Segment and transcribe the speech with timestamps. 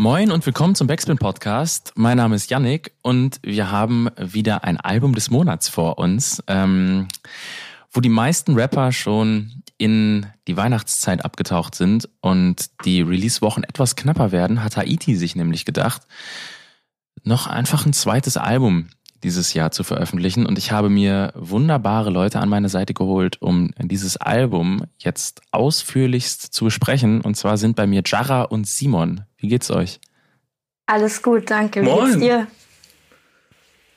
[0.00, 1.90] Moin und willkommen zum Backspin Podcast.
[1.96, 7.08] Mein Name ist Yannick und wir haben wieder ein Album des Monats vor uns, ähm,
[7.90, 14.30] wo die meisten Rapper schon in die Weihnachtszeit abgetaucht sind und die Release-Wochen etwas knapper
[14.30, 16.02] werden, hat Haiti sich nämlich gedacht,
[17.24, 18.90] noch einfach ein zweites Album
[19.22, 20.46] dieses Jahr zu veröffentlichen.
[20.46, 26.42] Und ich habe mir wunderbare Leute an meine Seite geholt, um dieses Album jetzt ausführlichst
[26.42, 27.20] zu besprechen.
[27.20, 29.22] Und zwar sind bei mir Jara und Simon.
[29.36, 30.00] Wie geht's euch?
[30.86, 31.82] Alles gut, danke.
[31.82, 32.06] Wie Moin.
[32.06, 32.46] geht's dir?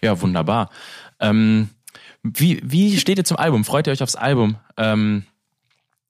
[0.02, 0.70] Ja, wunderbar.
[1.20, 1.70] Ähm,
[2.24, 3.64] wie, wie steht ihr zum Album?
[3.64, 4.58] Freut ihr euch aufs Album?
[4.78, 5.26] Ähm,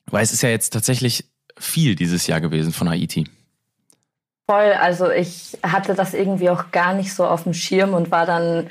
[0.06, 1.26] weil es ist ja jetzt tatsächlich
[1.58, 3.26] viel dieses Jahr gewesen von Haiti.
[4.48, 8.26] Voll, also ich hatte das irgendwie auch gar nicht so auf dem Schirm und war
[8.26, 8.68] dann,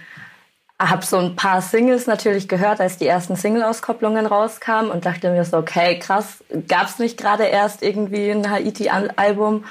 [0.90, 5.46] habe so ein paar Singles natürlich gehört, als die ersten Single-Auskopplungen rauskamen und dachte mir
[5.46, 9.66] so, okay, krass, gab's nicht gerade erst irgendwie ein Haiti-Album?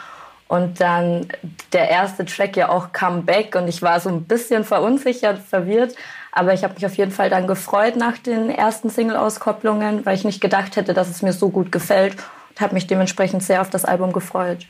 [0.47, 1.29] Und dann
[1.73, 5.95] der erste Track ja auch Comeback und ich war so ein bisschen verunsichert, verwirrt,
[6.33, 10.25] aber ich habe mich auf jeden Fall dann gefreut nach den ersten Single-Auskopplungen, weil ich
[10.25, 12.17] nicht gedacht hätte, dass es mir so gut gefällt
[12.51, 14.67] und habe mich dementsprechend sehr auf das Album gefreut.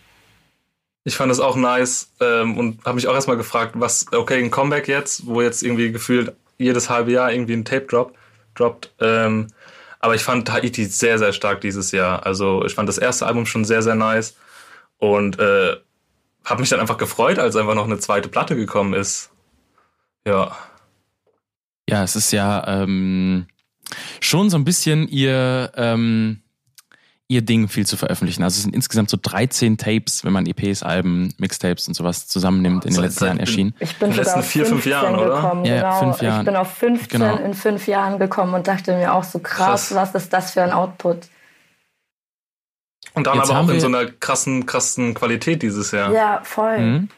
[1.05, 4.51] Ich fand es auch nice ähm, und habe mich auch erstmal gefragt, was, okay, ein
[4.51, 8.15] Comeback jetzt, wo jetzt irgendwie gefühlt jedes halbe Jahr irgendwie ein Tape drop,
[8.55, 8.93] droppt.
[9.01, 9.49] Ähm,
[9.99, 12.27] aber ich fand Haiti sehr, sehr stark dieses Jahr.
[12.27, 14.37] Also ich fand das erste Album schon sehr, sehr nice
[14.99, 15.77] und äh,
[16.45, 19.31] habe mich dann einfach gefreut, als einfach noch eine zweite Platte gekommen ist.
[20.27, 20.57] Ja.
[21.89, 23.47] Ja, es ist ja ähm,
[24.21, 26.40] schon so ein bisschen ihr, ähm,
[27.31, 28.43] ihr Ding viel zu veröffentlichen.
[28.43, 32.85] Also es sind insgesamt so 13 Tapes, wenn man EPs, Alben, Mixtapes und sowas zusammennimmt,
[32.85, 33.73] in den letzten Jahren erschienen.
[33.79, 35.37] Ich bin In den letzten auf vier, fünf 15 Jahren, oder?
[35.37, 35.65] gekommen.
[35.65, 36.01] Ja, ja, genau.
[36.13, 36.41] fünf Jahren.
[36.41, 37.37] Ich bin auf 15 Genau.
[37.37, 39.95] in fünf Jahren gekommen und dachte mir auch so krass, Krass.
[39.95, 41.29] was ist das für ein Output?
[43.15, 46.13] Und dann Jetzt aber haben auch in so einer krassen, krassen Qualität dieses Jahr.
[46.13, 46.79] Ja, voll.
[46.79, 47.09] Mhm.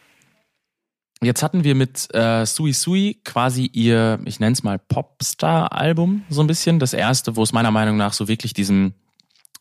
[1.23, 6.41] Jetzt hatten wir mit äh, Sui Sui quasi ihr, ich nenne es mal Popstar-Album, so
[6.43, 6.79] ein bisschen.
[6.81, 8.93] Das erste, wo es meiner Meinung nach so wirklich diesem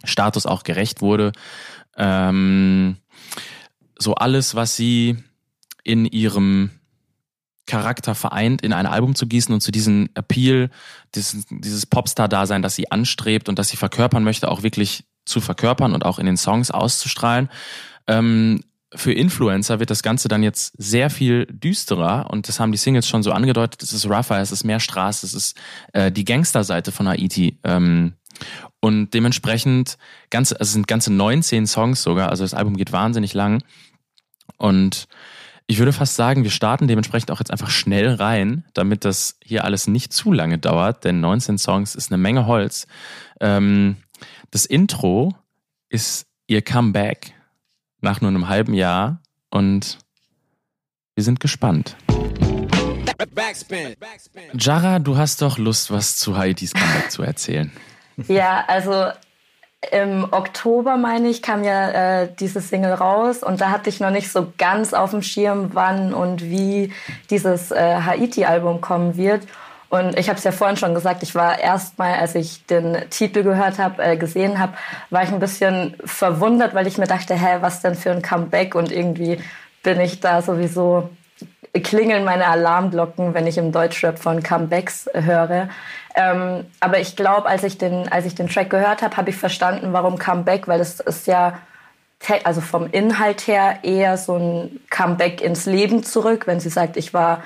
[0.03, 1.31] Status auch gerecht wurde.
[1.97, 2.97] Ähm,
[3.97, 5.17] so alles, was sie
[5.83, 6.71] in ihrem
[7.65, 10.69] Charakter vereint, in ein Album zu gießen und zu diesem Appeal,
[11.15, 15.93] dieses, dieses Popstar-Dasein, das sie anstrebt und das sie verkörpern möchte, auch wirklich zu verkörpern
[15.93, 17.49] und auch in den Songs auszustrahlen.
[18.07, 18.61] Ähm,
[18.93, 23.07] für Influencer wird das Ganze dann jetzt sehr viel düsterer und das haben die Singles
[23.07, 23.81] schon so angedeutet.
[23.83, 25.57] Es ist rougher, es ist mehr Straße, es ist
[25.93, 27.59] äh, die Gangsterseite von Haiti.
[27.63, 28.13] Ähm,
[28.79, 29.97] und dementsprechend
[30.29, 33.63] ganze, also es sind ganze 19 Songs sogar, also das Album geht wahnsinnig lang.
[34.57, 35.07] Und
[35.67, 39.63] ich würde fast sagen, wir starten dementsprechend auch jetzt einfach schnell rein, damit das hier
[39.63, 42.87] alles nicht zu lange dauert, denn 19 Songs ist eine Menge Holz.
[43.39, 43.97] Ähm,
[44.49, 45.33] das Intro
[45.89, 47.33] ist ihr Comeback
[48.01, 49.99] nach nur einem halben Jahr und
[51.15, 51.95] wir sind gespannt.
[54.57, 57.71] Jara, du hast doch Lust, was zu Haitis Comeback zu erzählen.
[58.27, 59.07] Ja, also
[59.91, 64.11] im Oktober, meine ich, kam ja äh, diese Single raus und da hatte ich noch
[64.11, 66.93] nicht so ganz auf dem Schirm, wann und wie
[67.31, 69.41] dieses äh, Haiti-Album kommen wird.
[69.89, 73.43] Und ich habe es ja vorhin schon gesagt, ich war erstmal, als ich den Titel
[73.43, 74.73] gehört habe, äh, gesehen habe,
[75.09, 78.75] war ich ein bisschen verwundert, weil ich mir dachte, hä, was denn für ein Comeback?
[78.75, 79.41] Und irgendwie
[79.83, 81.09] bin ich da sowieso
[81.79, 85.69] klingeln meine Alarmglocken, wenn ich im Deutschrap von Comebacks höre.
[86.15, 89.37] Ähm, aber ich glaube, als ich den, als ich den Track gehört habe, habe ich
[89.37, 91.59] verstanden, warum Comeback, weil es ist ja
[92.43, 97.13] also vom Inhalt her eher so ein Comeback ins Leben zurück, wenn sie sagt, ich
[97.13, 97.43] war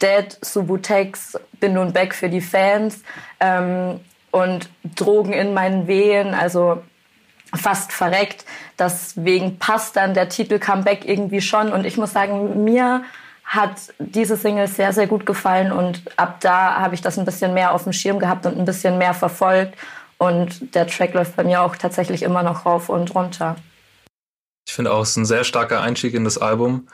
[0.00, 3.02] dead, Subutex, bin nun back für die Fans
[3.40, 4.00] ähm,
[4.30, 6.82] und Drogen in meinen Wehen, also
[7.54, 8.44] fast verreckt.
[8.78, 11.72] Deswegen passt dann der Titel Comeback irgendwie schon.
[11.72, 13.04] Und ich muss sagen, mir
[13.44, 15.72] hat diese Single sehr, sehr gut gefallen.
[15.72, 18.64] Und ab da habe ich das ein bisschen mehr auf dem Schirm gehabt und ein
[18.64, 19.74] bisschen mehr verfolgt.
[20.18, 23.56] Und der Track läuft bei mir auch tatsächlich immer noch rauf und runter.
[24.66, 26.88] Ich finde auch, es ist ein sehr starker Einstieg in das Album.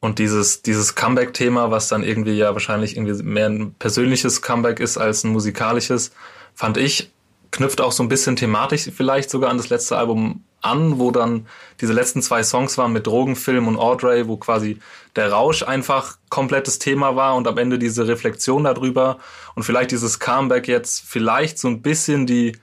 [0.00, 4.98] Und dieses, dieses Comeback-Thema, was dann irgendwie ja wahrscheinlich irgendwie mehr ein persönliches Comeback ist
[4.98, 6.12] als ein musikalisches,
[6.54, 7.12] fand ich,
[7.52, 11.46] knüpft auch so ein bisschen thematisch vielleicht sogar an das letzte Album an, wo dann
[11.80, 14.78] diese letzten zwei Songs waren mit Drogenfilm und Audrey, wo quasi
[15.16, 19.18] der Rausch einfach komplettes Thema war und am Ende diese Reflexion darüber
[19.54, 22.56] und vielleicht dieses Comeback jetzt vielleicht so ein bisschen die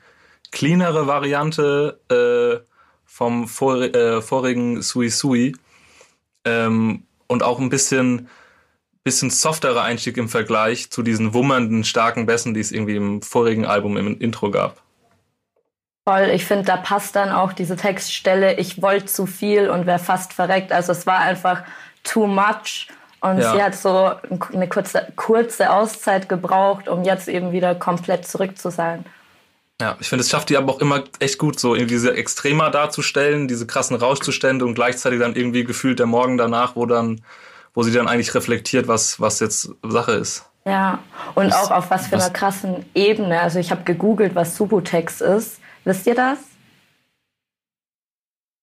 [0.52, 2.66] cleanere Variante äh,
[3.06, 5.56] vom vor, äh, vorigen Sui Sui
[6.46, 8.30] ähm, und auch ein bisschen
[9.04, 13.66] bisschen softerer Einstieg im Vergleich zu diesen wummernden, starken Bässen, die es irgendwie im vorigen
[13.66, 14.84] Album im Intro gab.
[16.10, 20.00] Voll, ich finde, da passt dann auch diese Textstelle, ich wollte zu viel und wäre
[20.00, 20.72] fast verreckt.
[20.72, 21.62] Also es war einfach
[22.04, 22.88] too much.
[23.22, 23.54] Und ja.
[23.54, 24.14] sie hat so
[24.54, 29.06] eine kurze, kurze Auszeit gebraucht, um jetzt eben wieder komplett zurück zu sein.
[29.80, 32.72] Ja, ich finde, es schafft die aber auch immer echt gut, so irgendwie diese Extremer
[32.72, 37.22] darzustellen, diese krassen Rauschzustände und gleichzeitig dann irgendwie gefühlt der Morgen danach, wo dann
[37.74, 40.46] wo sie dann eigentlich reflektiert, was, was jetzt Sache ist.
[40.66, 41.00] Ja,
[41.36, 43.40] und was, auch auf was für was, einer krassen Ebene.
[43.40, 45.59] Also ich habe gegoogelt, was Subutex ist.
[45.86, 46.40] Wisst ihr das?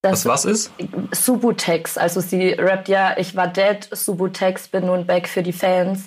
[0.03, 0.73] das was ist?
[1.13, 1.99] Subutex.
[1.99, 6.05] Also sie rappt ja, ich war dead, Subutex, bin nun back für die Fans.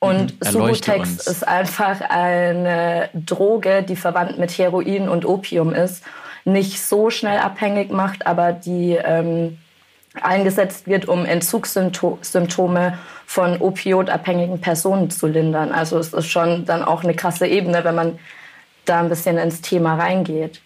[0.00, 6.04] Und mhm, Subutex ist einfach eine Droge, die verwandt mit Heroin und Opium ist.
[6.44, 9.58] Nicht so schnell abhängig macht, aber die ähm,
[10.22, 15.72] eingesetzt wird, um Entzugssymptome von opioidabhängigen Personen zu lindern.
[15.72, 18.18] Also es ist schon dann auch eine krasse Ebene, wenn man
[18.88, 20.60] da ein bisschen ins Thema reingeht.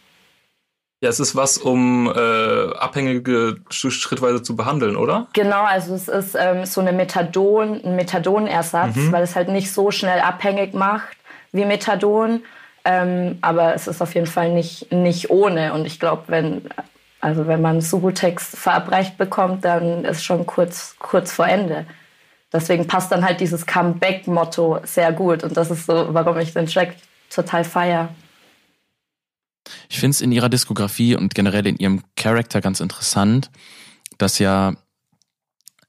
[1.02, 5.26] Ja, es ist was, um äh, Abhängige schrittweise zu behandeln, oder?
[5.32, 9.12] Genau, also es ist ähm, so eine Methadon, ein Methadonersatz, mhm.
[9.12, 11.16] weil es halt nicht so schnell abhängig macht
[11.50, 12.44] wie Methadon.
[12.84, 15.72] Ähm, aber es ist auf jeden Fall nicht, nicht ohne.
[15.72, 16.62] Und ich glaube, wenn
[17.22, 21.86] also wenn man Subutex verabreicht bekommt, dann ist schon kurz, kurz vor Ende.
[22.52, 25.44] Deswegen passt dann halt dieses Comeback-Motto sehr gut.
[25.44, 26.96] Und das ist so, warum ich den Track
[27.34, 28.14] total feier.
[29.88, 33.50] Ich finde es in ihrer Diskografie und generell in ihrem Charakter ganz interessant,
[34.19, 34.75] dass ja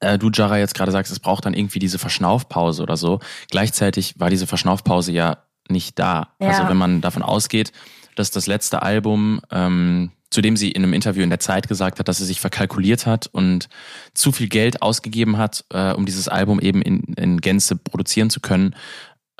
[0.00, 3.20] äh, du, Jara, jetzt gerade sagst, es braucht dann irgendwie diese Verschnaufpause oder so.
[3.50, 5.38] Gleichzeitig war diese Verschnaufpause ja
[5.68, 6.34] nicht da.
[6.40, 6.48] Ja.
[6.48, 7.72] Also wenn man davon ausgeht,
[8.16, 12.00] dass das letzte Album ähm, zu dem sie in einem Interview in der Zeit gesagt
[12.00, 13.68] hat, dass sie sich verkalkuliert hat und
[14.14, 18.40] zu viel Geld ausgegeben hat, äh, um dieses Album eben in, in Gänze produzieren zu
[18.40, 18.74] können,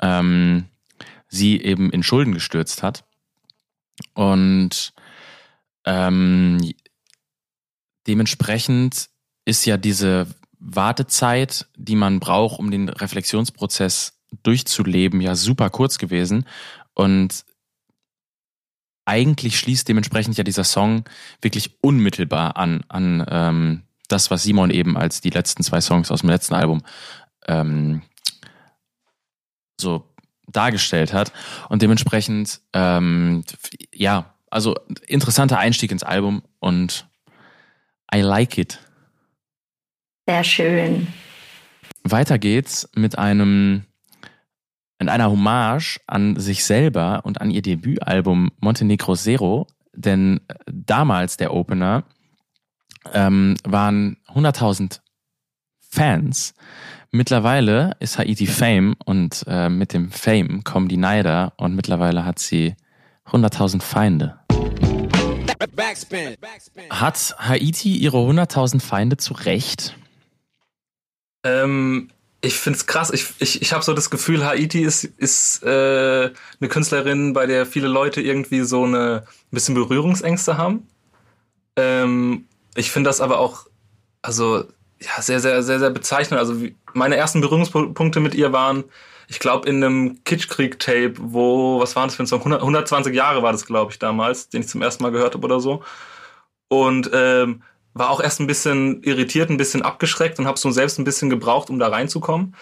[0.01, 0.65] ähm,
[1.35, 3.03] sie eben in Schulden gestürzt hat.
[4.13, 4.93] Und
[5.85, 6.73] ähm,
[8.07, 9.09] dementsprechend
[9.45, 10.27] ist ja diese
[10.59, 16.45] Wartezeit, die man braucht, um den Reflexionsprozess durchzuleben, ja super kurz gewesen.
[16.93, 17.45] Und
[19.05, 21.03] eigentlich schließt dementsprechend ja dieser Song
[21.41, 26.21] wirklich unmittelbar an, an ähm, das, was Simon eben als die letzten zwei Songs aus
[26.21, 26.81] dem letzten Album
[27.47, 28.01] ähm,
[29.79, 30.14] so
[30.47, 31.31] dargestellt hat.
[31.69, 33.43] Und dementsprechend, ähm,
[33.93, 34.75] ja, also
[35.07, 37.07] interessanter Einstieg ins Album und
[38.13, 38.79] I like it.
[40.27, 41.07] Sehr schön.
[42.03, 43.85] Weiter geht's mit einem
[44.99, 51.53] in einer Hommage an sich selber und an ihr Debütalbum Montenegro Zero, denn damals der
[51.53, 52.03] Opener
[53.13, 55.01] ähm, waren 100.000
[55.89, 56.53] Fans.
[57.11, 62.39] Mittlerweile ist Haiti Fame und äh, mit dem Fame kommen die Neider und mittlerweile hat
[62.39, 62.75] sie
[63.27, 64.39] 100.000 Feinde.
[66.89, 69.95] Hat Haiti ihre 100.000 Feinde zu Recht?
[71.43, 72.09] Ähm,
[72.41, 73.11] ich finde es krass.
[73.11, 77.65] Ich, ich, ich habe so das Gefühl, Haiti ist, ist äh, eine Künstlerin, bei der
[77.65, 80.87] viele Leute irgendwie so eine ein bisschen Berührungsängste haben.
[81.75, 82.45] Ähm,
[82.75, 83.67] ich finde das aber auch
[84.21, 84.65] also
[85.05, 86.39] ja, sehr, sehr, sehr, sehr bezeichnend.
[86.39, 88.85] Also wie, meine ersten Berührungspunkte mit ihr waren,
[89.27, 92.39] ich glaube, in einem Kitschkrieg-Tape, wo, was war das für ein Song?
[92.39, 95.45] 100, 120 Jahre war das, glaube ich, damals, den ich zum ersten Mal gehört habe
[95.45, 95.83] oder so.
[96.67, 100.99] Und ähm, war auch erst ein bisschen irritiert, ein bisschen abgeschreckt und habe so selbst
[100.99, 102.55] ein bisschen gebraucht, um da reinzukommen.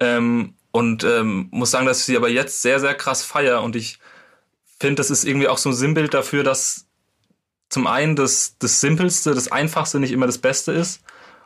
[0.00, 3.76] Ähm, und ähm, muss sagen, dass ich sie aber jetzt sehr, sehr krass feier und
[3.76, 4.00] ich
[4.80, 6.86] finde, das ist irgendwie auch so ein Sinnbild dafür, dass
[7.68, 11.00] zum einen das, das Simpelste, das Einfachste nicht immer das Beste ist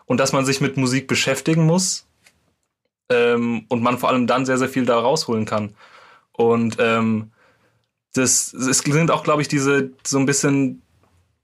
[0.08, 2.06] und dass man sich mit Musik beschäftigen muss
[3.10, 5.74] ähm, und man vor allem dann sehr, sehr viel da rausholen kann.
[6.32, 7.30] Und ähm,
[8.14, 10.82] das, es sind auch, glaube ich, diese so ein bisschen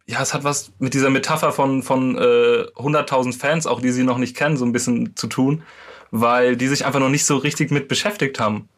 [0.07, 4.05] ja, es hat was mit dieser Metapher von, von äh, 100.000 Fans, auch die sie
[4.05, 5.63] noch nicht kennen, so ein bisschen zu tun,
[6.11, 8.69] weil die sich einfach noch nicht so richtig mit beschäftigt haben.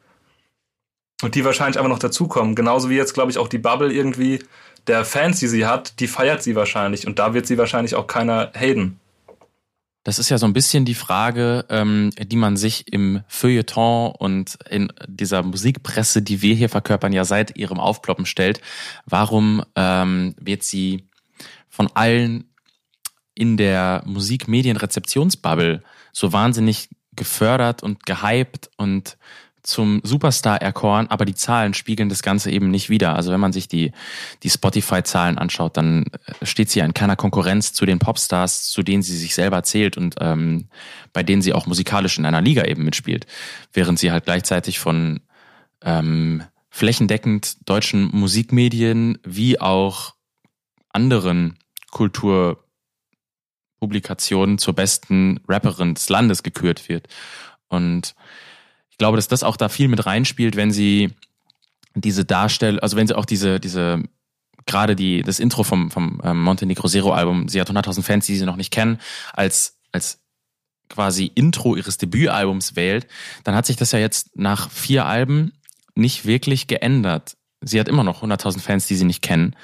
[1.23, 2.55] Und die wahrscheinlich einfach noch dazukommen.
[2.55, 4.45] Genauso wie jetzt, glaube ich, auch die Bubble irgendwie
[4.87, 7.07] der Fans, die sie hat, die feiert sie wahrscheinlich.
[7.07, 9.01] Und da wird sie wahrscheinlich auch keiner haten.
[10.07, 14.57] Das ist ja so ein bisschen die Frage, ähm, die man sich im Feuilleton und
[14.71, 18.61] in dieser Musikpresse, die wir hier verkörpern, ja seit ihrem Aufploppen stellt.
[19.05, 21.09] Warum ähm, wird sie
[21.69, 22.45] von allen
[23.35, 25.83] in der Musikmedienrezeptionsbubble
[26.13, 29.19] so wahnsinnig gefördert und gehypt und
[29.67, 33.15] zum Superstar erkoren, aber die Zahlen spiegeln das Ganze eben nicht wider.
[33.15, 33.93] Also wenn man sich die,
[34.43, 38.83] die Spotify-Zahlen anschaut, dann äh, steht sie ja in keiner Konkurrenz zu den Popstars, zu
[38.83, 40.69] denen sie sich selber zählt und ähm,
[41.13, 43.27] bei denen sie auch musikalisch in einer Liga eben mitspielt.
[43.73, 45.21] Während sie halt gleichzeitig von
[45.83, 50.15] ähm, flächendeckend deutschen Musikmedien wie auch
[50.93, 51.59] anderen
[51.91, 57.09] Kulturpublikationen zur besten Rapperin des Landes gekürt wird.
[57.69, 58.15] Und
[58.97, 61.13] ich glaube, dass das auch da viel mit reinspielt, wenn sie
[61.95, 64.03] diese Darstellung, also wenn sie auch diese, diese,
[64.65, 68.39] gerade die, das Intro vom, vom ähm, Montenegro Zero Album, sie hat 100.000 Fans, die
[68.39, 68.99] sie noch nicht kennen,
[69.35, 70.23] als, als
[70.89, 73.07] quasi Intro ihres Debütalbums wählt,
[73.45, 75.53] dann hat sich das ja jetzt nach vier Alben
[75.95, 77.37] nicht wirklich geändert.
[77.61, 79.55] Sie hat immer noch 100.000 Fans, die sie nicht kennen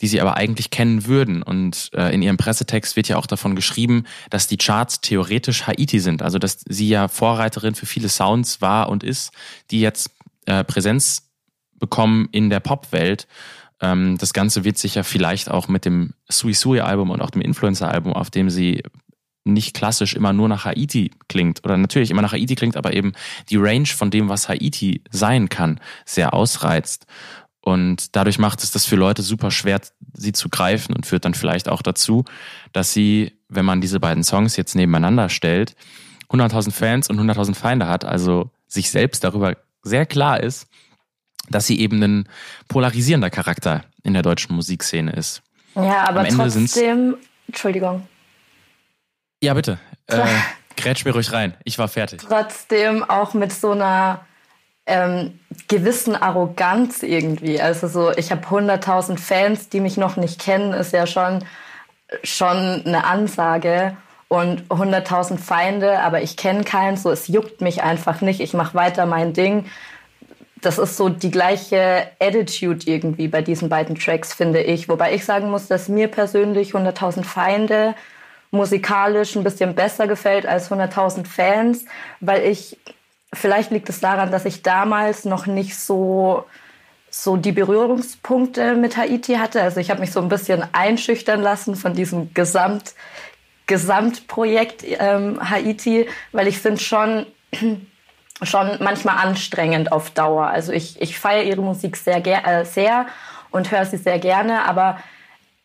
[0.00, 1.42] die sie aber eigentlich kennen würden.
[1.42, 6.00] Und äh, in ihrem Pressetext wird ja auch davon geschrieben, dass die Charts theoretisch Haiti
[6.00, 6.22] sind.
[6.22, 9.32] Also dass sie ja Vorreiterin für viele Sounds war und ist,
[9.70, 10.10] die jetzt
[10.46, 11.30] äh, Präsenz
[11.78, 13.26] bekommen in der Popwelt.
[13.80, 17.30] Ähm, das Ganze wird sich ja vielleicht auch mit dem Sui Sui Album und auch
[17.30, 18.82] dem Influencer Album, auf dem sie
[19.44, 23.12] nicht klassisch immer nur nach Haiti klingt oder natürlich immer nach Haiti klingt, aber eben
[23.50, 27.06] die Range von dem, was Haiti sein kann, sehr ausreizt.
[27.64, 29.80] Und dadurch macht es das für Leute super schwer,
[30.12, 32.26] sie zu greifen und führt dann vielleicht auch dazu,
[32.74, 35.74] dass sie, wenn man diese beiden Songs jetzt nebeneinander stellt,
[36.28, 40.66] 100.000 Fans und 100.000 Feinde hat, also sich selbst darüber sehr klar ist,
[41.48, 42.28] dass sie eben ein
[42.68, 45.42] polarisierender Charakter in der deutschen Musikszene ist.
[45.74, 47.16] Ja, aber trotzdem,
[47.46, 48.06] Entschuldigung.
[49.42, 49.78] Ja, bitte.
[50.08, 50.26] Äh,
[50.76, 51.54] grätsch mir ruhig rein.
[51.64, 52.20] Ich war fertig.
[52.20, 54.26] Trotzdem auch mit so einer
[54.86, 55.38] ähm,
[55.68, 57.60] gewissen Arroganz irgendwie.
[57.60, 61.44] Also so, ich habe 100.000 Fans, die mich noch nicht kennen, ist ja schon,
[62.22, 63.96] schon eine Ansage.
[64.28, 68.40] Und 100.000 Feinde, aber ich kenne keinen, so es juckt mich einfach nicht.
[68.40, 69.66] Ich mache weiter mein Ding.
[70.60, 74.88] Das ist so die gleiche Attitude irgendwie bei diesen beiden Tracks, finde ich.
[74.88, 77.94] Wobei ich sagen muss, dass mir persönlich 100.000 Feinde
[78.50, 81.84] musikalisch ein bisschen besser gefällt als 100.000 Fans,
[82.20, 82.78] weil ich
[83.34, 86.44] Vielleicht liegt es daran, dass ich damals noch nicht so
[87.14, 89.62] so die Berührungspunkte mit Haiti hatte.
[89.62, 92.94] Also ich habe mich so ein bisschen einschüchtern lassen von diesem Gesamt,
[93.66, 97.26] Gesamtprojekt ähm, Haiti, weil ich finde schon
[98.42, 100.48] schon manchmal anstrengend auf Dauer.
[100.48, 103.06] Also ich, ich feiere ihre Musik sehr, äh, sehr
[103.52, 104.98] und höre sie sehr gerne, aber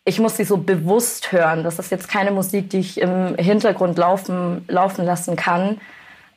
[0.06, 1.64] ich muss sie so bewusst hören.
[1.64, 5.82] Das ist jetzt keine Musik, die ich im Hintergrund laufen, laufen lassen kann.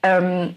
[0.03, 0.55] Ähm,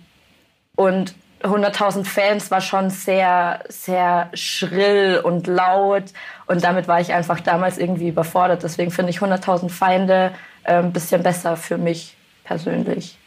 [0.75, 6.05] und 100.000 Fans war schon sehr, sehr schrill und laut.
[6.47, 8.63] Und damit war ich einfach damals irgendwie überfordert.
[8.63, 13.17] Deswegen finde ich 100.000 Feinde ein bisschen besser für mich persönlich.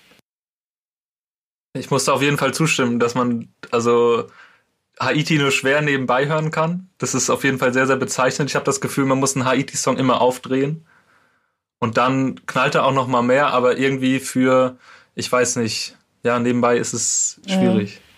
[1.74, 4.26] Ich musste auf jeden Fall zustimmen, dass man also
[4.98, 6.88] Haiti nur schwer nebenbei hören kann.
[6.98, 8.50] Das ist auf jeden Fall sehr, sehr bezeichnend.
[8.50, 10.86] Ich habe das Gefühl, man muss einen Haiti-Song immer aufdrehen.
[11.78, 14.76] Und dann knallt er auch noch mal mehr, aber irgendwie für,
[15.14, 17.96] ich weiß nicht, ja, nebenbei ist es schwierig.
[17.96, 18.08] Mhm.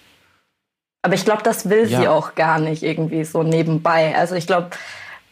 [1.02, 2.00] Aber ich glaube, das will ja.
[2.00, 4.14] sie auch gar nicht irgendwie so nebenbei.
[4.16, 4.70] Also ich glaube,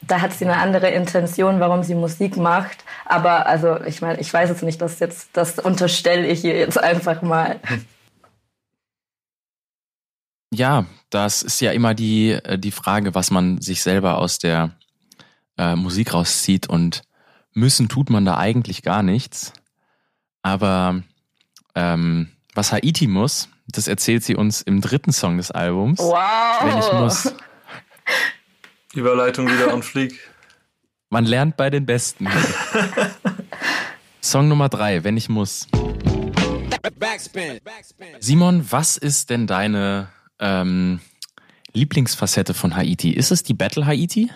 [0.00, 2.84] da hat sie eine andere Intention, warum sie Musik macht.
[3.04, 6.78] Aber also ich meine, ich weiß es nicht, das jetzt, das unterstelle ich ihr jetzt
[6.78, 7.60] einfach mal.
[10.50, 14.70] Ja, das ist ja immer die, äh, die Frage, was man sich selber aus der
[15.58, 17.02] äh, Musik rauszieht und
[17.52, 19.52] müssen tut man da eigentlich gar nichts.
[20.40, 21.02] Aber
[21.74, 26.00] ähm, was Haiti muss, das erzählt sie uns im dritten Song des Albums.
[26.00, 26.64] Wow.
[26.64, 27.32] Wenn ich muss.
[28.94, 30.18] Überleitung wieder on fleek.
[31.10, 32.26] Man lernt bei den Besten.
[34.20, 35.68] Song Nummer drei, wenn ich muss.
[38.18, 40.08] Simon, was ist denn deine
[40.40, 40.98] ähm,
[41.74, 43.12] Lieblingsfacette von Haiti?
[43.12, 44.32] Ist es die Battle Haiti?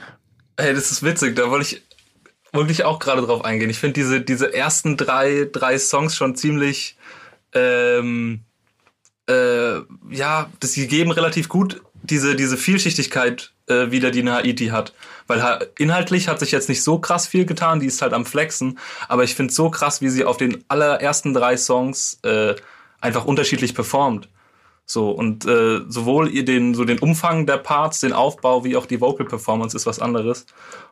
[0.56, 1.82] Hey, das ist witzig, da wollte ich
[2.52, 3.68] wirklich auch gerade drauf eingehen.
[3.68, 6.96] Ich finde diese, diese ersten drei, drei Songs schon ziemlich
[7.54, 8.44] ähm,
[9.28, 9.80] äh,
[10.10, 14.92] ja, das, geben relativ gut diese, diese Vielschichtigkeit äh, wieder, die eine Haiti hat.
[15.26, 18.78] Weil inhaltlich hat sich jetzt nicht so krass viel getan, die ist halt am Flexen,
[19.08, 22.54] aber ich finde so krass, wie sie auf den allerersten drei Songs äh,
[23.00, 24.28] einfach unterschiedlich performt.
[24.84, 28.86] So, und äh, sowohl ihr den, so den Umfang der Parts, den Aufbau, wie auch
[28.86, 30.44] die Vocal Performance ist was anderes.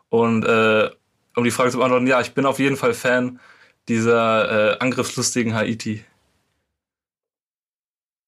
[0.09, 0.91] Und äh,
[1.37, 3.41] um die Frage zu beantworten, ja, ich bin auf jeden Fall Fan
[3.89, 6.05] dieser äh, angriffslustigen Haiti.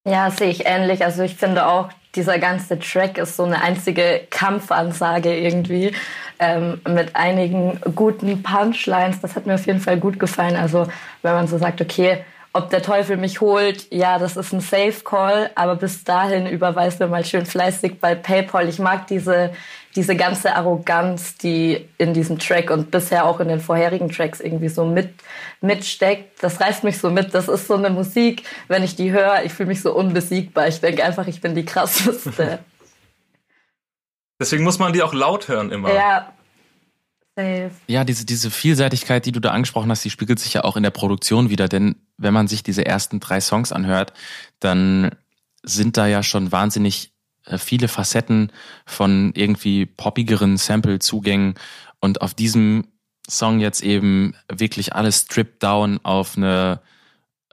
[0.05, 1.03] Ja, sehe ich ähnlich.
[1.03, 5.93] Also ich finde auch, dieser ganze Track ist so eine einzige Kampfansage irgendwie
[6.39, 9.21] ähm, mit einigen guten Punchlines.
[9.21, 10.55] Das hat mir auf jeden Fall gut gefallen.
[10.57, 10.87] Also
[11.21, 15.01] wenn man so sagt, okay, ob der Teufel mich holt, ja, das ist ein Safe
[15.03, 18.69] Call, aber bis dahin überweist mir mal schön fleißig bei PayPal.
[18.69, 19.51] Ich mag diese,
[19.95, 24.69] diese ganze Arroganz, die in diesem Track und bisher auch in den vorherigen Tracks irgendwie
[24.69, 25.15] so mit,
[25.61, 26.43] mitsteckt.
[26.43, 27.33] Das reißt mich so mit.
[27.33, 30.67] Das ist so eine Musik, wenn ich die höre, ich fühle mich so unbesiegbar.
[30.67, 32.59] Ich denke einfach, ich bin die krasseste.
[34.39, 35.91] Deswegen muss man die auch laut hören immer.
[35.91, 36.33] Ja,
[37.35, 37.71] Safe.
[37.87, 40.83] Ja, diese, diese Vielseitigkeit, die du da angesprochen hast, die spiegelt sich ja auch in
[40.83, 44.13] der Produktion wieder, denn wenn man sich diese ersten drei Songs anhört,
[44.59, 45.11] dann
[45.63, 47.11] sind da ja schon wahnsinnig
[47.45, 48.51] äh, viele Facetten
[48.85, 51.55] von irgendwie poppigeren Sample-Zugängen
[51.99, 52.87] und auf diesem
[53.29, 56.81] Song jetzt eben wirklich alles stripped down auf eine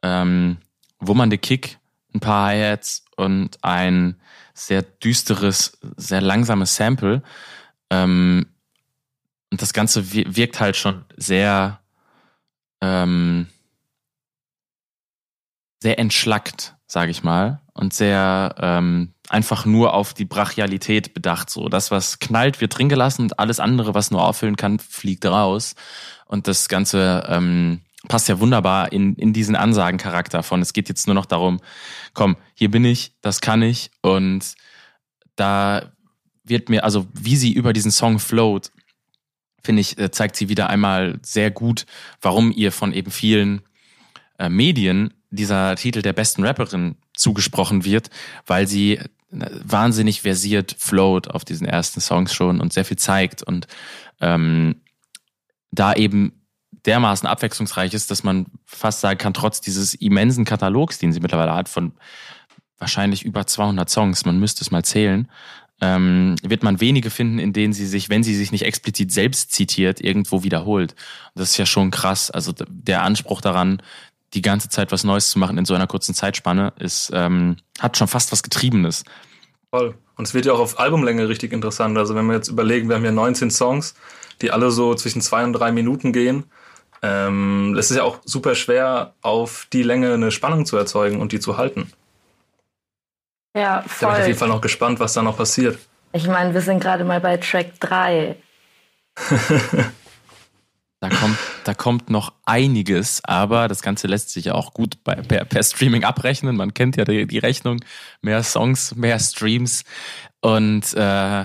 [0.03, 0.59] ähm,
[0.99, 1.79] wummernde Kick,
[2.13, 4.17] ein paar Hi-Hats und ein
[4.53, 7.23] sehr düsteres, sehr langsames Sample.
[7.89, 8.47] Ähm,
[9.51, 11.81] und das Ganze wirkt halt schon sehr,
[12.81, 13.49] ähm,
[15.83, 21.51] sehr entschlackt, sage ich mal, und sehr ähm, einfach nur auf die Brachialität bedacht.
[21.51, 25.25] So, das, was knallt, wird drin gelassen und alles andere, was nur auffüllen kann, fliegt
[25.27, 25.75] raus.
[26.27, 31.07] Und das Ganze ähm, passt ja wunderbar in, in diesen Ansagencharakter von, es geht jetzt
[31.07, 31.61] nur noch darum,
[32.15, 34.55] komm, hier bin ich, das kann ich und
[35.37, 35.93] da
[36.45, 38.71] wird mir, also wie sie über diesen Song float,
[39.63, 41.87] finde ich, äh, zeigt sie wieder einmal sehr gut,
[42.21, 43.63] warum ihr von eben vielen
[44.39, 48.11] äh, Medien dieser Titel der besten Rapperin zugesprochen wird,
[48.47, 53.43] weil sie äh, wahnsinnig versiert float auf diesen ersten Songs schon und sehr viel zeigt
[53.43, 53.67] und
[54.21, 54.81] ähm,
[55.71, 56.33] da eben
[56.87, 61.55] dermaßen abwechslungsreich ist, dass man fast sagen kann, trotz dieses immensen Katalogs, den sie mittlerweile
[61.55, 61.93] hat, von
[62.79, 65.31] wahrscheinlich über 200 Songs, man müsste es mal zählen,
[65.81, 69.53] ähm, wird man wenige finden, in denen sie sich, wenn sie sich nicht explizit selbst
[69.53, 70.95] zitiert, irgendwo wiederholt.
[71.35, 72.31] Das ist ja schon krass.
[72.31, 73.83] Also der Anspruch daran,
[74.35, 77.97] die ganze Zeit was Neues zu machen in so einer kurzen Zeitspanne, ist, ähm, hat
[77.97, 79.05] schon fast was Getriebenes.
[79.71, 79.95] Voll.
[80.17, 81.97] Und es wird ja auch auf Albumlänge richtig interessant.
[81.97, 83.95] Also wenn wir jetzt überlegen, wir haben ja 19 Songs,
[84.43, 86.45] die alle so zwischen zwei und drei Minuten gehen.
[87.03, 91.33] Ähm, es ist ja auch super schwer, auf die Länge eine Spannung zu erzeugen und
[91.33, 91.91] die zu halten.
[93.55, 94.09] Ja, voll.
[94.09, 95.79] Da bin ich auf jeden Fall noch gespannt, was da noch passiert.
[96.13, 98.37] Ich meine, wir sind gerade mal bei Track 3.
[101.01, 105.17] da, kommt, da kommt noch einiges, aber das Ganze lässt sich ja auch gut bei,
[105.17, 106.57] per, per Streaming abrechnen.
[106.57, 107.81] Man kennt ja die, die Rechnung.
[108.23, 109.85] Mehr Songs, mehr Streams
[110.41, 111.45] und äh,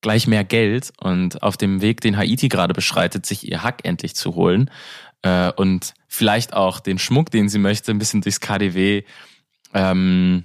[0.00, 0.92] gleich mehr Geld.
[0.98, 4.70] Und auf dem Weg, den Haiti gerade beschreitet, sich ihr Hack endlich zu holen
[5.22, 9.04] äh, und vielleicht auch den Schmuck, den sie möchte, ein bisschen durchs KDW
[9.74, 10.44] ähm,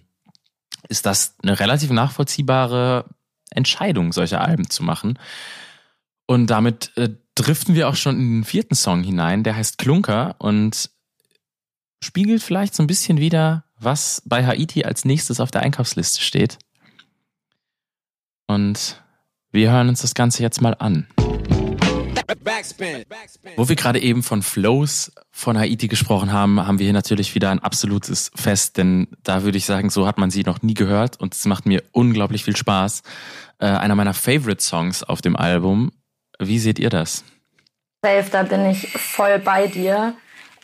[0.89, 3.05] ist das eine relativ nachvollziehbare
[3.51, 5.19] Entscheidung, solche Alben zu machen.
[6.27, 10.35] Und damit äh, driften wir auch schon in den vierten Song hinein, der heißt Klunker
[10.39, 10.89] und
[12.03, 16.57] spiegelt vielleicht so ein bisschen wieder, was bei Haiti als nächstes auf der Einkaufsliste steht.
[18.47, 19.01] Und
[19.51, 21.07] wir hören uns das Ganze jetzt mal an.
[22.25, 23.05] Backspin.
[23.55, 27.51] Wo wir gerade eben von Flows von Haiti gesprochen haben, haben wir hier natürlich wieder
[27.51, 31.19] ein absolutes Fest, denn da würde ich sagen, so hat man sie noch nie gehört
[31.19, 33.03] und es macht mir unglaublich viel Spaß.
[33.59, 35.91] Äh, einer meiner Favorite Songs auf dem Album.
[36.39, 37.23] Wie seht ihr das?
[38.03, 40.15] Safe, da bin ich voll bei dir.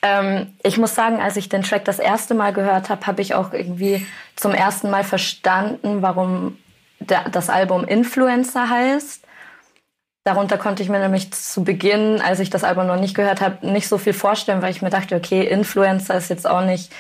[0.02, 3.36] Ähm, ich muss sagen, als ich den Track das erste Mal gehört habe, habe ich
[3.36, 6.58] auch irgendwie zum ersten Mal verstanden, warum
[7.00, 9.26] der, das Album Influencer heißt.
[10.24, 13.66] Darunter konnte ich mir nämlich zu Beginn, als ich das Album noch nicht gehört habe,
[13.66, 16.94] nicht so viel vorstellen, weil ich mir dachte, okay, Influencer ist jetzt auch nicht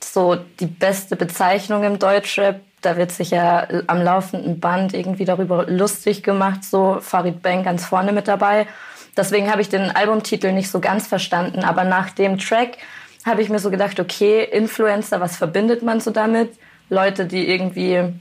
[0.00, 2.60] so die beste Bezeichnung im Deutschrap.
[2.82, 7.84] Da wird sich ja am laufenden Band irgendwie darüber lustig gemacht, so Farid Bang ganz
[7.84, 8.68] vorne mit dabei.
[9.16, 11.64] Deswegen habe ich den Albumtitel nicht so ganz verstanden.
[11.64, 12.78] Aber nach dem Track
[13.24, 16.56] habe ich mir so gedacht, okay, Influencer, was verbindet man so damit?
[16.90, 18.12] Leute, die irgendwie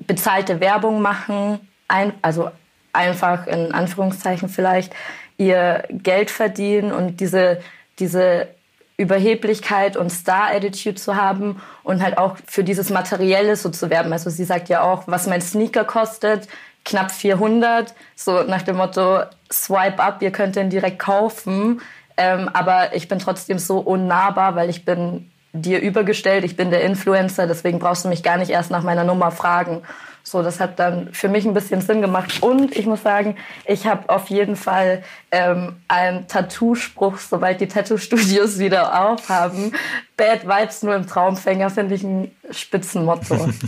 [0.00, 2.50] bezahlte Werbung machen, ein, also
[2.92, 4.92] einfach in Anführungszeichen vielleicht
[5.38, 7.60] ihr Geld verdienen und diese,
[7.98, 8.48] diese
[8.96, 14.12] Überheblichkeit und Star-Attitude zu haben und halt auch für dieses Materielle so zu werben.
[14.12, 16.48] Also sie sagt ja auch, was mein Sneaker kostet,
[16.84, 21.80] knapp 400, so nach dem Motto, swipe up, ihr könnt den direkt kaufen,
[22.18, 26.82] ähm, aber ich bin trotzdem so unnahbar, weil ich bin dir übergestellt, ich bin der
[26.82, 29.82] Influencer, deswegen brauchst du mich gar nicht erst nach meiner Nummer fragen.
[30.30, 32.42] So, das hat dann für mich ein bisschen Sinn gemacht.
[32.42, 38.58] Und ich muss sagen, ich habe auf jeden Fall ähm, einen Tattoo-Spruch, sobald die Tattoo-Studios
[38.60, 39.72] wieder aufhaben.
[40.16, 43.48] Bad Vibes nur im Traumfänger finde ich ein Spitzenmotto.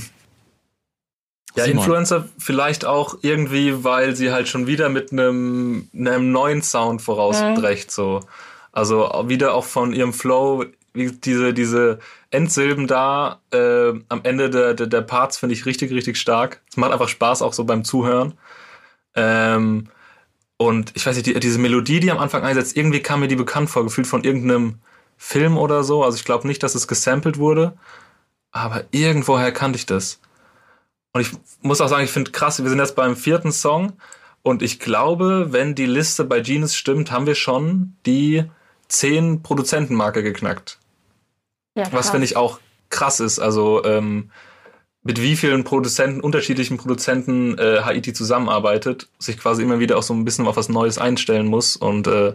[1.54, 1.80] Ja, Simon.
[1.80, 7.88] Influencer vielleicht auch irgendwie, weil sie halt schon wieder mit einem, einem neuen Sound vorausbrecht,
[7.88, 7.92] mhm.
[7.92, 8.20] so.
[8.72, 11.98] Also wieder auch von ihrem Flow, diese, diese
[12.30, 16.62] Endsilben da äh, am Ende der, der, der Parts finde ich richtig, richtig stark.
[16.68, 18.34] Es macht einfach Spaß, auch so beim Zuhören.
[19.14, 19.88] Ähm,
[20.56, 23.36] und ich weiß nicht, die, diese Melodie, die am Anfang einsetzt, irgendwie kam mir die
[23.36, 24.78] bekannt vor, gefühlt von irgendeinem
[25.16, 26.04] Film oder so.
[26.04, 27.76] Also ich glaube nicht, dass es gesampelt wurde,
[28.50, 30.20] aber irgendwoher kannte ich das.
[31.12, 33.94] Und ich muss auch sagen, ich finde krass, wir sind jetzt beim vierten Song
[34.42, 38.44] und ich glaube, wenn die Liste bei Genius stimmt, haben wir schon die
[38.88, 40.78] 10 Produzentenmarke geknackt.
[41.74, 43.38] Ja, Was finde ich auch krass ist.
[43.38, 44.30] Also ähm,
[45.02, 50.14] mit wie vielen Produzenten, unterschiedlichen Produzenten äh, Haiti zusammenarbeitet, sich quasi immer wieder auch so
[50.14, 52.34] ein bisschen auf was Neues einstellen muss und äh,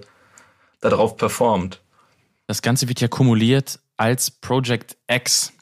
[0.82, 1.82] darauf performt.
[2.48, 5.54] Das Ganze wird ja kumuliert als Project X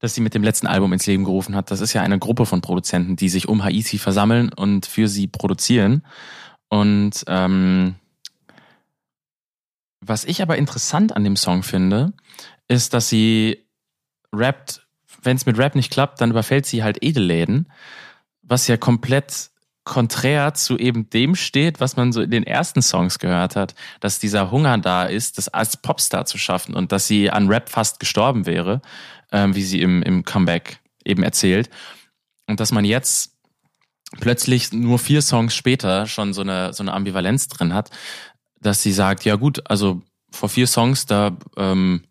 [0.00, 1.70] das sie mit dem letzten Album ins Leben gerufen hat.
[1.70, 5.26] Das ist ja eine Gruppe von Produzenten, die sich um Haiti versammeln und für sie
[5.26, 6.04] produzieren.
[6.68, 7.94] Und ähm,
[10.00, 12.14] was ich aber interessant an dem Song finde,
[12.70, 13.66] ist, dass sie
[14.32, 14.86] rappt,
[15.22, 17.70] wenn es mit Rap nicht klappt, dann überfällt sie halt Edelläden,
[18.42, 19.50] was ja komplett
[19.84, 24.18] konträr zu eben dem steht, was man so in den ersten Songs gehört hat, dass
[24.18, 27.98] dieser Hunger da ist, das als Popstar zu schaffen und dass sie an Rap fast
[27.98, 28.82] gestorben wäre
[29.32, 31.70] ähm, wie sie im, im Comeback eben erzählt.
[32.46, 33.36] Und dass man jetzt
[34.20, 37.90] plötzlich nur vier Songs später schon so eine, so eine Ambivalenz drin hat,
[38.60, 42.02] dass sie sagt, ja gut, also vor vier Songs, da ähm,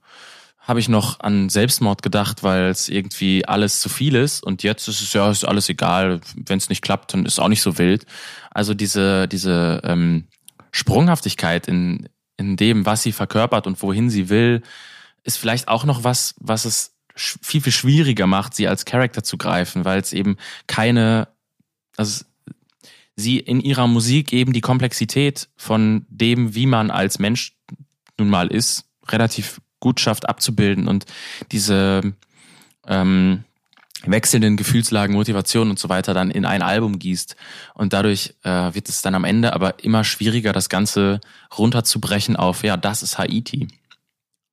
[0.70, 4.88] habe ich noch an Selbstmord gedacht, weil es irgendwie alles zu viel ist und jetzt
[4.88, 7.80] ist es ja ist alles egal, wenn es nicht klappt, dann ist auch nicht so
[7.80, 8.06] wild.
[8.52, 10.28] Also diese diese ähm,
[10.72, 14.62] Sprunghaftigkeit in in dem, was sie verkörpert und wohin sie will,
[15.24, 19.38] ist vielleicht auch noch was, was es viel, viel schwieriger macht, sie als Charakter zu
[19.38, 21.28] greifen, weil es eben keine,
[21.98, 22.24] also
[23.16, 27.58] sie in ihrer Musik eben die Komplexität von dem, wie man als Mensch
[28.20, 31.06] nun mal ist, relativ gut schafft abzubilden und
[31.52, 32.14] diese
[32.88, 33.44] ähm,
[34.06, 37.36] wechselnden Gefühlslagen, Motivationen und so weiter dann in ein Album gießt.
[37.74, 41.20] Und dadurch äh, wird es dann am Ende aber immer schwieriger, das Ganze
[41.58, 43.68] runterzubrechen auf, ja, das ist Haiti.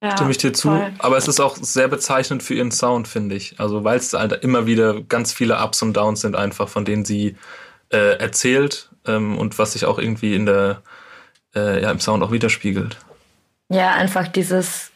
[0.03, 0.69] Ja, Stimme ich dir zu.
[0.69, 0.93] Voll.
[0.99, 3.59] Aber es ist auch sehr bezeichnend für ihren Sound, finde ich.
[3.59, 7.05] Also weil es halt immer wieder ganz viele Ups und Downs sind einfach, von denen
[7.05, 7.37] sie
[7.91, 10.83] äh, erzählt ähm, und was sich auch irgendwie in der
[11.55, 12.99] äh, ja, im Sound auch widerspiegelt.
[13.69, 14.93] Ja, einfach dieses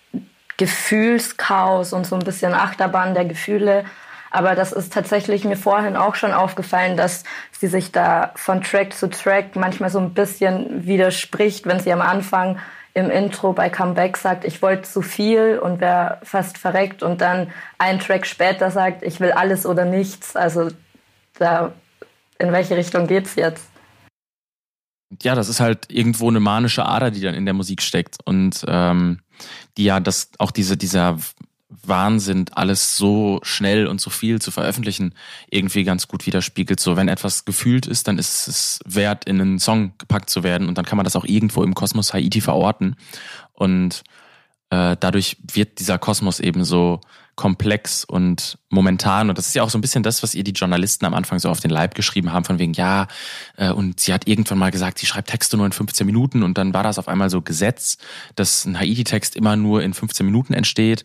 [0.60, 3.86] Gefühlschaos und so ein bisschen Achterbahn der Gefühle.
[4.30, 8.92] Aber das ist tatsächlich mir vorhin auch schon aufgefallen, dass sie sich da von Track
[8.92, 12.58] zu Track manchmal so ein bisschen widerspricht, wenn sie am Anfang
[12.92, 17.50] im Intro bei Comeback sagt, ich wollte zu viel und wäre fast verreckt und dann
[17.78, 20.36] ein Track später sagt, ich will alles oder nichts.
[20.36, 20.68] Also
[21.38, 21.72] da,
[22.38, 23.64] in welche Richtung geht's jetzt?
[25.22, 28.62] Ja, das ist halt irgendwo eine manische Ader, die dann in der Musik steckt und
[28.68, 29.20] ähm,
[29.76, 31.18] die ja das auch diese dieser
[31.82, 35.14] Wahnsinn, alles so schnell und so viel zu veröffentlichen,
[35.50, 36.80] irgendwie ganz gut widerspiegelt.
[36.80, 40.68] So, wenn etwas gefühlt ist, dann ist es wert, in einen Song gepackt zu werden
[40.68, 42.96] und dann kann man das auch irgendwo im Kosmos Haiti verorten.
[43.52, 44.02] Und
[44.70, 47.00] äh, dadurch wird dieser Kosmos eben so
[47.40, 49.30] komplex und momentan.
[49.30, 51.38] Und das ist ja auch so ein bisschen das, was ihr die Journalisten am Anfang
[51.38, 53.08] so auf den Leib geschrieben haben, von wegen, ja,
[53.56, 56.58] äh, und sie hat irgendwann mal gesagt, sie schreibt Texte nur in 15 Minuten und
[56.58, 57.96] dann war das auf einmal so Gesetz,
[58.34, 61.04] dass ein Haiti-Text immer nur in 15 Minuten entsteht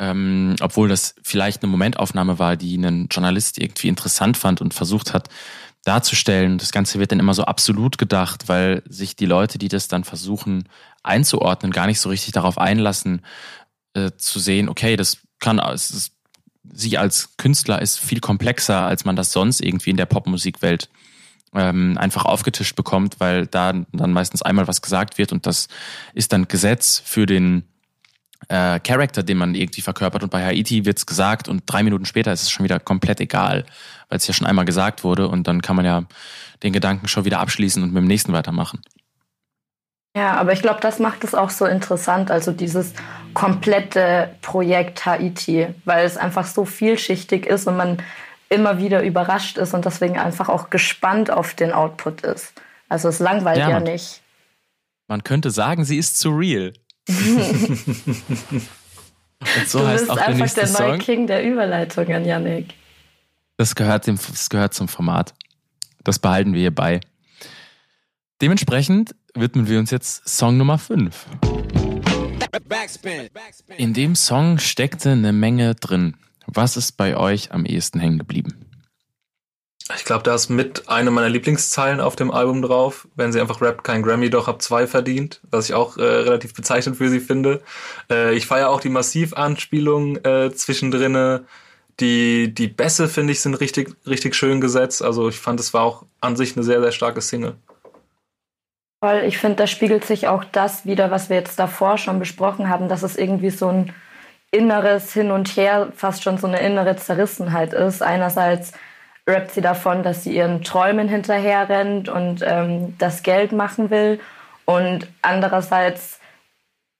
[0.00, 5.12] ähm, obwohl das vielleicht eine Momentaufnahme war, die ein Journalist irgendwie interessant fand und versucht
[5.12, 5.28] hat
[5.84, 6.58] darzustellen.
[6.58, 10.04] Das Ganze wird dann immer so absolut gedacht, weil sich die Leute, die das dann
[10.04, 10.68] versuchen
[11.02, 13.22] einzuordnen, gar nicht so richtig darauf einlassen,
[13.94, 16.12] äh, zu sehen, okay, das kann, es ist,
[16.72, 20.88] sie als Künstler ist viel komplexer, als man das sonst irgendwie in der Popmusikwelt
[21.54, 25.68] ähm, einfach aufgetischt bekommt, weil da dann meistens einmal was gesagt wird und das
[26.14, 27.64] ist dann Gesetz für den
[28.48, 30.22] äh, Charakter, den man irgendwie verkörpert.
[30.22, 33.64] Und bei Haiti wird's gesagt und drei Minuten später ist es schon wieder komplett egal,
[34.08, 36.04] weil es ja schon einmal gesagt wurde und dann kann man ja
[36.62, 38.80] den Gedanken schon wieder abschließen und mit dem nächsten weitermachen.
[40.16, 42.92] Ja, aber ich glaube, das macht es auch so interessant, also dieses
[43.34, 48.02] komplette Projekt Haiti, weil es einfach so vielschichtig ist und man
[48.48, 52.54] immer wieder überrascht ist und deswegen einfach auch gespannt auf den Output ist.
[52.88, 54.22] Also es langweilt ja, ja nicht.
[55.06, 56.72] Man könnte sagen, sie ist zu real.
[59.40, 60.98] Und so du heißt bist auch der einfach der neue Song.
[60.98, 62.74] King der Überleitungen, Yannick.
[63.56, 65.34] Das gehört, dem, das gehört zum Format.
[66.04, 67.00] Das behalten wir hier bei.
[68.40, 71.26] Dementsprechend widmen wir uns jetzt Song Nummer 5.
[73.76, 76.16] In dem Song steckte eine Menge drin.
[76.46, 78.68] Was ist bei euch am ehesten hängen geblieben?
[79.96, 83.08] Ich glaube, da ist mit eine meiner Lieblingszeilen auf dem Album drauf.
[83.14, 85.40] Wenn sie einfach rappt, kein Grammy, doch hab zwei verdient.
[85.50, 87.62] Was ich auch äh, relativ bezeichnend für sie finde.
[88.10, 91.46] Äh, ich feiere auch die Massiv-Anspielung äh, zwischendrinne.
[92.00, 95.02] Die, die Bässe, finde ich, sind richtig, richtig schön gesetzt.
[95.02, 97.56] Also ich fand, es war auch an sich eine sehr, sehr starke Single.
[99.00, 102.68] Voll, ich finde, da spiegelt sich auch das wieder, was wir jetzt davor schon besprochen
[102.68, 103.94] haben, dass es irgendwie so ein
[104.50, 108.02] inneres Hin und Her, fast schon so eine innere Zerrissenheit ist.
[108.02, 108.72] Einerseits
[109.28, 114.18] rappt sie davon, dass sie ihren Träumen hinterher rennt und ähm, das Geld machen will.
[114.64, 116.18] Und andererseits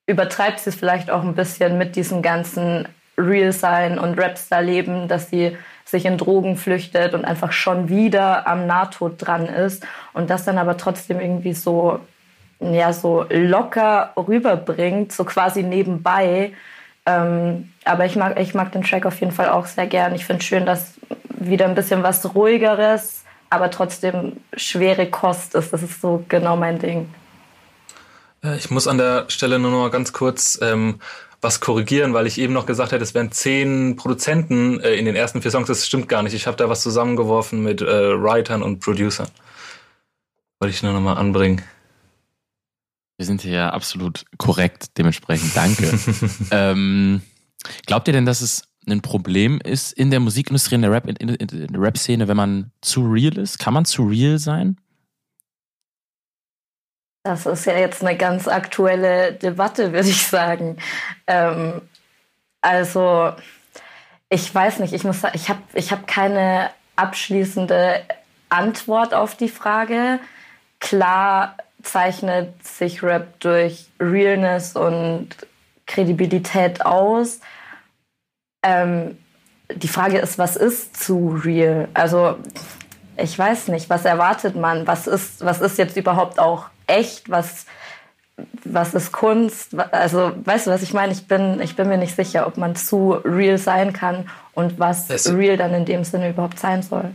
[0.06, 5.56] übertreibt sie es vielleicht auch ein bisschen mit diesem ganzen Real-Sein und Rapstar-Leben, dass sie
[5.88, 10.58] sich in Drogen flüchtet und einfach schon wieder am Nahtod dran ist und das dann
[10.58, 12.00] aber trotzdem irgendwie so,
[12.60, 16.52] ja, so locker rüberbringt, so quasi nebenbei.
[17.06, 20.14] Ähm, aber ich mag, ich mag den Track auf jeden Fall auch sehr gern.
[20.14, 20.94] Ich finde schön, dass
[21.28, 25.72] wieder ein bisschen was ruhigeres, aber trotzdem schwere Kost ist.
[25.72, 27.08] Das ist so genau mein Ding.
[28.44, 31.00] Äh, ich muss an der Stelle nur noch ganz kurz ähm,
[31.40, 35.14] was korrigieren, weil ich eben noch gesagt hätte, es wären zehn Produzenten äh, in den
[35.14, 35.68] ersten vier Songs.
[35.68, 36.34] Das stimmt gar nicht.
[36.34, 39.28] Ich habe da was zusammengeworfen mit äh, Writern und Producern.
[40.60, 41.62] Wollte ich nur noch mal anbringen.
[43.16, 45.98] Wir sind hier ja absolut korrekt, dementsprechend danke.
[46.50, 47.22] ähm,
[47.86, 52.28] glaubt ihr denn, dass es ein Problem ist in der Musikindustrie, in der Rap, Rap-Szene,
[52.28, 53.58] wenn man zu real ist?
[53.58, 54.76] Kann man zu real sein?
[57.28, 60.78] Das ist ja jetzt eine ganz aktuelle Debatte, würde ich sagen.
[61.26, 61.82] Ähm,
[62.62, 63.32] also,
[64.30, 68.00] ich weiß nicht, ich muss sagen, ich habe ich hab keine abschließende
[68.48, 70.20] Antwort auf die Frage.
[70.80, 75.28] Klar zeichnet sich Rap durch Realness und
[75.86, 77.40] Kredibilität aus.
[78.62, 79.18] Ähm,
[79.74, 81.88] die Frage ist, was ist zu real?
[81.92, 82.38] Also
[83.18, 84.86] ich weiß nicht, was erwartet man?
[84.86, 87.30] Was ist, was ist jetzt überhaupt auch echt?
[87.30, 87.66] Was,
[88.64, 89.74] was ist Kunst?
[89.92, 91.12] Also weißt du, was ich meine?
[91.12, 95.10] Ich bin, ich bin mir nicht sicher, ob man zu real sein kann und was
[95.10, 97.12] es real dann in dem Sinne überhaupt sein soll.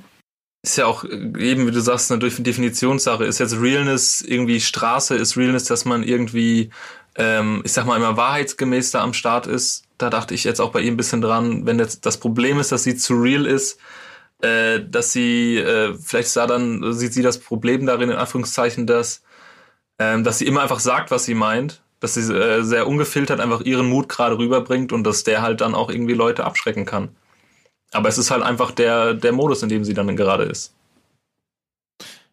[0.66, 3.26] Ist ja auch eben, wie du sagst, eine Definitionssache.
[3.26, 5.16] Ist jetzt Realness irgendwie Straße?
[5.16, 6.72] Ist Realness, dass man irgendwie
[7.16, 9.84] ähm, ich sag mal, immer wahrheitsgemäß da am Start ist.
[9.98, 12.72] Da dachte ich jetzt auch bei ihr ein bisschen dran, wenn jetzt das Problem ist,
[12.72, 13.80] dass sie zu real ist,
[14.42, 19.22] äh, dass sie, äh, vielleicht sah dann, sieht sie das Problem darin, in Anführungszeichen, dass,
[20.04, 23.62] ähm, dass sie immer einfach sagt, was sie meint, dass sie äh, sehr ungefiltert einfach
[23.62, 27.10] ihren Mut gerade rüberbringt und dass der halt dann auch irgendwie Leute abschrecken kann.
[27.92, 30.74] Aber es ist halt einfach der, der Modus, in dem sie dann gerade ist.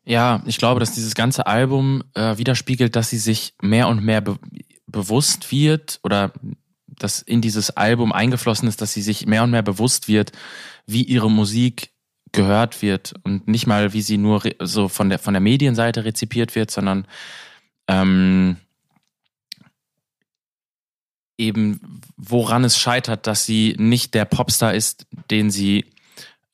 [0.05, 4.21] Ja, ich glaube, dass dieses ganze Album äh, widerspiegelt, dass sie sich mehr und mehr
[4.21, 4.39] be
[4.87, 6.33] bewusst wird oder
[6.89, 10.33] dass in dieses Album eingeflossen ist, dass sie sich mehr und mehr bewusst wird,
[10.85, 11.91] wie ihre Musik
[12.33, 16.57] gehört wird und nicht mal, wie sie nur so von der von der Medienseite rezipiert
[16.57, 17.07] wird, sondern
[17.91, 18.57] ähm,
[21.37, 25.87] eben woran es scheitert, dass sie nicht der Popstar ist, den sie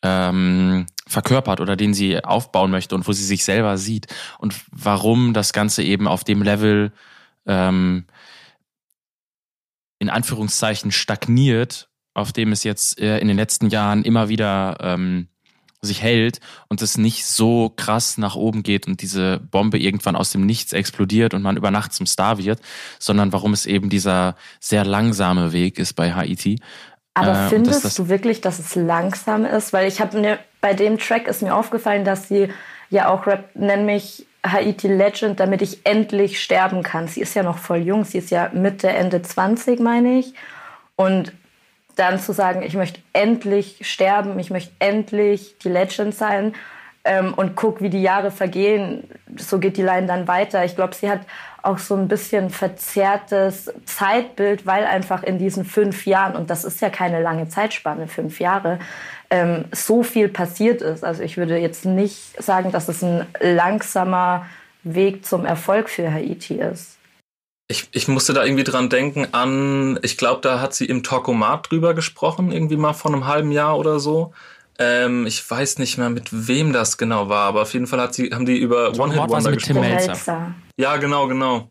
[0.03, 4.07] ähm, verkörpert oder den sie aufbauen möchte und wo sie sich selber sieht.
[4.38, 6.92] Und warum das Ganze eben auf dem Level
[7.46, 8.07] ähm,
[9.99, 15.29] in Anführungszeichen stagniert, auf dem es jetzt äh, in den letzten Jahren immer wieder ähm,
[15.83, 20.31] sich hält und es nicht so krass nach oben geht und diese Bombe irgendwann aus
[20.31, 22.61] dem Nichts explodiert und man über Nacht zum Star wird,
[22.99, 26.59] sondern warum es eben dieser sehr langsame Weg ist bei Haiti.
[27.15, 29.73] Aber äh, findest das, du wirklich, dass es langsam ist?
[29.73, 32.49] Weil ich habe mir bei dem Track ist mir aufgefallen, dass sie
[32.91, 37.09] ja auch Rap, nenn mich Haiti Legend, damit ich endlich sterben kann.
[37.09, 40.35] Sie ist ja noch voll jung, sie ist ja Mitte, Ende 20, meine ich.
[40.95, 41.33] Und
[41.97, 46.55] dann zu sagen, ich möchte endlich sterben, ich möchte endlich die Legend sein
[47.05, 50.65] ähm, und guck, wie die Jahre vergehen, so geht die Line dann weiter.
[50.65, 51.21] Ich glaube, sie hat
[51.63, 56.81] auch so ein bisschen verzerrtes Zeitbild, weil einfach in diesen fünf Jahren, und das ist
[56.81, 58.79] ja keine lange Zeitspanne, fünf Jahre,
[59.31, 61.05] ähm, so viel passiert ist.
[61.05, 64.47] Also ich würde jetzt nicht sagen, dass es ein langsamer
[64.85, 66.96] Weg zum Erfolg für Haiti ist.
[67.69, 71.71] Ich, ich musste da irgendwie dran denken an, ich glaube, da hat sie im Talkomat
[71.71, 74.33] drüber gesprochen, irgendwie mal vor einem halben Jahr oder so.
[74.79, 78.15] Ähm, ich weiß nicht mehr, mit wem das genau war, aber auf jeden Fall hat
[78.15, 79.83] sie, haben die über One-Hit-Wonder gesprochen.
[80.77, 81.71] Ja, genau, genau.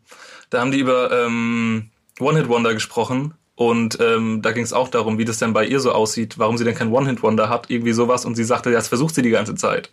[0.50, 5.24] Da haben die über ähm, One-Hit-Wonder gesprochen Und ähm, da ging es auch darum, wie
[5.24, 8.26] das denn bei ihr so aussieht, warum sie denn kein One-Hit-Wonder hat, irgendwie sowas.
[8.26, 9.90] Und sie sagte, ja, das versucht sie die ganze Zeit.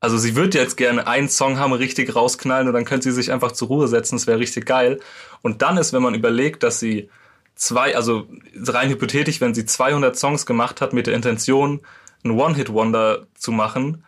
[0.00, 3.32] Also sie würde jetzt gerne einen Song haben, richtig rausknallen und dann könnte sie sich
[3.32, 5.00] einfach zur Ruhe setzen, das wäre richtig geil.
[5.42, 7.10] Und dann ist, wenn man überlegt, dass sie
[7.56, 11.80] zwei, also rein hypothetisch, wenn sie 200 Songs gemacht hat mit der Intention,
[12.24, 14.04] ein One-Hit-Wonder zu machen,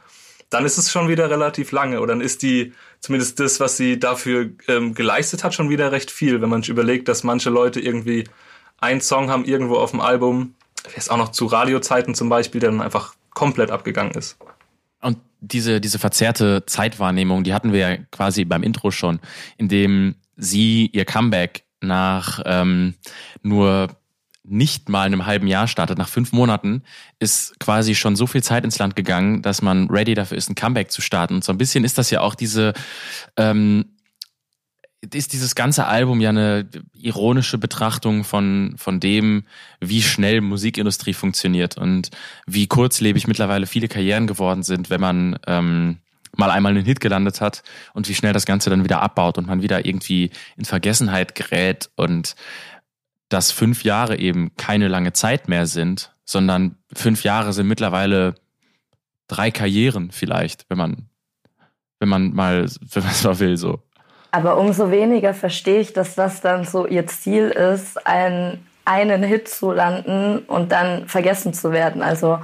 [0.49, 2.01] dann ist es schon wieder relativ lange.
[2.01, 6.11] Oder dann ist die, zumindest das, was sie dafür ähm, geleistet hat, schon wieder recht
[6.11, 6.41] viel.
[6.41, 8.25] Wenn man überlegt, dass manche Leute irgendwie
[8.81, 10.55] einen Song haben irgendwo auf dem Album,
[10.95, 14.37] jetzt auch noch zu Radiozeiten zum Beispiel, der dann einfach komplett abgegangen ist.
[15.01, 19.21] Und diese, diese verzerrte Zeitwahrnehmung, die hatten wir ja quasi beim Intro schon,
[19.57, 22.95] in dem sie ihr Comeback nach ähm,
[23.43, 23.89] nur
[24.43, 26.83] nicht mal einem halben Jahr startet, nach fünf Monaten,
[27.19, 30.55] ist quasi schon so viel Zeit ins Land gegangen, dass man ready dafür ist, ein
[30.55, 31.35] Comeback zu starten.
[31.35, 32.73] Und so ein bisschen ist das ja auch diese
[33.37, 33.85] ähm,
[35.03, 39.45] ist dieses ganze Album ja eine ironische Betrachtung von, von dem,
[39.81, 42.11] wie schnell Musikindustrie funktioniert und
[42.47, 45.99] wie kurzlebig mittlerweile viele Karrieren geworden sind, wenn man ähm,
[46.37, 47.63] mal einmal einen Hit gelandet hat
[47.95, 51.91] und wie schnell das Ganze dann wieder abbaut und man wieder irgendwie in Vergessenheit gerät
[51.97, 52.37] und
[53.31, 58.35] dass fünf Jahre eben keine lange Zeit mehr sind, sondern fünf Jahre sind mittlerweile
[59.29, 61.09] drei Karrieren vielleicht, wenn man,
[62.01, 63.83] wenn man mal, wenn man es mal will, so.
[64.31, 69.49] Aber umso weniger verstehe ich, dass das dann so ihr Ziel ist, einen, einen Hit
[69.49, 72.03] zu landen und dann vergessen zu werden.
[72.03, 72.39] Also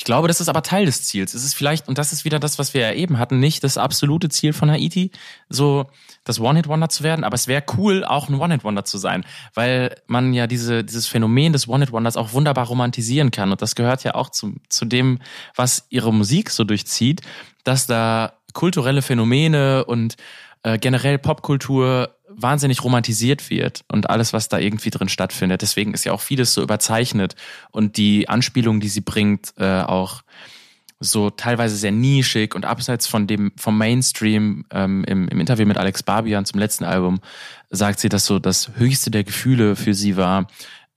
[0.00, 1.34] ich glaube, das ist aber Teil des Ziels.
[1.34, 3.76] Es ist vielleicht, und das ist wieder das, was wir ja eben hatten, nicht das
[3.76, 5.10] absolute Ziel von Haiti,
[5.48, 5.86] so
[6.22, 10.32] das One-Hit-Wonder zu werden, aber es wäre cool, auch ein One-Hit-Wonder zu sein, weil man
[10.32, 13.50] ja diese, dieses Phänomen des One-Hit-Wonders auch wunderbar romantisieren kann.
[13.50, 15.18] Und das gehört ja auch zu, zu dem,
[15.56, 17.22] was ihre Musik so durchzieht,
[17.64, 20.16] dass da kulturelle Phänomene und
[20.68, 25.62] äh, generell Popkultur wahnsinnig romantisiert wird und alles, was da irgendwie drin stattfindet.
[25.62, 27.36] Deswegen ist ja auch vieles so überzeichnet
[27.70, 30.22] und die Anspielungen, die sie bringt, äh, auch
[31.00, 35.78] so teilweise sehr nischig und abseits von dem vom Mainstream ähm, im, im Interview mit
[35.78, 37.20] Alex Barbian zum letzten Album
[37.70, 40.48] sagt sie, dass so das höchste der Gefühle für sie war,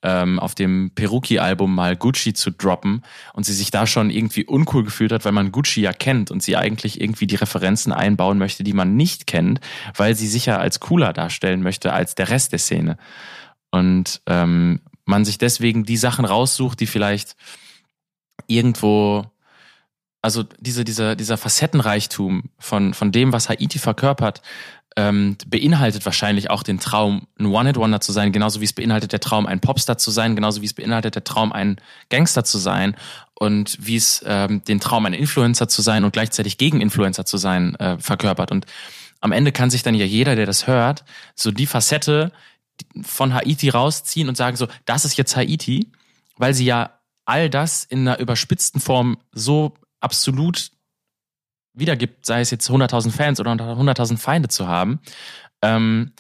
[0.03, 4.83] ähm, auf dem Peruki-Album mal Gucci zu droppen und sie sich da schon irgendwie uncool
[4.83, 8.63] gefühlt hat, weil man Gucci ja kennt und sie eigentlich irgendwie die Referenzen einbauen möchte,
[8.63, 9.59] die man nicht kennt,
[9.95, 12.97] weil sie sich ja als cooler darstellen möchte als der Rest der Szene.
[13.69, 17.35] Und ähm, man sich deswegen die Sachen raussucht, die vielleicht
[18.47, 19.25] irgendwo
[20.23, 24.41] also diese, dieser, dieser Facettenreichtum von, von dem, was Haiti verkörpert,
[24.97, 29.21] ähm, beinhaltet wahrscheinlich auch den Traum, ein One-Hit-Wonder zu sein, genauso wie es beinhaltet der
[29.21, 31.77] Traum, ein Popstar zu sein, genauso wie es beinhaltet der Traum, ein
[32.09, 32.95] Gangster zu sein
[33.35, 37.37] und wie es ähm, den Traum, ein Influencer zu sein und gleichzeitig gegen Influencer zu
[37.37, 38.51] sein, äh, verkörpert.
[38.51, 38.65] Und
[39.21, 42.31] am Ende kann sich dann ja jeder, der das hört, so die Facette
[43.03, 45.91] von Haiti rausziehen und sagen so, das ist jetzt Haiti,
[46.37, 50.71] weil sie ja all das in einer überspitzten Form so absolut
[51.73, 54.99] wiedergibt, sei es jetzt 100.000 Fans oder 100.000 Feinde zu haben,
[55.61, 56.11] ähm,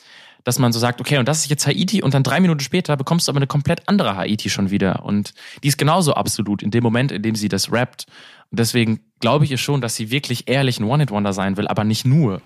[0.43, 2.97] dass man so sagt, okay, und das ist jetzt Haiti und dann drei Minuten später
[2.97, 5.33] bekommst du aber eine komplett andere Haiti schon wieder und
[5.63, 8.05] die ist genauso absolut in dem Moment, in dem sie das rappt.
[8.49, 11.83] Und deswegen glaube ich ihr schon, dass sie wirklich ehrlich ein One-Hit-Wonder sein will, aber
[11.83, 12.41] nicht nur.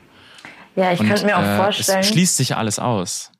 [0.75, 1.99] Ja, ich könnte mir auch äh, vorstellen.
[1.99, 3.31] Es schließt sich alles aus.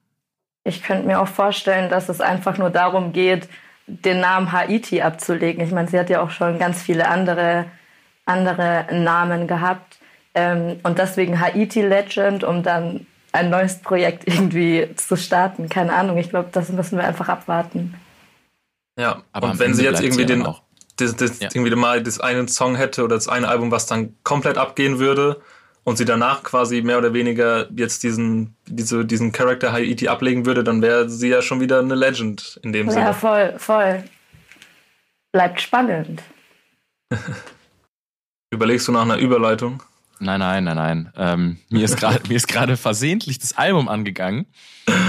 [0.63, 3.49] Ich könnte mir auch vorstellen, dass es einfach nur darum geht,
[3.87, 5.63] den Namen Haiti abzulegen.
[5.63, 7.65] Ich meine, sie hat ja auch schon ganz viele andere
[8.25, 9.97] andere Namen gehabt.
[10.33, 15.69] Ähm, und deswegen Haiti Legend, um dann ein neues Projekt irgendwie zu starten.
[15.69, 17.95] Keine Ahnung, ich glaube, das müssen wir einfach abwarten.
[18.97, 20.47] Ja, aber und wenn sie jetzt irgendwie den,
[20.97, 21.49] das, das ja.
[21.53, 25.41] irgendwie mal das einen Song hätte oder das eine Album, was dann komplett abgehen würde
[25.83, 30.63] und sie danach quasi mehr oder weniger jetzt diesen, diese, diesen Charakter Haiti ablegen würde,
[30.63, 33.05] dann wäre sie ja schon wieder eine Legend in dem ja, Sinne.
[33.05, 34.03] Ja, voll, voll.
[35.33, 36.23] Bleibt spannend.
[38.55, 39.83] Überlegst du nach einer Überleitung?
[40.19, 41.11] Nein, nein, nein, nein.
[41.17, 44.45] Ähm, mir ist gerade mir ist gerade versehentlich das Album angegangen.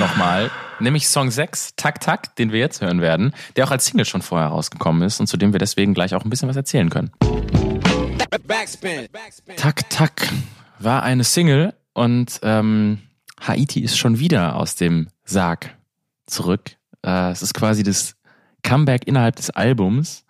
[0.01, 0.51] Nochmal.
[0.81, 4.21] Nämlich Song 6, Tak Tak, den wir jetzt hören werden, der auch als Single schon
[4.21, 7.13] vorher rausgekommen ist und zu dem wir deswegen gleich auch ein bisschen was erzählen können.
[9.57, 10.29] Tak Tak
[10.81, 12.99] war eine Single und ähm,
[13.41, 15.73] Haiti ist schon wieder aus dem Sarg
[16.27, 16.73] zurück.
[17.05, 18.17] Äh, es ist quasi das
[18.65, 20.25] Comeback innerhalb des Albums.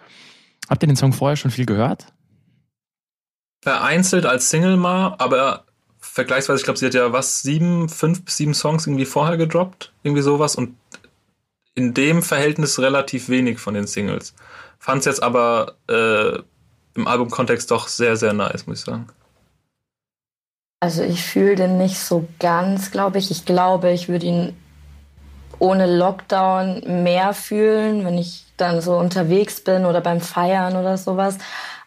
[0.69, 2.09] Habt ihr den Song vorher schon viel gehört?
[3.67, 5.65] Vereinzelt als Single mal, aber
[5.99, 9.93] vergleichsweise, ich glaube, sie hat ja was, sieben, fünf bis sieben Songs irgendwie vorher gedroppt,
[10.05, 10.77] irgendwie sowas und
[11.75, 14.35] in dem Verhältnis relativ wenig von den Singles.
[14.79, 16.39] Fand es jetzt aber äh,
[16.95, 19.09] im Albumkontext doch sehr, sehr nice, muss ich sagen.
[20.79, 23.33] Also ich fühle den nicht so ganz, glaube ich.
[23.33, 24.57] Ich glaube, ich würde ihn
[25.59, 31.39] ohne Lockdown mehr fühlen, wenn ich dann so unterwegs bin oder beim Feiern oder sowas.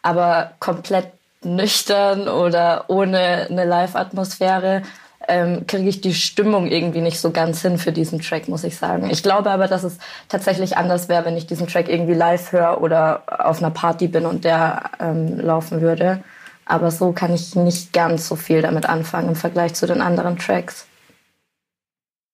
[0.02, 1.12] Aber komplett
[1.44, 4.82] nüchtern oder ohne eine Live-Atmosphäre
[5.28, 8.76] ähm, kriege ich die Stimmung irgendwie nicht so ganz hin für diesen Track, muss ich
[8.76, 9.10] sagen.
[9.10, 12.80] Ich glaube aber, dass es tatsächlich anders wäre, wenn ich diesen Track irgendwie live höre
[12.80, 16.22] oder auf einer Party bin und der ähm, laufen würde.
[16.64, 20.38] Aber so kann ich nicht ganz so viel damit anfangen im Vergleich zu den anderen
[20.38, 20.86] Tracks.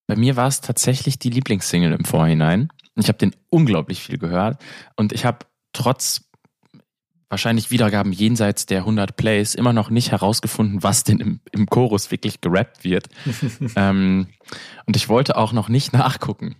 [0.06, 2.68] Bei mir war es tatsächlich die Lieblingssingle im Vorhinein.
[2.94, 4.58] Ich habe den unglaublich viel gehört
[4.94, 5.38] und ich habe
[5.72, 6.22] trotz
[7.28, 12.10] wahrscheinlich Wiedergaben jenseits der 100 Plays immer noch nicht herausgefunden, was denn im, im Chorus
[12.10, 13.08] wirklich gerappt wird.
[13.76, 14.28] ähm,
[14.86, 16.56] und ich wollte auch noch nicht nachgucken.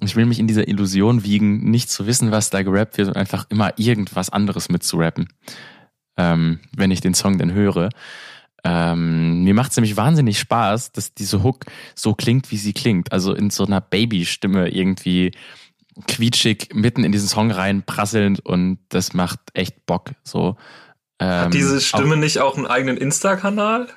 [0.00, 3.16] Ich will mich in dieser Illusion wiegen, nicht zu wissen, was da gerappt wird und
[3.16, 5.28] einfach immer irgendwas anderes mitzurappen,
[6.16, 7.90] ähm, wenn ich den Song denn höre.
[8.64, 13.12] Ähm, mir macht es nämlich wahnsinnig Spaß, dass diese Hook so klingt, wie sie klingt.
[13.12, 15.32] Also in so einer Babystimme irgendwie
[16.08, 20.10] quietschig mitten in diesen Song reinprasselnd und das macht echt Bock.
[20.22, 20.56] So.
[21.18, 23.88] Ähm, Hat diese Stimme auch, nicht auch einen eigenen Insta-Kanal?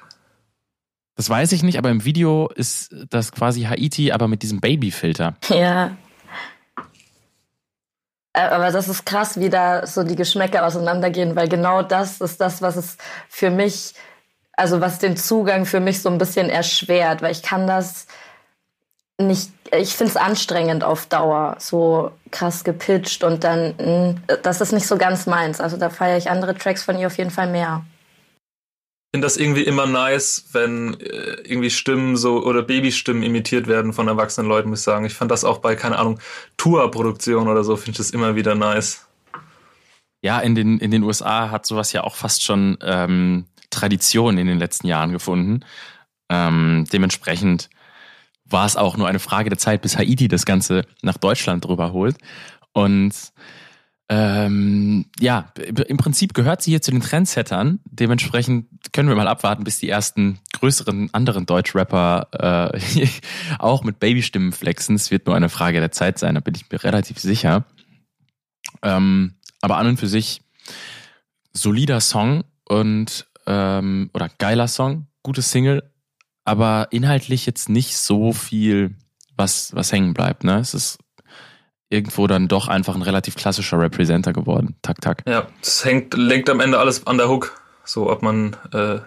[1.16, 5.36] Das weiß ich nicht, aber im Video ist das quasi Haiti, aber mit diesem Baby-Filter.
[5.50, 5.98] Ja.
[8.34, 12.62] Aber das ist krass, wie da so die Geschmäcker auseinandergehen, weil genau das ist das,
[12.62, 12.98] was es
[13.30, 13.96] für mich,
[14.54, 18.06] also was den Zugang für mich so ein bisschen erschwert, weil ich kann das
[19.20, 24.74] nicht, ich finde es anstrengend auf Dauer, so krass gepitcht und dann, hm, das ist
[24.74, 25.60] nicht so ganz meins.
[25.60, 27.84] Also da feiere ich andere Tracks von ihr auf jeden Fall mehr.
[29.10, 33.94] Ich finde das irgendwie immer nice, wenn äh, irgendwie Stimmen so oder Babystimmen imitiert werden
[33.94, 35.06] von erwachsenen Leuten, muss ich sagen.
[35.06, 36.20] Ich fand das auch bei, keine Ahnung,
[36.58, 39.08] Tour-Produktion oder so, finde ich das immer wieder nice.
[40.22, 44.46] Ja, in den, in den USA hat sowas ja auch fast schon ähm, Tradition in
[44.46, 45.64] den letzten Jahren gefunden.
[46.30, 47.70] Ähm, dementsprechend
[48.50, 51.94] war es auch nur eine Frage der Zeit, bis Haiti das Ganze nach Deutschland drüber
[51.94, 52.18] holt.
[52.74, 53.14] Und
[54.10, 55.52] ähm, ja,
[55.88, 57.80] im Prinzip gehört sie hier zu den Trendsettern.
[57.86, 63.08] Dementsprechend können wir mal abwarten, bis die ersten größeren anderen Deutschrapper äh,
[63.60, 64.96] auch mit Babystimmen flexen.
[64.96, 67.66] Es wird nur eine Frage der Zeit sein, da bin ich mir relativ sicher.
[68.82, 70.42] Ähm, aber an und für sich
[71.52, 75.84] solider Song und ähm, oder geiler Song, gutes Single,
[76.48, 78.96] aber inhaltlich jetzt nicht so viel,
[79.36, 80.46] was, was hängen bleibt.
[80.46, 80.60] Ne?
[80.60, 80.98] Es ist
[81.90, 84.78] irgendwo dann doch einfach ein relativ klassischer Representer geworden.
[84.82, 85.24] Tak, tak.
[85.28, 87.62] Ja, es hängt, lenkt am Ende alles an der Hook.
[87.84, 89.00] So, ob man, äh,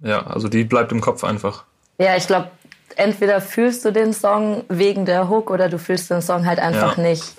[0.00, 1.64] ja, also die bleibt im Kopf einfach.
[1.98, 2.52] Ja, ich glaube,
[2.94, 6.98] entweder fühlst du den Song wegen der Hook oder du fühlst den Song halt einfach
[6.98, 7.02] ja.
[7.02, 7.34] nicht.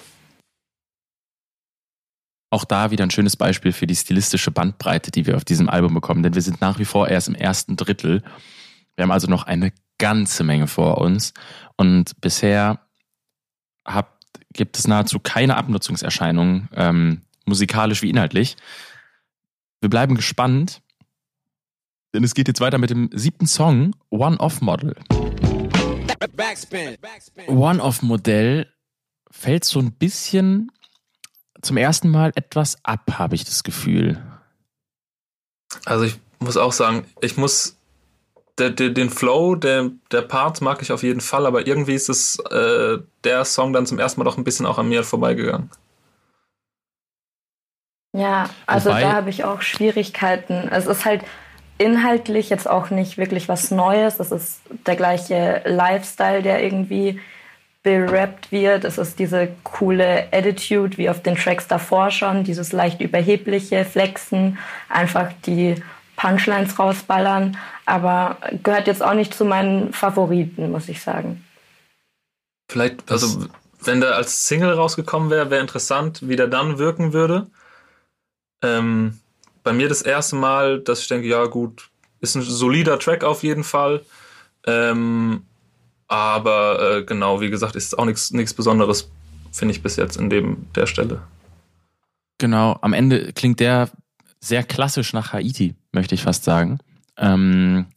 [2.49, 5.93] Auch da wieder ein schönes Beispiel für die stilistische Bandbreite, die wir auf diesem Album
[5.93, 8.23] bekommen, denn wir sind nach wie vor erst im ersten Drittel
[8.97, 11.33] wir haben also noch eine ganze Menge vor uns
[11.77, 12.79] und bisher
[13.85, 18.57] habt, gibt es nahezu keine Abnutzungserscheinungen, ähm, musikalisch wie inhaltlich.
[19.81, 20.81] Wir bleiben gespannt,
[22.13, 24.95] denn es geht jetzt weiter mit dem siebten Song, One-Off-Model.
[27.47, 28.73] One-Off-Modell
[29.29, 30.71] fällt so ein bisschen
[31.61, 34.23] zum ersten Mal etwas ab, habe ich das Gefühl.
[35.85, 37.77] Also ich muss auch sagen, ich muss
[38.58, 42.10] der, der, den Flow der, der Parts mag ich auf jeden Fall, aber irgendwie ist
[42.10, 45.70] es äh, der Song dann zum ersten Mal doch ein bisschen auch an mir vorbeigegangen.
[48.14, 50.70] Ja, also Wobei, da habe ich auch Schwierigkeiten.
[50.72, 51.22] Es ist halt
[51.78, 54.20] inhaltlich jetzt auch nicht wirklich was Neues.
[54.20, 57.20] Es ist der gleiche Lifestyle, der irgendwie
[57.84, 58.86] berappt wird.
[58.86, 64.58] Es ist diese coole Attitude wie auf den Tracks davor schon, dieses leicht überhebliche Flexen,
[64.89, 65.76] einfach die
[66.18, 71.45] Punchlines rausballern, aber gehört jetzt auch nicht zu meinen Favoriten, muss ich sagen.
[72.70, 73.45] Vielleicht, also
[73.82, 77.47] wenn der als Single rausgekommen wäre, wäre interessant, wie der dann wirken würde.
[78.61, 79.20] Ähm,
[79.63, 81.89] bei mir das erste Mal, dass ich denke, ja gut,
[82.20, 84.03] ist ein solider Track auf jeden Fall.
[84.65, 85.45] Ähm,
[86.07, 89.09] aber äh, genau, wie gesagt, ist auch nichts Besonderes,
[89.51, 91.22] finde ich bis jetzt in dem der Stelle.
[92.39, 93.89] Genau, am Ende klingt der
[94.39, 96.79] sehr klassisch nach Haiti, möchte ich fast sagen.
[97.17, 97.88] Ähm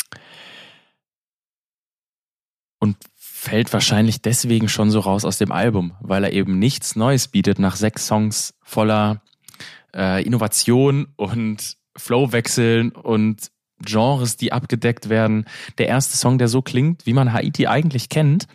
[2.79, 7.29] und fällt wahrscheinlich deswegen schon so raus aus dem Album, weil er eben nichts Neues
[7.29, 9.23] bietet nach sechs Songs voller
[9.95, 13.51] äh, Innovation und Flowwechseln und
[13.83, 15.47] Genres, die abgedeckt werden.
[15.79, 18.47] Der erste Song, der so klingt, wie man Haiti eigentlich kennt,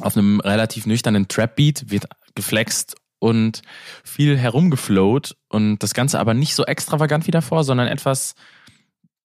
[0.00, 3.62] auf einem relativ nüchternen Trap-Beat, wird geflext und
[4.04, 8.34] viel herumgeflowt und das Ganze aber nicht so extravagant wie davor, sondern etwas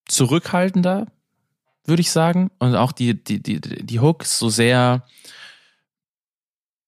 [0.06, 1.08] zurückhaltender,
[1.86, 2.50] würde ich sagen.
[2.60, 5.06] Und auch die, die, die, die Hooks so sehr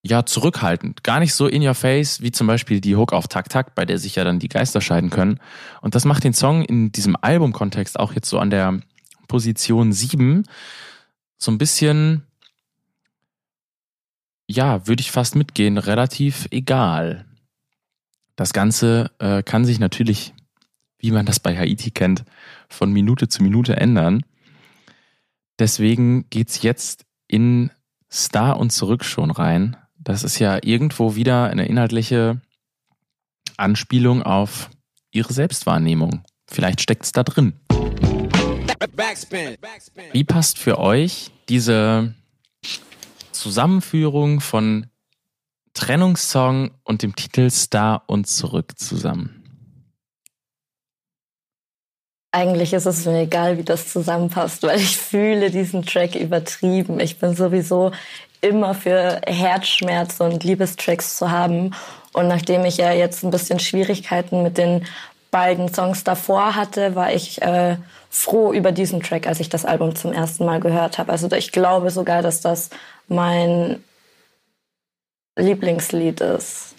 [0.08, 1.04] ja, zurückhaltend.
[1.04, 3.86] Gar nicht so in your face, wie zum Beispiel die Hook auf Tak Tak, bei
[3.86, 5.40] der sich ja dann die Geister scheiden können.
[5.82, 8.80] Und das macht den Song in diesem Albumkontext auch jetzt so an der
[9.28, 10.44] Position 7
[11.38, 12.25] so ein bisschen,
[14.48, 17.26] ja, würde ich fast mitgehen, relativ egal.
[18.36, 20.34] Das Ganze äh, kann sich natürlich,
[21.00, 22.26] wie man das bei Haiti kennt,
[22.70, 24.24] von Minute zu Minute ändern.
[25.58, 27.72] Deswegen geht's jetzt in
[28.12, 29.78] Star und zurück schon rein.
[29.98, 32.42] Das ist ja irgendwo wieder eine inhaltliche
[33.58, 34.70] Anspielung auf
[35.12, 36.24] ihre Selbstwahrnehmung.
[36.48, 37.54] Vielleicht steckt's da drin.
[40.12, 42.14] Wie passt für euch diese
[43.46, 44.88] Zusammenführung von
[45.76, 49.44] Trennungssong und dem Titel Star und zurück zusammen?
[52.32, 57.00] Eigentlich ist es mir egal, wie das zusammenpasst, weil ich fühle diesen Track übertrieben.
[57.00, 57.92] Ich bin sowieso
[58.42, 61.76] immer für Herzschmerz und Liebestracks zu haben.
[62.14, 64.88] Und nachdem ich ja jetzt ein bisschen Schwierigkeiten mit den
[65.30, 67.78] beiden Songs davor hatte, war ich äh,
[68.10, 71.12] froh über diesen Track, als ich das Album zum ersten Mal gehört habe.
[71.12, 72.72] Also ich glaube sogar, dass das
[73.08, 73.84] mein
[75.36, 76.76] Lieblingslied ist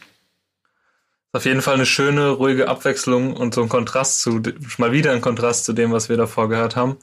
[1.36, 4.40] auf jeden Fall eine schöne, ruhige Abwechslung und so ein Kontrast zu,
[4.78, 6.96] mal wieder ein Kontrast zu dem, was wir davor gehört haben.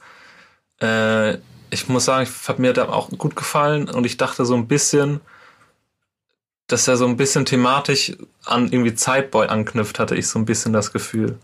[0.80, 1.38] Äh,
[1.70, 4.66] ich muss sagen, ich hat mir da auch gut gefallen und ich dachte so ein
[4.66, 5.20] bisschen,
[6.66, 10.72] dass er so ein bisschen thematisch an irgendwie Zeitboy anknüpft, hatte ich so ein bisschen
[10.72, 11.38] das Gefühl.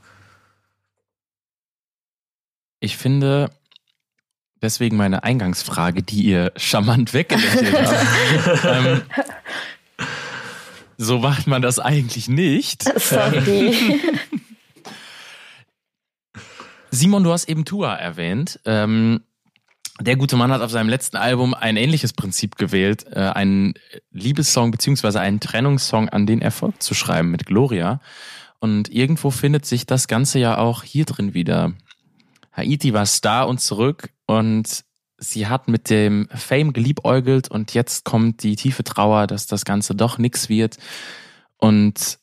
[2.80, 3.50] Ich finde,
[4.62, 8.64] deswegen meine Eingangsfrage, die ihr charmant weggelächelt habt.
[8.64, 9.02] ähm,
[10.96, 12.82] so macht man das eigentlich nicht.
[13.00, 14.00] Sorry.
[16.90, 18.60] Simon, du hast eben Tua erwähnt.
[18.64, 19.22] Ähm,
[20.00, 23.74] der gute Mann hat auf seinem letzten Album ein ähnliches Prinzip gewählt, äh, einen
[24.12, 28.00] Liebessong beziehungsweise einen Trennungssong an den Erfolg zu schreiben mit Gloria.
[28.60, 31.72] Und irgendwo findet sich das Ganze ja auch hier drin wieder.
[32.52, 34.84] Haiti war Star und zurück und
[35.18, 39.94] sie hat mit dem Fame geliebäugelt und jetzt kommt die tiefe Trauer, dass das Ganze
[39.94, 40.78] doch nix wird
[41.58, 42.18] und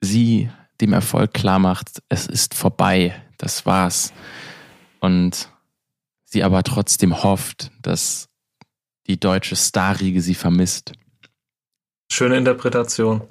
[0.00, 0.50] sie
[0.80, 4.12] dem Erfolg klar macht, es ist vorbei, das war's.
[5.00, 5.48] Und
[6.24, 8.28] sie aber trotzdem hofft, dass
[9.06, 10.92] die deutsche Starriege sie vermisst.
[12.10, 13.22] Schöne Interpretation.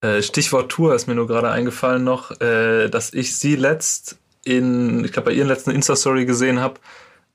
[0.00, 4.18] Äh, Stichwort Tour ist mir nur gerade eingefallen noch, äh, dass ich sie letzt
[4.48, 6.80] in, ich glaube bei ihren letzten Insta-Story gesehen habe,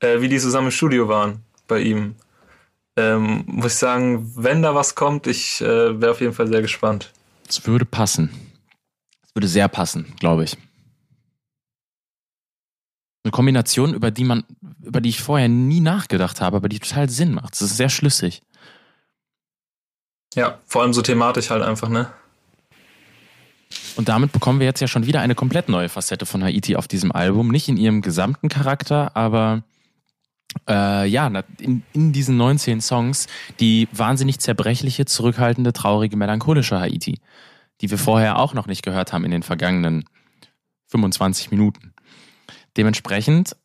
[0.00, 2.16] äh, wie die zusammen im Studio waren bei ihm.
[2.96, 6.62] Ähm, muss ich sagen, wenn da was kommt, ich äh, wäre auf jeden Fall sehr
[6.62, 7.12] gespannt.
[7.48, 8.30] Es würde passen.
[9.26, 10.56] Es würde sehr passen, glaube ich.
[13.24, 14.44] Eine Kombination, über die man,
[14.82, 17.54] über die ich vorher nie nachgedacht habe, aber die total Sinn macht.
[17.54, 18.42] Es ist sehr schlüssig.
[20.34, 22.12] Ja, vor allem so thematisch halt einfach, ne?
[23.96, 26.88] Und damit bekommen wir jetzt ja schon wieder eine komplett neue Facette von Haiti auf
[26.88, 27.48] diesem Album.
[27.48, 29.62] Nicht in ihrem gesamten Charakter, aber
[30.68, 31.26] äh, ja,
[31.58, 33.26] in, in diesen 19 Songs
[33.60, 37.20] die wahnsinnig zerbrechliche, zurückhaltende, traurige, melancholische Haiti,
[37.80, 40.04] die wir vorher auch noch nicht gehört haben in den vergangenen
[40.86, 41.92] 25 Minuten.
[42.76, 43.56] Dementsprechend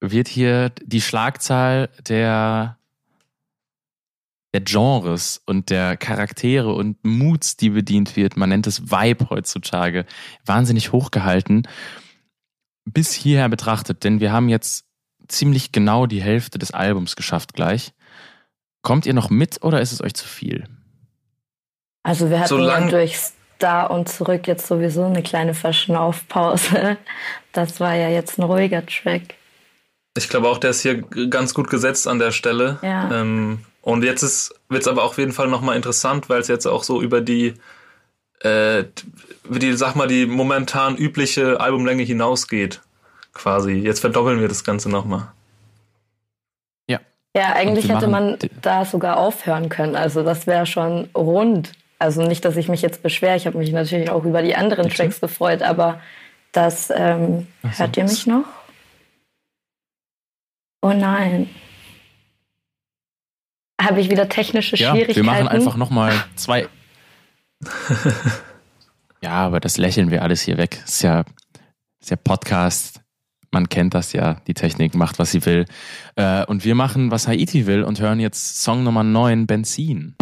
[0.00, 2.77] wird hier die Schlagzahl der
[4.54, 10.06] der Genres und der Charaktere und Moods, die bedient wird, man nennt es Vibe heutzutage,
[10.44, 11.66] wahnsinnig hochgehalten
[12.92, 14.84] bis hierher betrachtet, denn wir haben jetzt
[15.28, 17.92] ziemlich genau die Hälfte des Albums geschafft gleich.
[18.82, 20.64] Kommt ihr noch mit oder ist es euch zu viel?
[22.02, 26.96] Also wir hatten Solang ja durch Star und zurück jetzt sowieso eine kleine Verschnaufpause.
[27.52, 29.34] Das war ja jetzt ein ruhiger Track.
[30.16, 32.78] Ich glaube auch, der ist hier ganz gut gesetzt an der Stelle.
[32.82, 33.10] Ja.
[33.10, 36.82] Ähm, und jetzt wird es aber auf jeden Fall nochmal interessant, weil es jetzt auch
[36.82, 37.54] so über die,
[38.40, 38.84] äh,
[39.48, 42.82] die, sag mal, die momentan übliche Albumlänge hinausgeht
[43.32, 43.72] quasi.
[43.72, 45.28] Jetzt verdoppeln wir das Ganze nochmal.
[46.86, 47.00] Ja.
[47.34, 49.96] Ja, eigentlich hätte man da sogar aufhören können.
[49.96, 51.72] Also das wäre schon rund.
[51.98, 53.38] Also nicht, dass ich mich jetzt beschwere.
[53.38, 54.96] Ich habe mich natürlich auch über die anderen Bitte?
[54.96, 55.98] Tracks gefreut, aber
[56.52, 57.78] das ähm, so.
[57.78, 58.44] hört ihr mich noch?
[60.82, 61.48] Oh nein.
[63.80, 65.16] Habe ich wieder technische ja, Schwierigkeiten?
[65.16, 66.68] Wir machen einfach nochmal zwei.
[69.22, 70.82] ja, aber das lächeln wir alles hier weg.
[70.84, 71.24] Ist ja,
[72.00, 73.00] ist ja Podcast
[73.50, 75.64] man kennt das ja, die Technik macht, was sie will.
[76.16, 80.16] Äh, und wir machen, was Haiti will und hören jetzt Song Nummer 9, Benzin.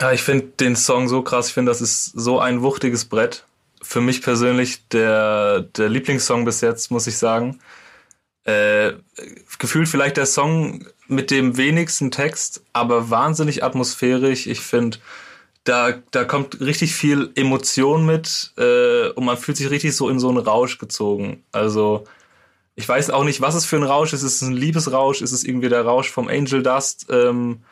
[0.00, 1.48] Ja, ich finde den Song so krass.
[1.48, 3.44] Ich finde, das ist so ein wuchtiges Brett.
[3.82, 7.58] Für mich persönlich der, der Lieblingssong bis jetzt, muss ich sagen.
[8.44, 8.92] Äh,
[9.58, 14.46] gefühlt vielleicht der Song mit dem wenigsten Text, aber wahnsinnig atmosphärisch.
[14.46, 14.98] Ich finde,
[15.64, 20.20] da, da kommt richtig viel Emotion mit äh, und man fühlt sich richtig so in
[20.20, 21.42] so einen Rausch gezogen.
[21.52, 22.04] Also
[22.76, 24.22] ich weiß auch nicht, was es für ein Rausch ist.
[24.22, 25.22] Ist es ein Liebesrausch?
[25.22, 27.06] Ist es irgendwie der Rausch vom Angel Dust?
[27.10, 27.62] Ähm,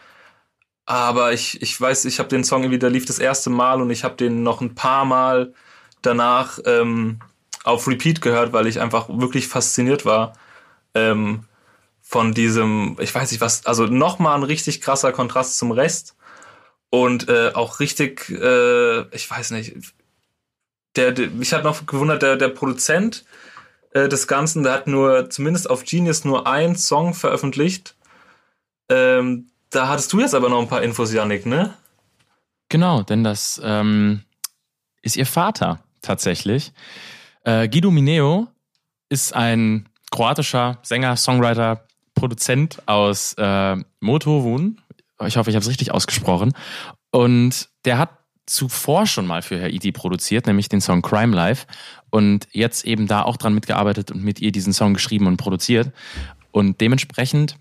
[0.86, 3.90] aber ich, ich weiß, ich habe den Song irgendwie, der lief das erste Mal und
[3.90, 5.52] ich habe den noch ein paar Mal
[6.00, 7.20] danach ähm,
[7.64, 10.32] auf Repeat gehört, weil ich einfach wirklich fasziniert war
[10.94, 11.44] ähm,
[12.00, 16.14] von diesem, ich weiß nicht was, also nochmal ein richtig krasser Kontrast zum Rest
[16.90, 19.74] und äh, auch richtig, äh, ich weiß nicht,
[20.96, 23.24] der, der mich hat noch gewundert, der, der Produzent
[23.92, 27.94] äh, des Ganzen, der hat nur, zumindest auf Genius, nur einen Song veröffentlicht.
[28.88, 31.74] Ähm, da hattest du jetzt aber noch ein paar Infos, Yannick, ne?
[32.68, 34.22] Genau, denn das ähm,
[35.00, 36.72] ist ihr Vater tatsächlich.
[37.44, 38.48] Äh, Guido Mineo
[39.08, 41.84] ist ein kroatischer Sänger, Songwriter,
[42.14, 44.80] Produzent aus äh, Motovun.
[45.26, 46.52] Ich hoffe, ich habe es richtig ausgesprochen.
[47.10, 48.10] Und der hat
[48.46, 51.66] zuvor schon mal für Herr Haiti produziert, nämlich den Song Crime Life.
[52.10, 55.90] Und jetzt eben da auch dran mitgearbeitet und mit ihr diesen Song geschrieben und produziert.
[56.50, 57.56] Und dementsprechend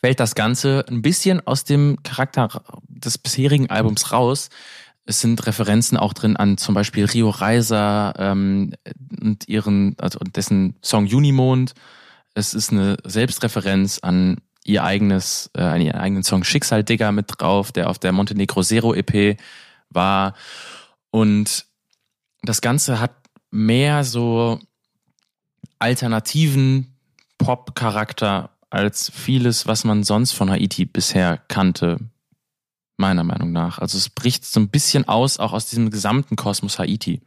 [0.00, 4.48] fällt das Ganze ein bisschen aus dem Charakter des bisherigen Albums raus.
[5.04, 8.74] Es sind Referenzen auch drin an zum Beispiel Rio Reiser ähm,
[9.20, 11.74] und ihren, also dessen Song Junimond.
[12.34, 17.26] Es ist eine Selbstreferenz an ihr eigenes, äh, an ihren eigenen Song Schicksal Digger mit
[17.36, 19.36] drauf, der auf der Montenegro Zero EP
[19.90, 20.34] war.
[21.10, 21.66] Und
[22.42, 23.12] das Ganze hat
[23.50, 24.60] mehr so
[25.80, 26.96] alternativen
[27.38, 31.98] Pop-Charakter als vieles, was man sonst von Haiti bisher kannte
[32.96, 33.78] meiner Meinung nach.
[33.78, 37.20] Also es bricht so ein bisschen aus, auch aus diesem gesamten Kosmos Haiti.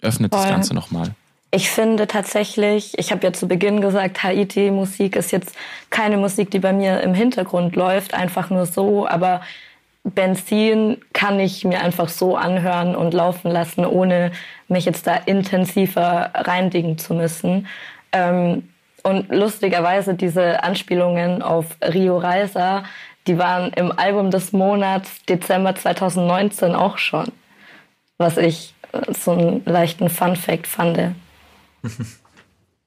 [0.00, 0.42] Öffnet Voll.
[0.42, 1.14] das Ganze nochmal.
[1.54, 5.54] Ich finde tatsächlich, ich habe ja zu Beginn gesagt, Haiti-Musik ist jetzt
[5.90, 9.42] keine Musik, die bei mir im Hintergrund läuft, einfach nur so, aber
[10.02, 14.32] Benzin kann ich mir einfach so anhören und laufen lassen, ohne
[14.68, 17.66] mich jetzt da intensiver reindigen zu müssen.
[18.12, 18.68] Ähm,
[19.04, 22.84] und lustigerweise diese Anspielungen auf Rio Reiser,
[23.26, 27.30] die waren im Album des Monats Dezember 2019 auch schon.
[28.18, 31.14] Was ich äh, so einen leichten Fun Fact fand.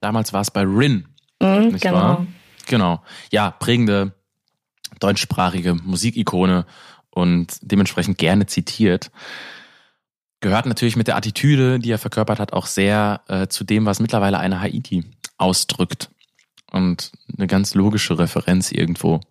[0.02, 1.08] Damals war es bei Rin.
[1.42, 1.96] Mhm, nicht genau.
[1.96, 2.28] Wahr?
[2.68, 3.04] Genau.
[3.32, 4.14] Ja, prägende
[5.00, 6.66] deutschsprachige Musikikone
[7.10, 9.12] und dementsprechend gerne zitiert.
[10.42, 14.00] Gehört natürlich mit der Attitüde, die er verkörpert hat, auch sehr äh, zu dem, was
[14.00, 15.04] mittlerweile eine Haiti
[15.38, 16.10] ausdrückt.
[16.72, 19.22] Und eine ganz logische Referenz irgendwo.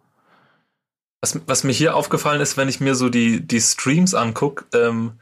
[1.24, 5.12] Was, was mir hier aufgefallen ist, wenn ich mir so die, die Streams angucke, ähm,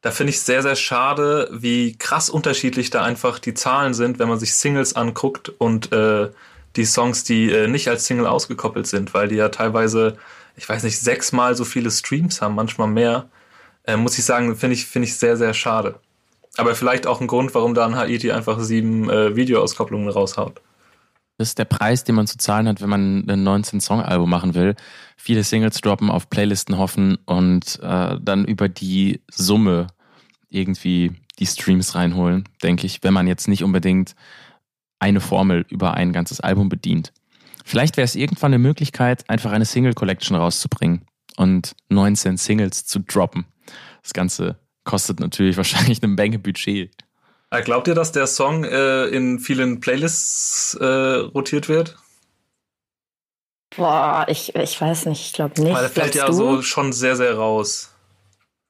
[0.00, 4.28] da finde ich sehr, sehr schade, wie krass unterschiedlich da einfach die Zahlen sind, wenn
[4.28, 6.30] man sich Singles anguckt und äh,
[6.76, 10.18] die Songs, die äh, nicht als Single ausgekoppelt sind, weil die ja teilweise,
[10.54, 13.28] ich weiß nicht, sechsmal so viele Streams haben, manchmal mehr.
[13.82, 15.96] Äh, muss ich sagen, finde ich, finde ich sehr, sehr schade.
[16.58, 20.60] Aber vielleicht auch ein Grund, warum dann Haiti einfach sieben äh, Videoauskopplungen raushaut.
[21.40, 24.74] Das ist der Preis, den man zu zahlen hat, wenn man ein 19-Song-Album machen will.
[25.16, 29.86] Viele Singles droppen, auf Playlisten hoffen und äh, dann über die Summe
[30.50, 34.14] irgendwie die Streams reinholen, denke ich, wenn man jetzt nicht unbedingt
[34.98, 37.10] eine Formel über ein ganzes Album bedient.
[37.64, 41.06] Vielleicht wäre es irgendwann eine Möglichkeit, einfach eine Single-Collection rauszubringen
[41.38, 43.46] und 19 Singles zu droppen.
[44.02, 46.94] Das Ganze kostet natürlich wahrscheinlich eine Menge Budget.
[47.50, 51.96] Äh, glaubt ihr, dass der Song äh, in vielen Playlists äh, rotiert wird?
[53.76, 55.74] Boah, ich, ich weiß nicht, ich glaube nicht.
[55.74, 56.32] Weil er fällt ja du?
[56.32, 57.92] so schon sehr, sehr raus.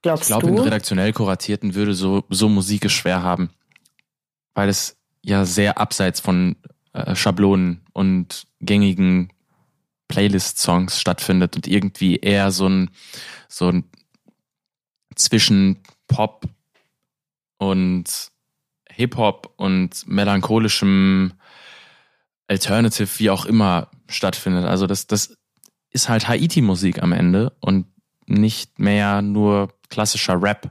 [0.02, 3.50] Glaubst ich glaube, in redaktionell kuratierten würde so, so Musik es schwer haben.
[4.54, 6.56] Weil es ja sehr abseits von
[6.92, 9.30] äh, Schablonen und gängigen
[10.08, 12.90] Playlist-Songs stattfindet und irgendwie eher so ein,
[13.48, 13.84] so ein
[15.14, 16.44] zwischen Pop
[17.58, 18.30] und
[19.00, 21.32] Hip-Hop und melancholischem
[22.46, 24.64] Alternative, wie auch immer, stattfindet.
[24.64, 25.34] Also das, das
[25.90, 27.86] ist halt Haiti-Musik am Ende und
[28.26, 30.70] nicht mehr nur klassischer Rap.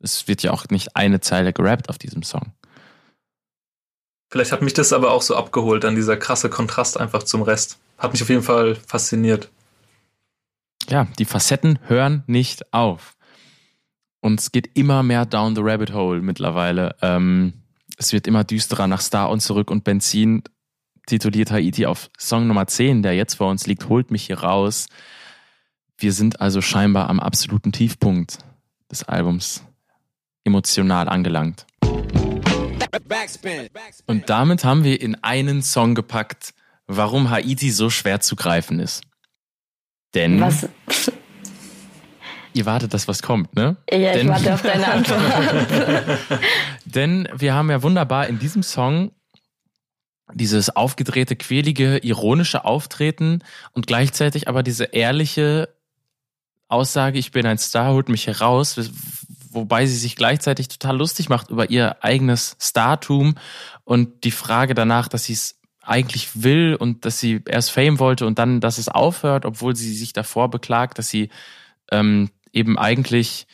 [0.00, 2.52] Es wird ja auch nicht eine Zeile gerappt auf diesem Song.
[4.30, 7.78] Vielleicht hat mich das aber auch so abgeholt, dann dieser krasse Kontrast einfach zum Rest.
[7.96, 9.50] Hat mich auf jeden Fall fasziniert.
[10.88, 13.16] Ja, die Facetten hören nicht auf.
[14.20, 16.96] Und es geht immer mehr down the rabbit hole mittlerweile.
[17.02, 17.52] Ähm,
[17.96, 20.42] es wird immer düsterer nach Star und zurück und Benzin
[21.06, 24.88] tituliert Haiti auf Song Nummer 10, der jetzt vor uns liegt, holt mich hier raus.
[25.96, 28.38] Wir sind also scheinbar am absoluten Tiefpunkt
[28.90, 29.64] des Albums
[30.44, 31.66] emotional angelangt.
[34.06, 36.54] Und damit haben wir in einen Song gepackt,
[36.86, 39.02] warum Haiti so schwer zu greifen ist.
[40.14, 40.68] Denn Was?
[42.54, 43.76] Ihr wartet, dass was kommt, ne?
[43.90, 45.22] Ja, ich Denn- warte auf deine Antwort.
[46.84, 49.12] Denn wir haben ja wunderbar in diesem Song
[50.34, 53.42] dieses aufgedrehte, quälige, ironische Auftreten
[53.72, 55.70] und gleichzeitig aber diese ehrliche
[56.68, 58.78] Aussage, ich bin ein Star, holt mich heraus,
[59.50, 63.36] wobei sie sich gleichzeitig total lustig macht über ihr eigenes Startum
[63.84, 68.26] und die Frage danach, dass sie es eigentlich will und dass sie erst Fame wollte
[68.26, 71.30] und dann, dass es aufhört, obwohl sie sich davor beklagt, dass sie
[71.90, 72.28] ähm,
[72.58, 73.46] eben eigentlich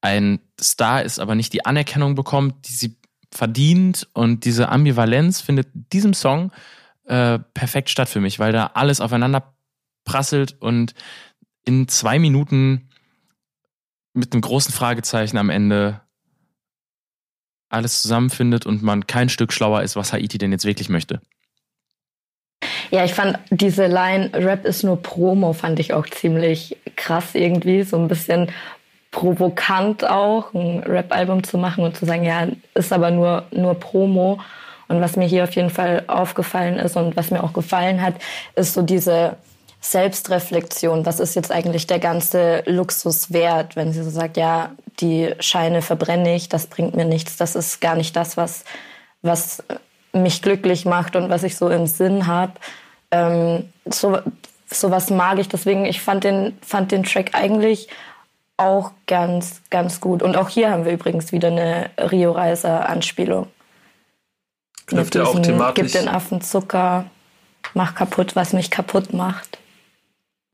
[0.00, 2.96] ein Star ist, aber nicht die Anerkennung bekommt, die sie
[3.30, 4.08] verdient.
[4.12, 6.52] Und diese Ambivalenz findet in diesem Song
[7.04, 9.54] äh, perfekt statt für mich, weil da alles aufeinander
[10.04, 10.94] prasselt und
[11.64, 12.88] in zwei Minuten
[14.12, 16.00] mit einem großen Fragezeichen am Ende
[17.68, 21.20] alles zusammenfindet und man kein Stück schlauer ist, was Haiti denn jetzt wirklich möchte.
[22.90, 27.82] Ja, ich fand diese Line, Rap ist nur Promo, fand ich auch ziemlich krass irgendwie.
[27.82, 28.50] So ein bisschen
[29.10, 34.38] provokant auch, ein Rap-Album zu machen und zu sagen, ja, ist aber nur, nur Promo.
[34.88, 38.14] Und was mir hier auf jeden Fall aufgefallen ist und was mir auch gefallen hat,
[38.54, 39.36] ist so diese
[39.80, 41.06] Selbstreflexion.
[41.06, 45.82] Was ist jetzt eigentlich der ganze Luxus wert, wenn sie so sagt, ja, die Scheine
[45.82, 48.64] verbrenne ich, das bringt mir nichts, das ist gar nicht das, was,
[49.22, 49.62] was
[50.22, 52.52] mich glücklich macht und was ich so im Sinn habe.
[53.10, 54.18] Ähm, so,
[54.66, 55.48] sowas mag ich.
[55.48, 57.88] Deswegen, ich fand den, fand den Track eigentlich
[58.56, 60.22] auch ganz, ganz gut.
[60.22, 63.48] Und auch hier haben wir übrigens wieder eine Rio Reiser Anspielung.
[64.86, 65.92] Knüpft ja auch thematisch.
[65.92, 67.06] Gib den Affen Zucker,
[67.74, 69.58] mach kaputt, was mich kaputt macht.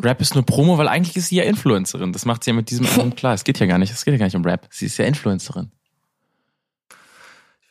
[0.02, 2.12] Rap ist nur Promo, weil eigentlich ist sie ja Influencerin.
[2.12, 3.34] Das macht sie ja mit diesem Album klar.
[3.34, 4.66] Es geht ja gar nicht, es geht ja gar nicht um Rap.
[4.70, 5.70] Sie ist ja Influencerin.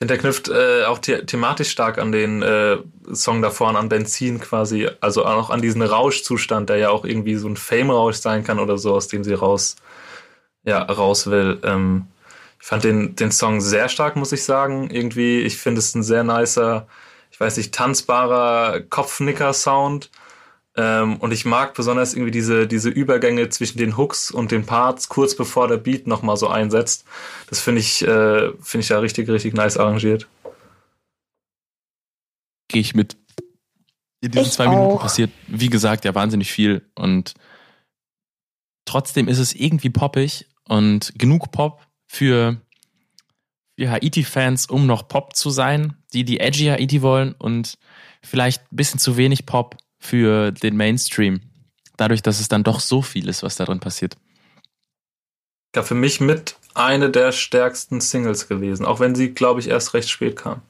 [0.01, 2.77] Finde, der knüpft äh, auch the thematisch stark an den äh,
[3.13, 4.89] Song davor an Benzin quasi.
[4.99, 8.79] Also auch an diesen Rauschzustand, der ja auch irgendwie so ein Fame-Rausch sein kann oder
[8.79, 9.75] so, aus dem sie raus,
[10.63, 11.59] ja, raus will.
[11.63, 12.07] Ähm,
[12.59, 14.89] ich fand den, den Song sehr stark, muss ich sagen.
[14.89, 16.87] Irgendwie, ich finde es ein sehr nicer,
[17.29, 20.09] ich weiß nicht, tanzbarer Kopfnicker-Sound.
[20.77, 25.09] Ähm, und ich mag besonders irgendwie diese, diese Übergänge zwischen den Hooks und den Parts,
[25.09, 27.05] kurz bevor der Beat nochmal so einsetzt.
[27.49, 30.27] Das finde ich, äh, finde ich ja richtig, richtig nice arrangiert.
[32.69, 33.17] Gehe ich mit.
[34.21, 35.01] In diesen Ich zwei Minuten auch.
[35.01, 36.89] passiert, wie gesagt, ja wahnsinnig viel.
[36.95, 37.33] Und
[38.85, 42.61] trotzdem ist es irgendwie poppig und genug Pop für,
[43.77, 47.77] für Haiti-Fans, um noch Pop zu sein, die die edgy Haiti wollen und
[48.23, 51.41] vielleicht ein bisschen zu wenig Pop für den Mainstream.
[51.95, 54.17] Dadurch, dass es dann doch so viel ist, was da drin passiert.
[55.75, 59.93] Ja, für mich mit eine der stärksten Singles gewesen, auch wenn sie, glaube ich, erst
[59.93, 60.61] recht spät kam.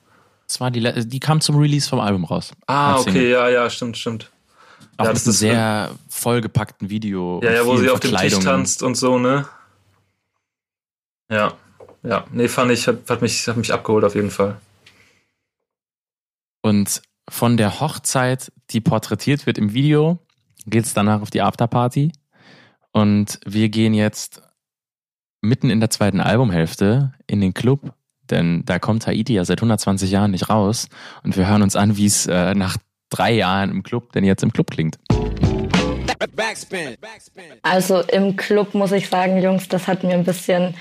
[0.47, 2.51] Das war die, die kam zum Release vom Album raus.
[2.67, 3.29] Ah, okay, Single.
[3.29, 4.29] ja, ja, stimmt, stimmt.
[4.97, 7.39] Auch Ja, mit das einem sehr vollgepackten Video.
[7.41, 9.47] Ja, ja, wo sie auf dem Tisch tanzt und so, ne?
[11.31, 11.53] Ja,
[12.03, 12.25] ja.
[12.31, 14.59] Nee, fand ich, hat, hat, mich, hat mich abgeholt auf jeden Fall.
[16.61, 20.19] Und von der Hochzeit, die porträtiert wird im Video,
[20.65, 22.11] geht's danach auf die Afterparty.
[22.91, 24.41] Und wir gehen jetzt
[25.41, 27.93] mitten in der zweiten Albumhälfte in den Club,
[28.29, 30.87] denn da kommt Haiti ja seit 120 Jahren nicht raus.
[31.23, 32.77] Und wir hören uns an, wie es äh, nach
[33.09, 34.99] drei Jahren im Club denn jetzt im Club klingt.
[37.63, 40.75] Also im Club muss ich sagen, Jungs, das hat mir ein bisschen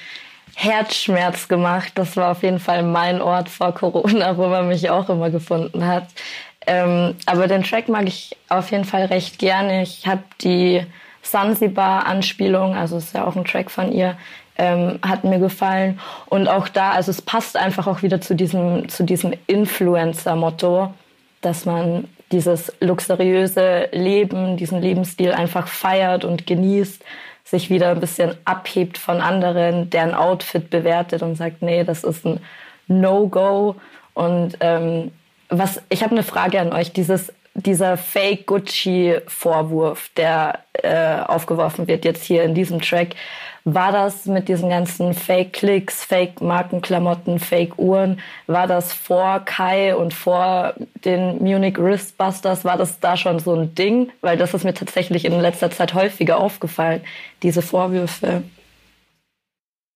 [0.55, 1.93] Herzschmerz gemacht.
[1.95, 5.87] Das war auf jeden Fall mein Ort vor Corona, wo man mich auch immer gefunden
[5.87, 6.09] hat.
[6.67, 9.83] Ähm, aber den Track mag ich auf jeden Fall recht gerne.
[9.83, 10.85] Ich habe die
[11.23, 14.17] Sansibar-Anspielung, also ist ja auch ein Track von ihr,
[14.59, 15.99] ähm, hat mir gefallen.
[16.27, 20.93] Und auch da, also es passt einfach auch wieder zu diesem, zu diesem Influencer-Motto,
[21.41, 27.03] dass man dieses luxuriöse Leben, diesen Lebensstil einfach feiert und genießt,
[27.51, 32.25] sich wieder ein bisschen abhebt von anderen, deren Outfit bewertet und sagt, nee, das ist
[32.25, 32.41] ein
[32.87, 33.77] No-Go.
[34.15, 35.11] Und ähm,
[35.49, 41.89] was, ich habe eine Frage an euch, dieses dieser Fake Gucci Vorwurf, der äh, aufgeworfen
[41.89, 43.15] wird jetzt hier in diesem Track,
[43.65, 49.95] war das mit diesen ganzen Fake Klicks, Fake Markenklamotten, Fake Uhren, war das vor Kai
[49.95, 50.75] und vor
[51.05, 54.11] den Munich Wristbusters, war das da schon so ein Ding?
[54.23, 57.03] Weil das ist mir tatsächlich in letzter Zeit häufiger aufgefallen,
[57.43, 58.43] diese Vorwürfe.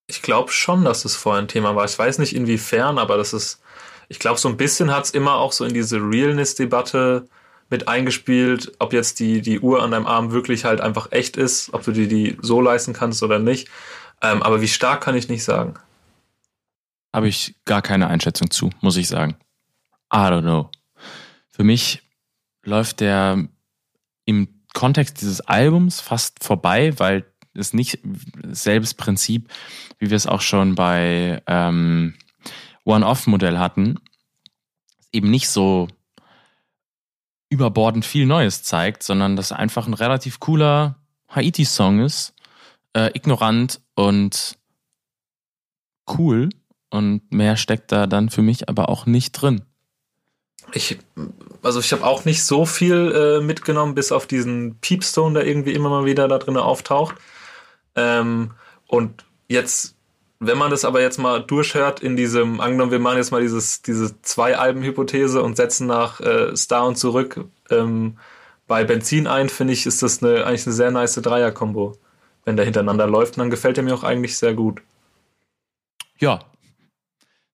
[0.08, 1.86] Ich glaube schon, dass es vorher ein Thema war.
[1.86, 3.62] Ich weiß nicht inwiefern, aber das ist,
[4.10, 7.26] ich glaube, so ein bisschen hat es immer auch so in diese Realness-Debatte
[7.70, 11.72] mit eingespielt, ob jetzt die, die Uhr an deinem Arm wirklich halt einfach echt ist,
[11.72, 13.68] ob du dir die so leisten kannst oder nicht.
[14.22, 15.74] Ähm, aber wie stark kann ich nicht sagen.
[17.12, 19.36] habe ich gar keine Einschätzung zu, muss ich sagen.
[20.12, 20.70] I don't know.
[21.50, 22.02] Für mich
[22.64, 23.46] läuft der
[24.24, 28.00] im Kontext dieses Albums fast vorbei, weil es nicht
[28.44, 29.48] selbes Prinzip,
[29.98, 32.14] wie wir es auch schon bei ähm,
[32.84, 34.00] One-Off-Modell hatten,
[35.12, 35.88] eben nicht so
[37.48, 40.96] überbordend viel Neues zeigt, sondern dass einfach ein relativ cooler
[41.28, 42.34] Haiti-Song ist,
[42.94, 44.58] äh, ignorant und
[46.18, 46.48] cool
[46.90, 49.62] und mehr steckt da dann für mich aber auch nicht drin.
[50.72, 50.98] Ich,
[51.62, 55.72] also ich habe auch nicht so viel äh, mitgenommen, bis auf diesen Peepstone, der irgendwie
[55.72, 57.16] immer mal wieder da drin auftaucht.
[57.96, 58.52] Ähm,
[58.86, 59.93] und jetzt,
[60.46, 63.82] wenn man das aber jetzt mal durchhört in diesem, angenommen, wir machen jetzt mal dieses,
[63.82, 68.18] diese Zwei-Alben-Hypothese und setzen nach äh, Star und zurück ähm,
[68.66, 71.96] bei Benzin ein, finde ich, ist das eine, eigentlich eine sehr nice Dreier-Kombo.
[72.44, 74.82] Wenn der hintereinander läuft, dann gefällt er mir auch eigentlich sehr gut.
[76.18, 76.40] Ja,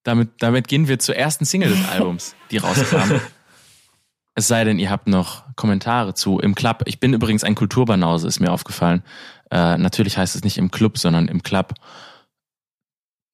[0.02, 3.20] damit, damit gehen wir zur ersten Single des Albums, die rauskam.
[4.34, 6.82] es sei denn, ihr habt noch Kommentare zu im Club.
[6.86, 9.02] Ich bin übrigens ein Kulturbanause, ist mir aufgefallen.
[9.50, 11.74] Äh, natürlich heißt es nicht im Club, sondern im Club.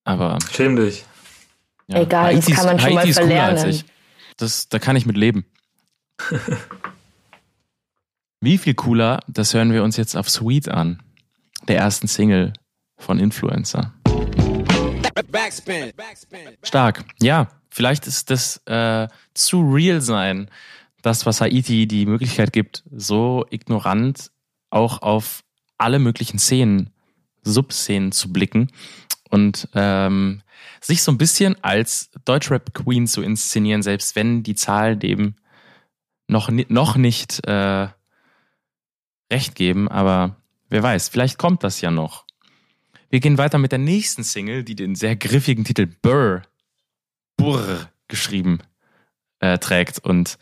[0.06, 0.38] Aber.
[0.52, 1.04] Schäm dich.
[1.88, 3.58] Ja, Egal, Haiti das kann man schon Haiti mal verlernen.
[3.58, 3.84] Als ich.
[4.36, 5.44] Das, da kann ich mit leben.
[8.40, 11.02] Wie viel cooler, das hören wir uns jetzt auf Sweet an.
[11.66, 12.52] Der ersten Single
[12.96, 13.94] von Influencer.
[16.62, 17.04] Stark.
[17.20, 20.48] Ja, vielleicht ist das äh, zu real sein,
[21.02, 24.30] das, was Haiti die Möglichkeit gibt, so ignorant
[24.70, 25.42] auch auf
[25.78, 26.90] alle möglichen Szenen,
[27.42, 28.70] Subszenen zu blicken
[29.30, 30.42] und ähm,
[30.80, 35.34] sich so ein bisschen als Deutschrap Queen zu inszenieren, selbst wenn die Zahl dem
[36.28, 37.88] noch, noch nicht äh,
[39.32, 40.36] recht geben, aber
[40.68, 42.24] wer weiß, vielleicht kommt das ja noch.
[43.10, 46.42] Wir gehen weiter mit der nächsten Single, die den sehr griffigen Titel Burr,
[47.36, 48.58] Burr geschrieben
[49.40, 50.38] äh, trägt und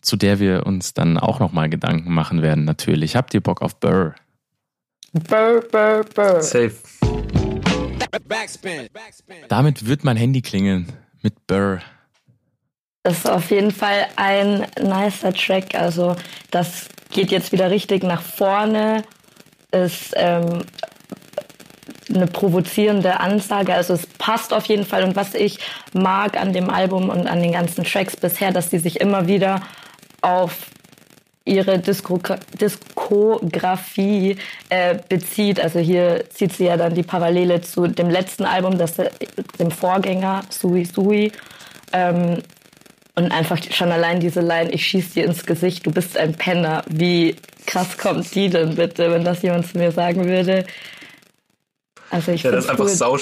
[0.00, 3.16] zu der wir uns dann auch nochmal Gedanken machen werden, natürlich.
[3.16, 4.14] Habt ihr Bock auf Burr?
[5.12, 6.42] Burr, Burr, Burr.
[6.42, 6.74] Safe.
[9.48, 10.92] Damit wird mein Handy klingeln
[11.22, 11.80] mit Burr.
[13.02, 15.74] Das ist auf jeden Fall ein nicer Track.
[15.74, 16.16] Also
[16.50, 19.04] das geht jetzt wieder richtig nach vorne.
[19.70, 20.64] Ist ähm,
[22.08, 23.74] eine provozierende Ansage.
[23.74, 25.04] Also es passt auf jeden Fall.
[25.04, 25.58] Und was ich
[25.92, 29.62] mag an dem Album und an den ganzen Tracks bisher, dass die sich immer wieder
[30.22, 30.70] auf
[31.44, 32.38] ihre Diskografie
[34.70, 35.60] äh, bezieht.
[35.60, 38.94] Also hier zieht sie ja dann die Parallele zu dem letzten Album, das,
[39.58, 41.32] dem Vorgänger Sui Sui.
[41.92, 42.42] Ähm,
[43.16, 46.82] und einfach schon allein diese Line, ich schieß dir ins Gesicht, du bist ein Penner.
[46.88, 47.36] Wie
[47.66, 50.66] krass kommt die denn bitte, wenn das jemand zu mir sagen würde?
[52.10, 53.16] Also ich ja, das ist einfach sau,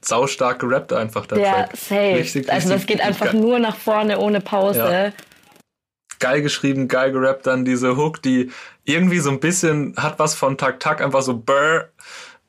[0.00, 1.26] sau stark gerappt einfach.
[1.26, 2.16] Der, der safe.
[2.16, 3.40] Richtig, also das geht einfach geil.
[3.40, 4.78] nur nach vorne ohne Pause.
[4.78, 5.12] Ja.
[6.18, 8.50] Geil geschrieben, geil gerappt, dann diese Hook, die
[8.84, 11.88] irgendwie so ein bisschen hat was von Tak Tak, einfach so brr,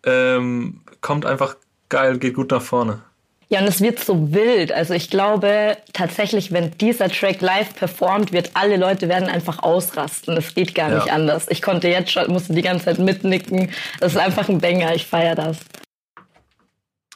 [0.05, 1.55] ähm, kommt einfach
[1.89, 3.01] geil, geht gut nach vorne.
[3.49, 4.73] Ja, und es wird so wild.
[4.73, 10.35] Also ich glaube tatsächlich, wenn dieser Track live performt wird, alle Leute werden einfach ausrasten.
[10.35, 10.95] Es geht gar ja.
[10.95, 11.47] nicht anders.
[11.49, 13.69] Ich konnte jetzt schon, musste die ganze Zeit mitnicken.
[14.01, 14.93] Das ist einfach ein Banger.
[14.95, 15.59] Ich feiere das.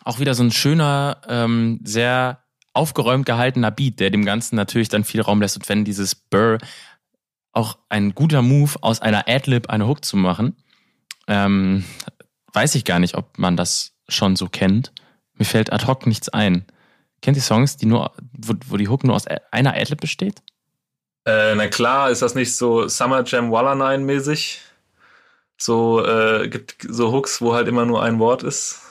[0.06, 2.41] Auch wieder so ein schöner, ähm, sehr
[2.74, 5.58] aufgeräumt gehaltener Beat, der dem Ganzen natürlich dann viel Raum lässt.
[5.58, 6.58] Und wenn dieses Burr
[7.52, 10.56] auch ein guter Move aus einer Adlib eine Hook zu machen,
[11.28, 11.84] ähm,
[12.54, 14.92] weiß ich gar nicht, ob man das schon so kennt.
[15.34, 16.66] Mir fällt ad hoc nichts ein.
[17.22, 20.42] Kennt ihr Songs, die nur, wo, wo die Hook nur aus einer Adlib besteht?
[21.26, 24.62] Äh, na klar, ist das nicht so Summer Jam Walla 9 mäßig?
[25.58, 28.82] So, äh, gibt so Hooks, wo halt immer nur ein Wort ist.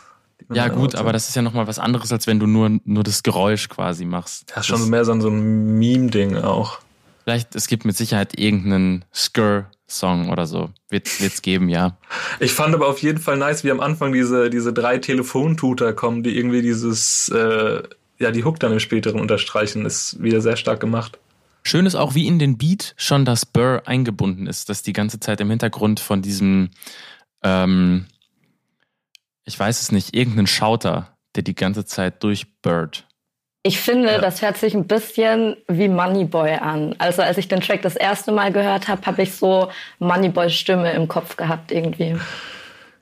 [0.52, 3.22] Ja, gut, aber das ist ja nochmal was anderes, als wenn du nur, nur das
[3.22, 4.50] Geräusch quasi machst.
[4.54, 6.78] Das ist schon mehr so ein, Meme-Ding auch.
[7.24, 10.70] Vielleicht, es gibt mit Sicherheit irgendeinen Skr Song oder so.
[10.88, 11.96] Wird es geben, ja.
[12.40, 16.22] Ich fand aber auf jeden Fall nice, wie am Anfang diese, diese drei Telefontuter kommen,
[16.22, 17.82] die irgendwie dieses, äh,
[18.18, 19.84] ja, die Hook dann im späteren unterstreichen.
[19.84, 21.18] Ist wieder sehr stark gemacht.
[21.62, 25.20] Schön ist auch, wie in den Beat schon das Burr eingebunden ist, dass die ganze
[25.20, 26.70] Zeit im Hintergrund von diesem,
[27.42, 28.06] ähm,
[29.44, 33.06] ich weiß es nicht, irgendeinen Schauter, der die ganze Zeit durchbird.
[33.62, 34.18] Ich finde, ja.
[34.18, 36.94] das hört sich ein bisschen wie Moneyboy an.
[36.98, 40.92] Also als ich den Track das erste Mal gehört habe, habe ich so Moneyboy Stimme
[40.92, 42.16] im Kopf gehabt irgendwie.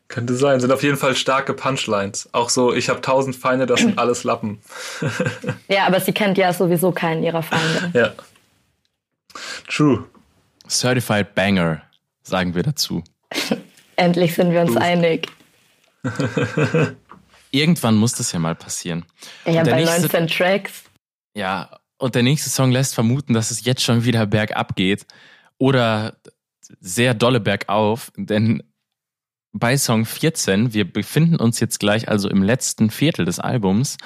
[0.09, 2.31] Könnte sein, sind auf jeden Fall starke Punchlines.
[2.33, 4.61] Auch so, ich habe tausend Feinde, das sind alles Lappen.
[5.69, 7.91] ja, aber sie kennt ja sowieso keinen ihrer Feinde.
[7.93, 8.13] Ja.
[9.69, 10.05] True.
[10.69, 11.83] Certified Banger,
[12.23, 13.05] sagen wir dazu.
[13.97, 14.83] Endlich sind wir uns True.
[14.83, 15.29] einig.
[17.51, 19.05] Irgendwann muss das ja mal passieren.
[19.47, 20.85] Ja, bei nächste, 19 Tracks.
[21.35, 25.07] Ja, und der nächste Song lässt vermuten, dass es jetzt schon wieder bergab geht.
[25.59, 26.17] Oder
[26.81, 28.63] sehr dolle bergauf, denn
[29.53, 33.97] bei Song 14, wir befinden uns jetzt gleich also im letzten Viertel des Albums,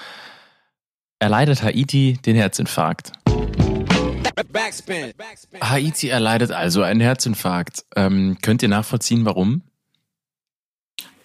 [1.19, 3.13] erleidet Haiti den Herzinfarkt.
[4.51, 5.13] Backspin.
[5.61, 7.85] Haiti erleidet also einen Herzinfarkt.
[7.95, 9.63] Ähm, könnt ihr nachvollziehen, warum?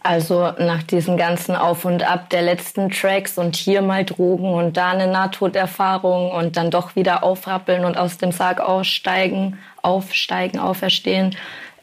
[0.07, 4.77] Also nach diesen ganzen Auf und Ab der letzten Tracks und hier mal Drogen und
[4.77, 11.35] da eine Nahtoderfahrung und dann doch wieder aufrappeln und aus dem Sarg aussteigen, aufsteigen, auferstehen,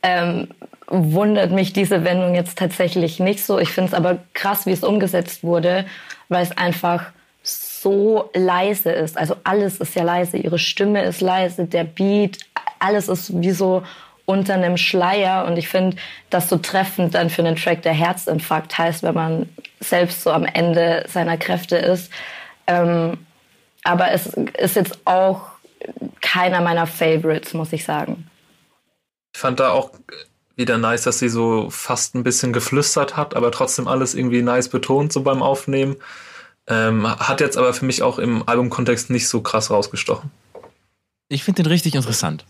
[0.02, 0.48] ähm,
[0.86, 3.58] wundert mich diese Wendung jetzt tatsächlich nicht so.
[3.58, 5.84] Ich finde es aber krass, wie es umgesetzt wurde,
[6.30, 7.04] weil es einfach
[7.42, 9.18] so leise ist.
[9.18, 10.38] Also alles ist ja leise.
[10.38, 12.38] Ihre Stimme ist leise, der Beat,
[12.78, 13.82] alles ist wie so
[14.26, 15.44] unter einem Schleier.
[15.46, 15.96] Und ich finde
[16.30, 19.48] das so treffend dann für einen Track, der Herzinfarkt heißt, wenn man
[19.80, 22.10] selbst so am Ende seiner Kräfte ist.
[22.66, 23.18] Ähm,
[23.82, 25.42] aber es ist jetzt auch
[26.22, 28.28] keiner meiner Favorites, muss ich sagen.
[29.34, 29.90] Ich fand da auch
[30.56, 34.68] wieder nice, dass sie so fast ein bisschen geflüstert hat, aber trotzdem alles irgendwie nice
[34.68, 35.96] betont, so beim Aufnehmen.
[36.66, 40.30] Ähm, hat jetzt aber für mich auch im Albumkontext nicht so krass rausgestochen.
[41.28, 42.46] Ich finde den richtig interessant.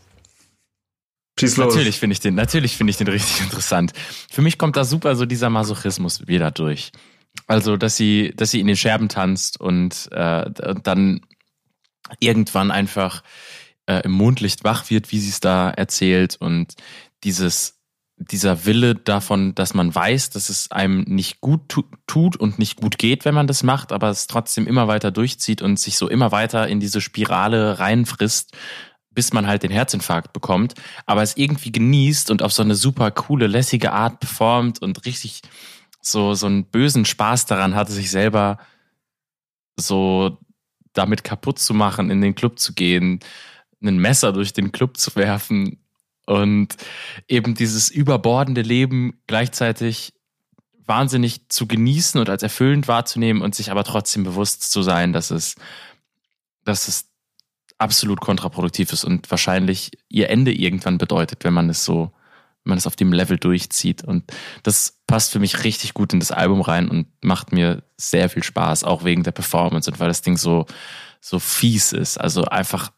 [1.38, 1.74] Schieß los.
[1.74, 3.92] Natürlich finde ich den, natürlich finde ich den richtig interessant.
[4.30, 6.92] Für mich kommt da super so dieser Masochismus wieder durch.
[7.46, 10.50] Also, dass sie, dass sie in den Scherben tanzt und äh,
[10.82, 11.20] dann
[12.20, 13.22] irgendwann einfach
[13.86, 16.74] äh, im Mondlicht wach wird, wie sie es da erzählt und
[17.24, 17.74] dieses
[18.16, 22.80] dieser Wille davon, dass man weiß, dass es einem nicht gut tu tut und nicht
[22.80, 26.08] gut geht, wenn man das macht, aber es trotzdem immer weiter durchzieht und sich so
[26.08, 28.52] immer weiter in diese Spirale reinfrisst,
[29.14, 30.74] bis man halt den Herzinfarkt bekommt,
[31.06, 35.42] aber es irgendwie genießt und auf so eine super coole, lässige Art performt und richtig
[36.00, 38.58] so, so einen bösen Spaß daran hatte, sich selber
[39.76, 40.38] so
[40.92, 43.20] damit kaputt zu machen, in den Club zu gehen,
[43.82, 45.78] ein Messer durch den Club zu werfen
[46.26, 46.76] und
[47.28, 50.14] eben dieses überbordende Leben gleichzeitig
[50.86, 55.30] wahnsinnig zu genießen und als erfüllend wahrzunehmen und sich aber trotzdem bewusst zu sein, dass
[55.30, 55.56] es,
[56.64, 57.13] dass es
[57.78, 62.12] absolut kontraproduktiv ist und wahrscheinlich ihr Ende irgendwann bedeutet, wenn man es so,
[62.62, 64.04] wenn man es auf dem Level durchzieht.
[64.04, 64.24] Und
[64.62, 68.42] das passt für mich richtig gut in das Album rein und macht mir sehr viel
[68.42, 70.66] Spaß, auch wegen der Performance und weil das Ding so,
[71.20, 72.18] so fies ist.
[72.18, 72.90] Also einfach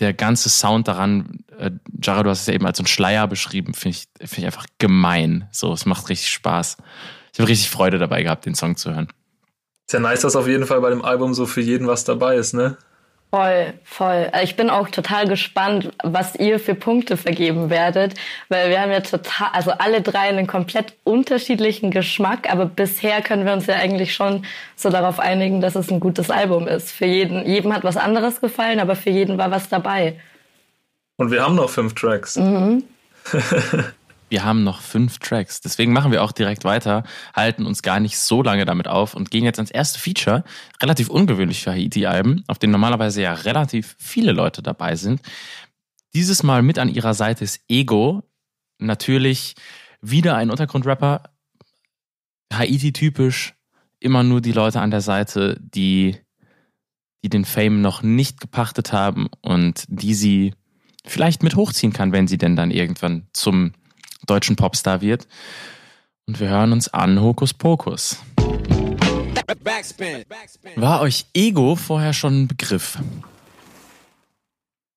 [0.00, 1.70] der ganze Sound daran, äh,
[2.02, 4.46] Jared, du hast es ja eben als so ein Schleier beschrieben, finde ich, find ich
[4.46, 5.48] einfach gemein.
[5.52, 6.78] So, es macht richtig Spaß.
[7.32, 9.08] Ich habe richtig Freude dabei gehabt, den Song zu hören.
[9.86, 12.36] Ist ja nice, dass auf jeden Fall bei dem Album so für jeden was dabei
[12.36, 12.78] ist, ne?
[13.30, 14.28] Voll, voll.
[14.32, 18.14] Äh, ich bin auch total gespannt, was ihr für Punkte vergeben werdet,
[18.48, 23.46] weil wir haben ja total, also alle drei einen komplett unterschiedlichen Geschmack, aber bisher können
[23.46, 26.90] wir uns ja eigentlich schon so darauf einigen, dass es ein gutes Album ist.
[26.90, 30.18] Für jeden, jedem hat was anderes gefallen, aber für jeden war was dabei.
[31.16, 32.34] Und wir haben noch fünf Tracks.
[32.36, 32.82] Mhm.
[34.30, 35.60] Wir haben noch fünf Tracks.
[35.60, 37.02] Deswegen machen wir auch direkt weiter,
[37.34, 40.44] halten uns gar nicht so lange damit auf und gehen jetzt ans erste Feature.
[40.80, 45.20] Relativ ungewöhnlich für Haiti-Alben, auf dem normalerweise ja relativ viele Leute dabei sind.
[46.14, 48.22] Dieses Mal mit an ihrer Seite ist Ego.
[48.78, 49.56] Natürlich
[50.00, 51.24] wieder ein Untergrundrapper.
[52.52, 53.54] Haiti-typisch.
[53.98, 56.16] Immer nur die Leute an der Seite, die,
[57.24, 60.54] die den Fame noch nicht gepachtet haben und die sie
[61.04, 63.72] vielleicht mit hochziehen kann, wenn sie denn dann irgendwann zum
[64.30, 65.26] deutschen Popstar wird.
[66.26, 68.20] Und wir hören uns an Hokus Pokus.
[70.76, 72.98] War euch Ego vorher schon ein Begriff?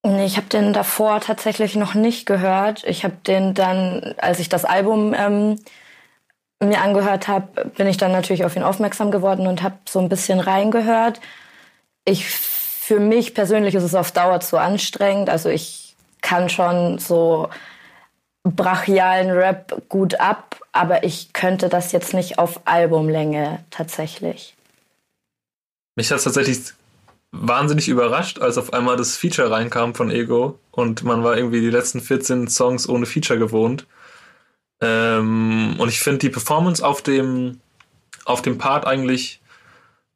[0.06, 2.84] Nee, ich habe den davor tatsächlich noch nicht gehört.
[2.84, 5.58] Ich habe den dann, als ich das Album ähm,
[6.60, 10.08] mir angehört habe, bin ich dann natürlich auf ihn aufmerksam geworden und habe so ein
[10.08, 11.20] bisschen reingehört.
[12.04, 15.30] Ich, für mich persönlich ist es auf Dauer zu anstrengend.
[15.30, 17.48] Also ich kann schon so
[18.44, 24.54] brachialen Rap gut ab, aber ich könnte das jetzt nicht auf Albumlänge tatsächlich.
[25.96, 26.74] Mich hat es tatsächlich
[27.32, 31.70] wahnsinnig überrascht, als auf einmal das Feature reinkam von Ego und man war irgendwie die
[31.70, 33.86] letzten 14 Songs ohne Feature gewohnt.
[34.80, 37.60] Ähm, und ich finde die Performance auf dem,
[38.24, 39.40] auf dem Part eigentlich,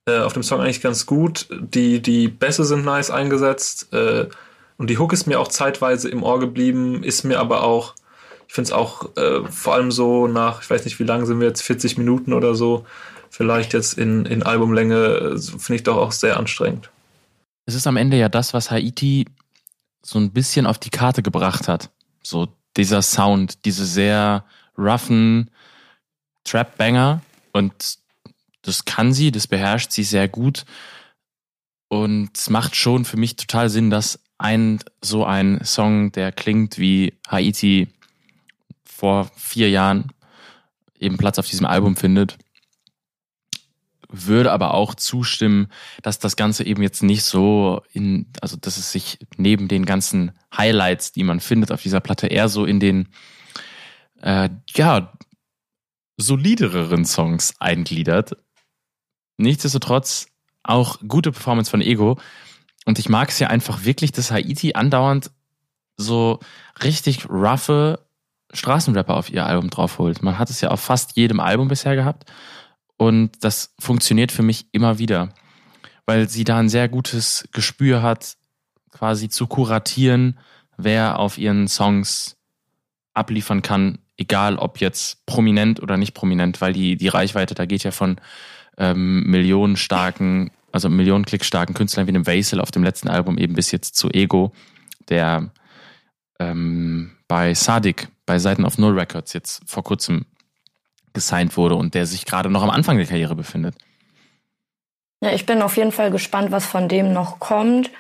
[0.07, 1.47] äh, auf dem Song eigentlich ganz gut.
[1.51, 4.29] Die, die Bässe sind nice eingesetzt äh,
[4.77, 7.95] und die Hook ist mir auch zeitweise im Ohr geblieben, ist mir aber auch
[8.49, 11.39] ich finde es auch äh, vor allem so nach, ich weiß nicht, wie lang sind
[11.39, 12.87] wir jetzt, 40 Minuten oder so,
[13.29, 16.91] vielleicht jetzt in, in Albumlänge, finde ich doch auch sehr anstrengend.
[17.67, 19.27] Es ist am Ende ja das, was Haiti
[20.03, 21.91] so ein bisschen auf die Karte gebracht hat.
[22.23, 24.45] So dieser Sound, diese sehr
[24.79, 25.51] roughen
[26.45, 27.21] Trap-Banger
[27.53, 27.99] und
[28.63, 30.65] das kann sie, das beherrscht sie sehr gut.
[31.89, 36.79] Und es macht schon für mich total Sinn, dass ein so ein Song, der klingt
[36.79, 37.89] wie Haiti
[38.99, 40.11] vor vier Jahren,
[40.99, 42.37] eben Platz auf diesem Album findet.
[44.09, 45.69] Würde aber auch zustimmen,
[46.03, 50.33] dass das Ganze eben jetzt nicht so in, also dass es sich neben den ganzen
[50.53, 53.09] Highlights, die man findet auf dieser Platte, eher so in den,
[54.21, 55.13] äh, ja,
[56.17, 58.37] solidereren Songs eingliedert.
[59.37, 60.27] Nichtsdestotrotz
[60.65, 62.19] auch gute Performance von Ego.
[62.85, 65.31] Und ich mag es ja einfach wirklich, dass Haiti andauernd
[65.97, 66.41] so
[66.83, 68.01] richtig roughe
[68.59, 70.23] Straßenrapper auf ihr Album draufholt.
[70.23, 72.31] Man hat es ja auf fast jedem Album bisher gehabt.
[72.97, 75.31] Und das funktioniert für mich immer wieder,
[76.05, 78.37] weil sie da ein sehr gutes Gespür hat,
[78.91, 80.39] quasi zu kuratieren,
[80.77, 82.37] wer auf ihren Songs
[83.15, 87.85] abliefern kann, egal ob jetzt prominent oder nicht prominent, weil die, die Reichweite, da geht
[87.85, 88.21] ja von
[88.77, 93.97] ähm, millionenstarken, also millionenklickstarken Künstlern wie dem Vaisel auf dem letzten Album eben bis jetzt
[93.97, 94.53] zu Ego,
[95.09, 95.51] der
[96.39, 100.27] ähm, bei Sadik, bei Seiten of Null Records jetzt vor kurzem
[101.13, 103.75] gesigned wurde und der sich gerade noch am Anfang der Karriere befindet.
[105.21, 107.91] Ja, ich bin auf jeden Fall gespannt, was von dem noch kommt.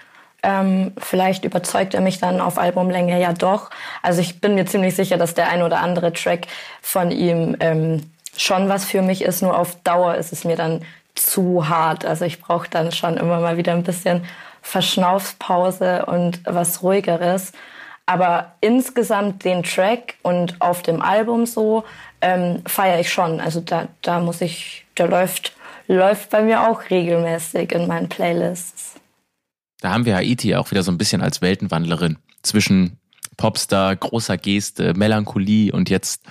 [0.43, 3.71] Ähm, vielleicht überzeugt er mich dann auf Albumlänge ja doch.
[4.03, 6.47] Also ich bin mir ziemlich sicher, dass der ein oder andere Track
[6.81, 9.43] von ihm ähm, schon was für mich ist.
[9.43, 10.85] Nur auf Dauer ist es mir dann
[11.17, 12.05] zu hart.
[12.05, 14.25] Also ich brauche dann schon immer mal wieder ein bisschen
[14.63, 17.53] Verschnaufspause und was ruhigeres.
[18.09, 21.85] Aber insgesamt den Track und auf dem Album so
[22.23, 23.39] ähm, feiere ich schon.
[23.39, 25.53] Also da, da muss ich, der läuft,
[25.89, 28.95] läuft bei mir auch regelmäßig in meinen Playlists.
[29.83, 32.97] Da haben wir Haiti auch wieder so ein bisschen als Weltenwandlerin zwischen
[33.37, 36.23] Popstar, großer Geste, Melancholie und jetzt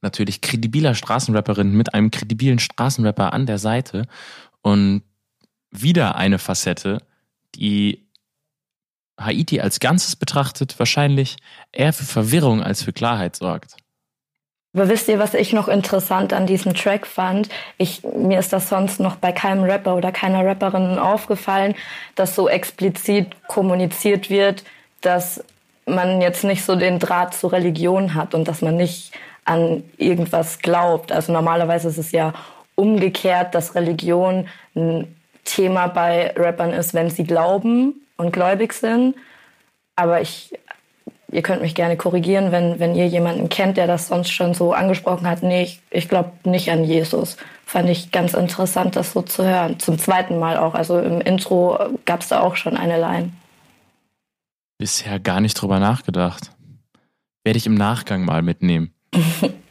[0.00, 4.06] natürlich kredibiler Straßenrapperin mit einem kredibilen Straßenrapper an der Seite
[4.62, 5.02] und
[5.70, 7.02] wieder eine Facette,
[7.54, 8.05] die
[9.18, 11.36] Haiti als Ganzes betrachtet wahrscheinlich
[11.72, 13.76] eher für Verwirrung als für Klarheit sorgt.
[14.74, 17.48] Aber wisst ihr, was ich noch interessant an diesem Track fand?
[17.78, 21.74] Ich, mir ist das sonst noch bei keinem Rapper oder keiner Rapperin aufgefallen,
[22.14, 24.64] dass so explizit kommuniziert wird,
[25.00, 25.42] dass
[25.86, 29.12] man jetzt nicht so den Draht zur Religion hat und dass man nicht
[29.46, 31.10] an irgendwas glaubt.
[31.10, 32.34] Also normalerweise ist es ja
[32.74, 39.16] umgekehrt, dass Religion ein Thema bei Rappern ist, wenn sie glauben und gläubig sind.
[39.96, 40.52] Aber ich
[41.32, 44.72] ihr könnt mich gerne korrigieren, wenn, wenn ihr jemanden kennt, der das sonst schon so
[44.72, 45.42] angesprochen hat.
[45.42, 47.36] Nee, ich, ich glaube nicht an Jesus.
[47.64, 49.78] Fand ich ganz interessant, das so zu hören.
[49.78, 50.74] Zum zweiten Mal auch.
[50.74, 53.32] Also im Intro gab es da auch schon eine Line.
[54.78, 56.52] Bisher gar nicht drüber nachgedacht.
[57.44, 58.94] Werde ich im Nachgang mal mitnehmen.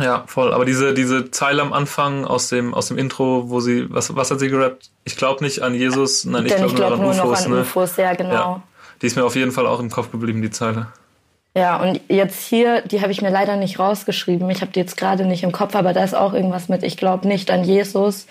[0.00, 0.52] ja, voll.
[0.52, 4.30] Aber diese, diese Zeile am Anfang aus dem, aus dem Intro, wo sie, was, was
[4.30, 4.90] hat sie gerappt?
[5.04, 7.60] Ich glaube nicht an Jesus, nein, ich glaube glaub nur, nur, noch an ne?
[7.60, 8.32] UFOs, ja, genau.
[8.32, 8.62] Ja.
[9.02, 10.88] Die ist mir auf jeden Fall auch im Kopf geblieben, die Zeile.
[11.56, 14.50] Ja, und jetzt hier, die habe ich mir leider nicht rausgeschrieben.
[14.50, 16.96] Ich habe die jetzt gerade nicht im Kopf, aber da ist auch irgendwas mit, ich
[16.96, 18.26] glaube nicht an Jesus.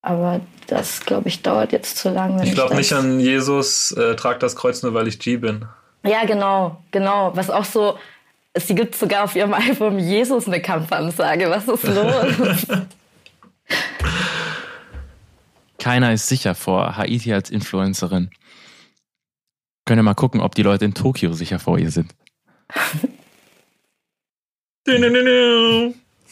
[0.00, 2.42] Aber das, glaube ich, dauert jetzt zu lange.
[2.44, 5.66] Ich glaube nicht an Jesus, äh, trag das Kreuz nur, weil ich G bin.
[6.02, 7.32] Ja, genau, genau.
[7.34, 7.98] Was auch so,
[8.66, 11.50] sie gibt sogar auf ihrem Album Jesus eine Kampfansage.
[11.50, 12.66] Was ist los?
[15.78, 18.30] Keiner ist sicher vor Haiti als Influencerin.
[19.86, 22.14] Können wir mal gucken, ob die Leute in Tokio sicher vor ihr sind.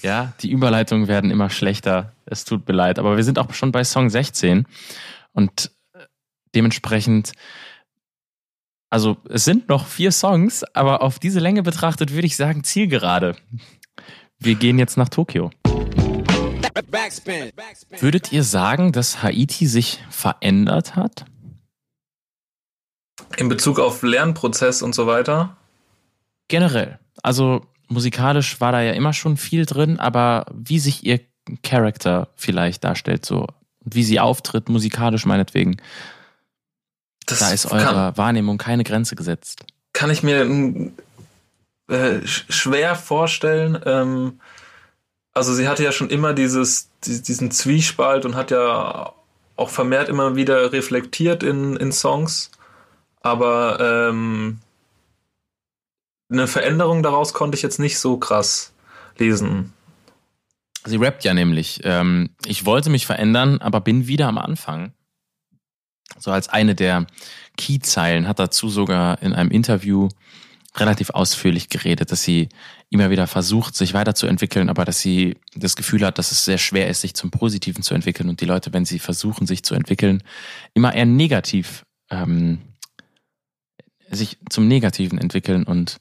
[0.03, 2.13] ja, die Überleitungen werden immer schlechter.
[2.27, 2.99] Es tut mir leid.
[2.99, 4.67] Aber wir sind auch schon bei Song 16.
[5.33, 6.05] Und äh,
[6.55, 7.33] dementsprechend,
[8.91, 13.37] also es sind noch vier Songs, aber auf diese Länge betrachtet würde ich sagen, Zielgerade.
[14.39, 15.51] Wir gehen jetzt nach Tokio.
[18.01, 21.25] Würdet ihr sagen, dass Haiti sich verändert hat?
[23.39, 25.57] In Bezug auf Lernprozess und so weiter?
[26.49, 26.99] Generell.
[27.23, 31.21] Also musikalisch war da ja immer schon viel drin, aber wie sich ihr
[31.63, 33.47] Charakter vielleicht darstellt, so
[33.85, 35.77] wie sie auftritt, musikalisch meinetwegen.
[37.27, 39.65] Das da ist eurer Wahrnehmung keine Grenze gesetzt.
[39.93, 40.93] Kann ich mir
[41.89, 43.79] äh, schwer vorstellen.
[43.85, 44.41] Ähm,
[45.33, 49.13] also sie hatte ja schon immer dieses, diesen Zwiespalt und hat ja
[49.57, 52.51] auch vermehrt immer wieder reflektiert in, in Songs
[53.27, 54.59] aber ähm,
[56.31, 58.73] eine Veränderung daraus konnte ich jetzt nicht so krass
[59.19, 59.73] lesen.
[60.85, 64.93] Sie rappt ja nämlich, ähm, ich wollte mich verändern, aber bin wieder am Anfang.
[66.19, 67.07] So als eine der
[67.57, 70.09] Key-Zeilen hat dazu sogar in einem Interview
[70.77, 72.49] relativ ausführlich geredet, dass sie
[72.91, 76.89] immer wieder versucht, sich weiterzuentwickeln, aber dass sie das Gefühl hat, dass es sehr schwer
[76.89, 80.23] ist, sich zum Positiven zu entwickeln und die Leute, wenn sie versuchen, sich zu entwickeln,
[80.75, 82.61] immer eher negativ ähm,
[84.11, 85.99] sich zum Negativen entwickeln und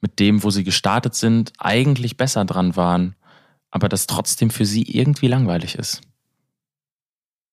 [0.00, 3.16] mit dem, wo sie gestartet sind, eigentlich besser dran waren,
[3.70, 6.00] aber das trotzdem für sie irgendwie langweilig ist.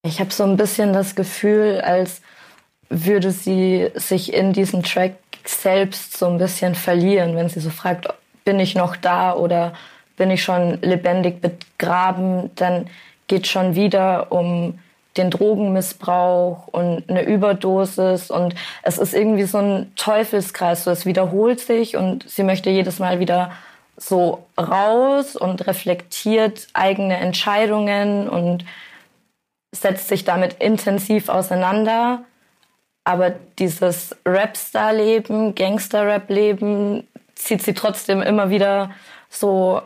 [0.04, 2.22] Ich habe so ein bisschen das Gefühl, als
[2.90, 5.14] würde sie sich in diesen Track
[5.46, 8.08] selbst so ein bisschen verlieren, wenn sie so fragt,
[8.44, 9.74] bin ich noch da oder
[10.18, 12.88] bin ich schon lebendig begraben, dann
[13.28, 14.80] geht schon wieder um
[15.18, 21.60] den Drogenmissbrauch und eine Überdosis und es ist irgendwie so ein Teufelskreis, so es wiederholt
[21.60, 23.52] sich und sie möchte jedes Mal wieder
[23.98, 28.66] so raus und reflektiert eigene Entscheidungen und
[29.72, 32.24] setzt sich damit intensiv auseinander.
[33.04, 38.92] Aber dieses Rapstar-Leben, Gangster-Rap-Leben zieht sie trotzdem immer wieder
[39.30, 39.82] so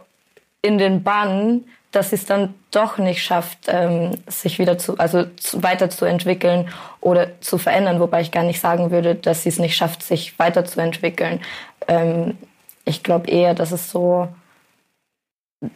[0.61, 5.23] in den Bann, dass sie es dann doch nicht schafft, ähm, sich wieder zu, also
[5.37, 6.67] zu, weiterzuentwickeln
[6.99, 10.37] oder zu verändern, wobei ich gar nicht sagen würde, dass sie es nicht schafft, sich
[10.37, 11.41] weiterzuentwickeln.
[11.87, 12.37] Ähm,
[12.83, 14.27] ich glaube eher, dass es so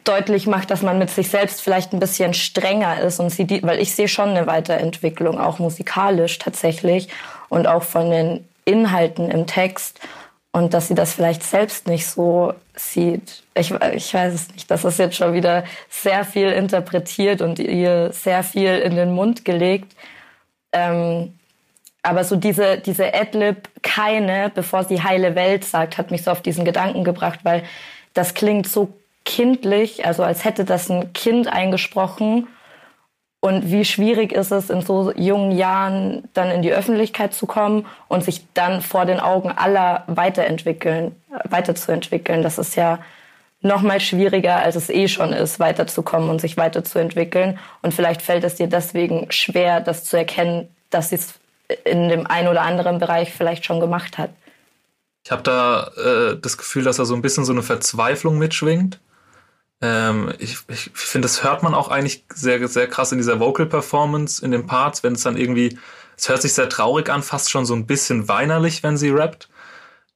[0.03, 3.63] deutlich macht, dass man mit sich selbst vielleicht ein bisschen strenger ist und sie die,
[3.63, 7.07] weil ich sehe schon eine Weiterentwicklung, auch musikalisch tatsächlich
[7.49, 9.99] und auch von den Inhalten im Text
[10.51, 13.43] und dass sie das vielleicht selbst nicht so sieht.
[13.55, 14.69] Ich, ich weiß es nicht.
[14.69, 19.45] Das ist jetzt schon wieder sehr viel interpretiert und ihr sehr viel in den Mund
[19.45, 19.95] gelegt.
[20.71, 21.33] Ähm,
[22.01, 26.41] aber so diese, diese Adlib keine, bevor sie heile Welt sagt, hat mich so auf
[26.41, 27.63] diesen Gedanken gebracht, weil
[28.13, 28.93] das klingt so
[29.29, 32.47] kindlich, also als hätte das ein Kind eingesprochen
[33.41, 37.85] und wie schwierig ist es, in so jungen Jahren dann in die Öffentlichkeit zu kommen
[38.07, 41.15] und sich dann vor den Augen aller weiterentwickeln,
[41.45, 42.41] weiterzuentwickeln.
[42.41, 42.99] Das ist ja
[43.61, 47.59] noch mal schwieriger, als es eh schon ist, weiterzukommen und sich weiterzuentwickeln.
[47.83, 51.35] Und vielleicht fällt es dir deswegen schwer, das zu erkennen, dass sie es
[51.85, 54.31] in dem einen oder anderen Bereich vielleicht schon gemacht hat.
[55.23, 58.99] Ich habe da äh, das Gefühl, dass da so ein bisschen so eine Verzweiflung mitschwingt.
[59.81, 63.65] Ähm, ich ich finde, das hört man auch eigentlich sehr, sehr krass in dieser Vocal
[63.65, 65.77] Performance, in den Parts, wenn es dann irgendwie,
[66.17, 69.49] es hört sich sehr traurig an, fast schon so ein bisschen weinerlich, wenn sie rappt.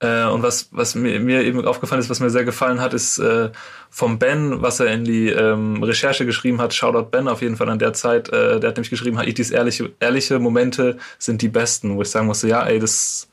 [0.04, 3.20] Äh, und was, was mir, mir eben aufgefallen ist, was mir sehr gefallen hat, ist
[3.20, 3.52] äh,
[3.90, 7.70] vom Ben, was er in die ähm, Recherche geschrieben hat, Shoutout Ben auf jeden Fall
[7.70, 11.96] an der Zeit, äh, der hat nämlich geschrieben, Haitis ehrliche, ehrliche Momente sind die besten,
[11.96, 13.30] wo ich sagen musste, ja, ey, das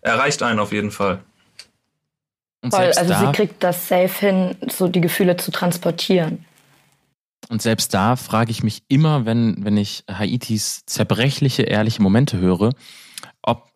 [0.00, 1.20] erreicht einen auf jeden Fall.
[2.64, 6.46] Und Voll, also da, sie kriegt das safe hin, so die Gefühle zu transportieren.
[7.50, 12.70] Und selbst da frage ich mich immer, wenn, wenn ich Haitis zerbrechliche, ehrliche Momente höre,
[13.42, 13.70] ob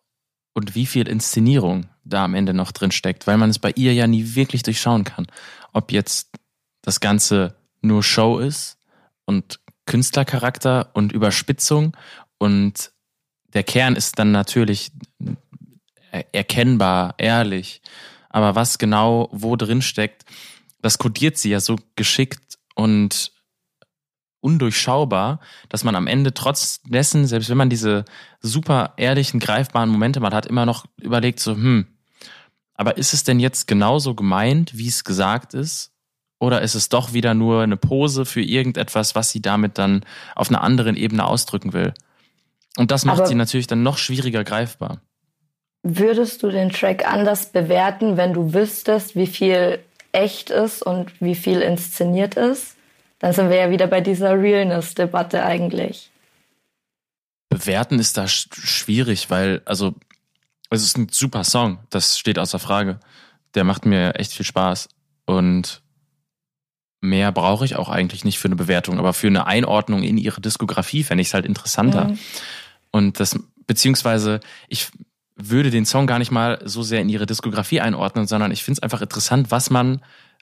[0.55, 3.93] und wie viel Inszenierung da am Ende noch drin steckt, weil man es bei ihr
[3.93, 5.27] ja nie wirklich durchschauen kann.
[5.71, 6.31] Ob jetzt
[6.81, 8.79] das Ganze nur Show ist
[9.25, 11.95] und Künstlercharakter und Überspitzung
[12.39, 12.91] und
[13.53, 14.91] der Kern ist dann natürlich
[16.31, 17.83] erkennbar, ehrlich
[18.29, 20.25] aber was genau wo drin steckt,
[20.81, 23.31] das kodiert sie ja so geschickt und
[24.41, 28.05] undurchschaubar, dass man am Ende trotz dessen, selbst wenn man diese
[28.39, 31.87] super ehrlichen, greifbaren Momente mal hat, immer noch überlegt so, hm,
[32.73, 35.91] aber ist es denn jetzt genauso gemeint, wie es gesagt ist?
[36.39, 40.47] Oder ist es doch wieder nur eine Pose für irgendetwas, was sie damit dann auf
[40.47, 41.93] einer anderen Ebene ausdrücken will?
[42.77, 45.01] Und das macht aber sie natürlich dann noch schwieriger greifbar.
[45.83, 49.79] Würdest du den Track anders bewerten, wenn du wüsstest, wie viel
[50.11, 52.75] echt ist und wie viel inszeniert ist?
[53.19, 56.09] Dann sind wir ja wieder bei dieser Realness-Debatte eigentlich.
[57.49, 59.95] Bewerten ist da schwierig, weil, also,
[60.69, 62.99] es ist ein super Song, das steht außer Frage.
[63.55, 64.89] Der macht mir echt viel Spaß.
[65.25, 65.81] Und
[67.01, 70.41] mehr brauche ich auch eigentlich nicht für eine Bewertung, aber für eine Einordnung in ihre
[70.41, 72.05] Diskografie fände ich es halt interessanter.
[72.05, 72.19] Mhm.
[72.91, 74.89] Und das, beziehungsweise, ich,
[75.41, 78.79] würde den Song gar nicht mal so sehr in ihre Diskografie einordnen, sondern ich finde
[78.79, 80.01] es einfach interessant, was man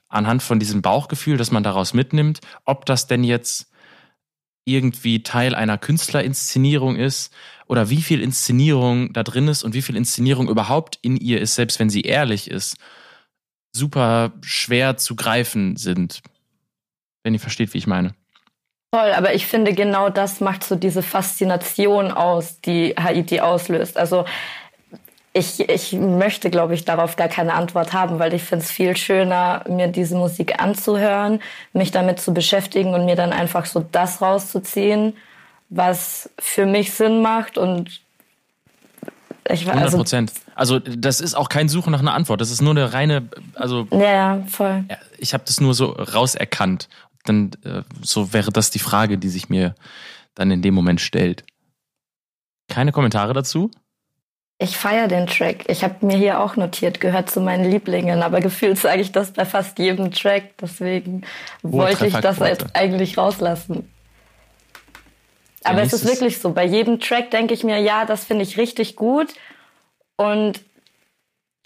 [0.09, 3.69] anhand von diesem Bauchgefühl, das man daraus mitnimmt, ob das denn jetzt
[4.65, 7.33] irgendwie Teil einer Künstlerinszenierung ist
[7.67, 11.55] oder wie viel Inszenierung da drin ist und wie viel Inszenierung überhaupt in ihr ist,
[11.55, 12.77] selbst wenn sie ehrlich ist,
[13.71, 16.21] super schwer zu greifen sind.
[17.23, 18.13] Wenn ihr versteht, wie ich meine.
[18.93, 23.97] Toll, aber ich finde genau das macht so diese Faszination aus, die Haiti auslöst.
[23.97, 24.25] Also
[25.37, 28.97] ich, ich möchte, glaube ich, darauf gar keine Antwort haben, weil ich finde es viel
[28.97, 31.39] schöner, mir diese Musik anzuhören,
[31.73, 35.15] mich damit zu beschäftigen und mir dann einfach so das rauszuziehen,
[35.69, 38.01] was für mich Sinn macht und
[39.49, 40.33] ich 100 also Prozent.
[40.55, 42.41] Also das ist auch kein Suchen nach einer Antwort.
[42.41, 44.83] Das ist nur eine reine, also Ja, ja, voll.
[45.19, 46.89] ich habe das nur so rauserkannt.
[47.25, 49.75] Dann äh, so wäre das die Frage, die sich mir
[50.35, 51.45] dann in dem Moment stellt.
[52.67, 53.71] Keine Kommentare dazu?
[54.59, 55.65] Ich feiere den Track.
[55.67, 59.31] Ich habe mir hier auch notiert, gehört zu meinen Lieblingen, aber gefühlt sage ich das
[59.31, 60.57] bei fast jedem Track.
[60.59, 61.21] Deswegen
[61.61, 63.91] wollte ich das jetzt eigentlich rauslassen.
[65.63, 66.51] Aber es ist wirklich so.
[66.53, 69.27] Bei jedem Track denke ich mir, ja, das finde ich richtig gut.
[70.15, 70.61] Und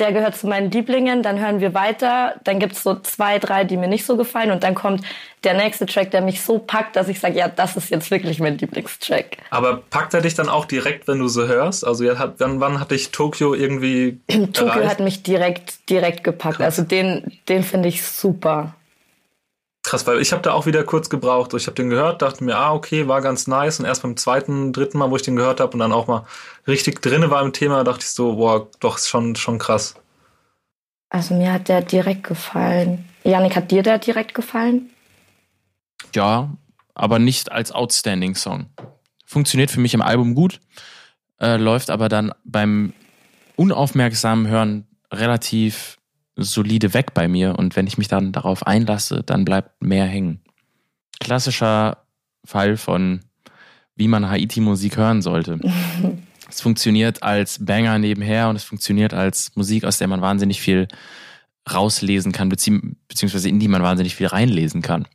[0.02, 1.23] der gehört zu meinen Lieblingen.
[1.23, 2.36] Dann hören wir weiter.
[2.44, 4.52] Dann gibt's so zwei, drei, die mir nicht so gefallen.
[4.52, 5.06] Und dann kommt
[5.44, 8.40] der nächste Track, der mich so packt, dass ich sage, ja, das ist jetzt wirklich
[8.40, 9.38] mein Lieblingstrack.
[9.52, 11.86] Aber packt er dich dann auch direkt, wenn du so hörst?
[11.86, 14.19] Also hat, wann, wann hat dich Tokio irgendwie
[14.53, 16.57] Tokio hat mich direkt, direkt gepackt.
[16.57, 16.65] Krass.
[16.65, 18.73] Also den, den finde ich super.
[19.83, 21.53] Krass, weil ich habe da auch wieder kurz gebraucht.
[21.55, 23.79] Ich habe den gehört, dachte mir, ah, okay, war ganz nice.
[23.79, 26.25] Und erst beim zweiten, dritten Mal, wo ich den gehört habe und dann auch mal
[26.67, 29.95] richtig drinne war im Thema, dachte ich so, boah, doch, ist schon, schon krass.
[31.09, 33.09] Also mir hat der direkt gefallen.
[33.23, 34.91] Janik, hat dir der direkt gefallen?
[36.15, 36.51] Ja,
[36.93, 38.67] aber nicht als Outstanding Song.
[39.25, 40.59] Funktioniert für mich im Album gut,
[41.39, 42.93] äh, läuft aber dann beim
[43.55, 45.97] unaufmerksamen Hören relativ
[46.35, 50.41] solide weg bei mir und wenn ich mich dann darauf einlasse, dann bleibt mehr hängen.
[51.19, 52.05] Klassischer
[52.45, 53.21] Fall von
[53.95, 55.59] wie man Haiti-Musik hören sollte.
[56.49, 60.87] es funktioniert als Banger nebenher und es funktioniert als Musik, aus der man wahnsinnig viel
[61.71, 65.07] rauslesen kann, bezieh beziehungsweise in die man wahnsinnig viel reinlesen kann.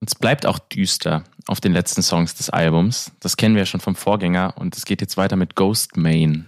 [0.00, 3.12] Und es bleibt auch düster auf den letzten Songs des Albums.
[3.20, 6.46] Das kennen wir ja schon vom Vorgänger und es geht jetzt weiter mit Ghost Main.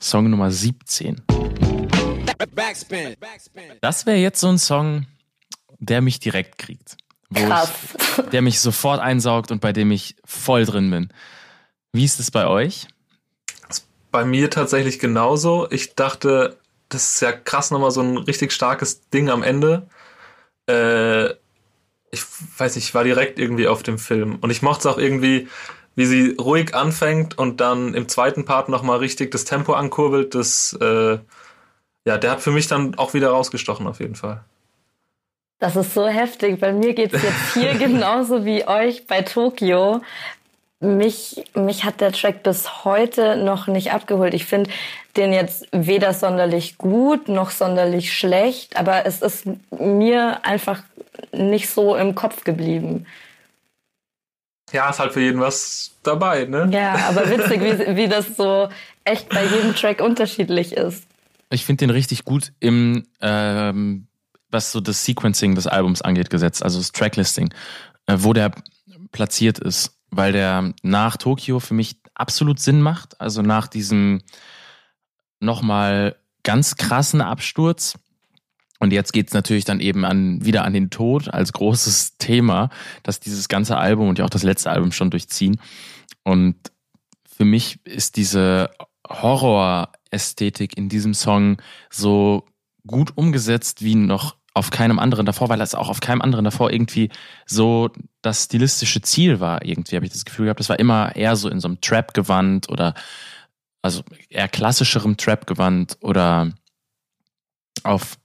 [0.00, 1.22] Song Nummer 17.
[3.80, 5.06] Das wäre jetzt so ein Song,
[5.78, 6.96] der mich direkt kriegt.
[7.30, 7.72] Wo Krass.
[8.18, 11.08] Ich, der mich sofort einsaugt und bei dem ich voll drin bin.
[11.92, 12.86] Wie ist es bei euch?
[14.12, 15.66] Bei mir tatsächlich genauso.
[15.70, 16.58] Ich dachte,
[16.88, 19.88] das ist ja krass nochmal so ein richtig starkes Ding am Ende.
[20.68, 21.30] Äh,
[22.10, 22.22] ich
[22.58, 24.36] weiß nicht, ich war direkt irgendwie auf dem Film.
[24.40, 25.48] Und ich mochte es auch irgendwie,
[25.96, 30.34] wie sie ruhig anfängt und dann im zweiten Part nochmal richtig das Tempo ankurbelt.
[30.34, 31.18] Das, äh,
[32.06, 34.40] ja, der hat für mich dann auch wieder rausgestochen auf jeden Fall.
[35.58, 36.60] Das ist so heftig.
[36.60, 40.02] Bei mir geht's jetzt hier genauso wie euch bei Tokio.
[40.78, 44.34] Mich, mich hat der Track bis heute noch nicht abgeholt.
[44.34, 44.70] Ich finde
[45.16, 50.82] den jetzt weder sonderlich gut noch sonderlich schlecht, aber es ist mir einfach
[51.32, 53.06] nicht so im Kopf geblieben.
[54.72, 56.68] Ja, ist halt für jeden was dabei, ne?
[56.70, 58.68] Ja, aber witzig, wie, wie das so
[59.04, 61.04] echt bei jedem Track unterschiedlich ist.
[61.50, 64.08] Ich finde den richtig gut im, ähm,
[64.50, 67.52] was so das Sequencing des Albums angeht, gesetzt, also das Tracklisting,
[68.06, 68.52] äh, wo der
[69.12, 73.20] platziert ist, weil der nach Tokio für mich absolut Sinn macht.
[73.20, 74.22] Also nach diesem
[75.40, 77.98] nochmal ganz krassen Absturz.
[78.78, 82.70] Und jetzt geht's natürlich dann eben an, wieder an den Tod als großes Thema,
[83.02, 85.60] das dieses ganze Album und ja auch das letzte Album schon durchziehen.
[86.22, 86.56] Und
[87.36, 88.70] für mich ist diese
[90.06, 91.58] Horror-Ästhetik in diesem Song
[91.90, 92.44] so
[92.86, 96.72] gut umgesetzt wie noch auf keinem anderen davor, weil das auch auf keinem anderen davor
[96.72, 97.10] irgendwie
[97.44, 97.90] so
[98.22, 99.64] das stilistische Ziel war.
[99.64, 102.70] Irgendwie habe ich das Gefühl gehabt, das war immer eher so in so einem Trap-Gewand
[102.70, 102.94] oder
[103.82, 106.52] also eher klassischerem Trap-Gewand oder
[107.82, 108.18] auf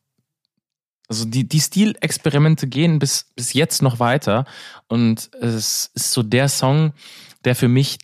[1.09, 4.45] also die, die Stilexperimente gehen bis, bis jetzt noch weiter
[4.87, 6.93] und es ist so der Song,
[7.43, 7.97] der für mich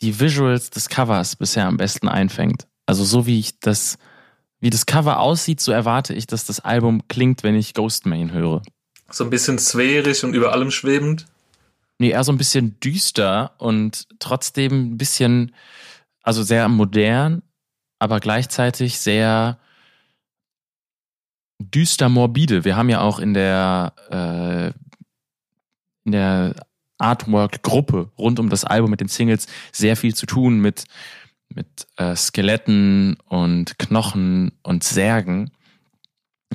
[0.00, 2.66] die Visuals des Covers bisher am besten einfängt.
[2.86, 3.98] Also so wie ich das,
[4.60, 8.62] wie das Cover aussieht, so erwarte ich, dass das Album klingt, wenn ich Ghostmain höre.
[9.10, 11.26] So ein bisschen sphärisch und über allem schwebend.
[11.98, 15.54] Nee, eher so ein bisschen düster und trotzdem ein bisschen,
[16.22, 17.42] also sehr modern,
[17.98, 19.58] aber gleichzeitig sehr
[21.58, 22.64] düster morbide.
[22.64, 24.66] Wir haben ja auch in der, äh,
[26.04, 26.54] in der
[26.98, 30.84] Artwork-Gruppe rund um das Album mit den Singles sehr viel zu tun mit,
[31.54, 31.66] mit
[31.96, 35.50] äh, Skeletten und Knochen und Särgen.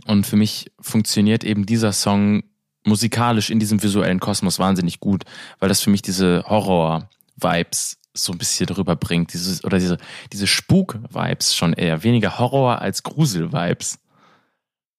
[0.08, 2.44] Und für mich funktioniert eben dieser Song
[2.84, 5.24] musikalisch in diesem visuellen Kosmos wahnsinnig gut,
[5.60, 9.98] weil das für mich diese Horror-Vibes so ein bisschen drüber bringt, dieses, oder diese,
[10.34, 14.00] diese Spuk-Vibes schon eher, weniger Horror als Grusel-Vibes.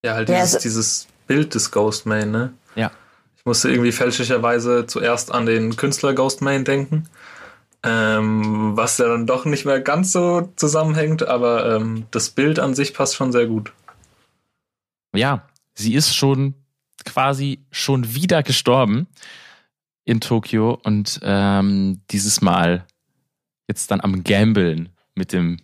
[0.04, 2.52] Ja, halt Ja, dieses, also- dieses Bild des Ghostman, ne?
[3.42, 7.08] Ich musste irgendwie fälschlicherweise zuerst an den Künstler Ghostman denken,
[7.82, 12.76] ähm, was ja dann doch nicht mehr ganz so zusammenhängt, aber ähm, das Bild an
[12.76, 13.72] sich passt schon sehr gut.
[15.12, 16.54] Ja, sie ist schon
[17.04, 19.08] quasi schon wieder gestorben
[20.04, 22.86] in Tokio und ähm, dieses Mal
[23.66, 25.58] jetzt dann am Gambeln mit dem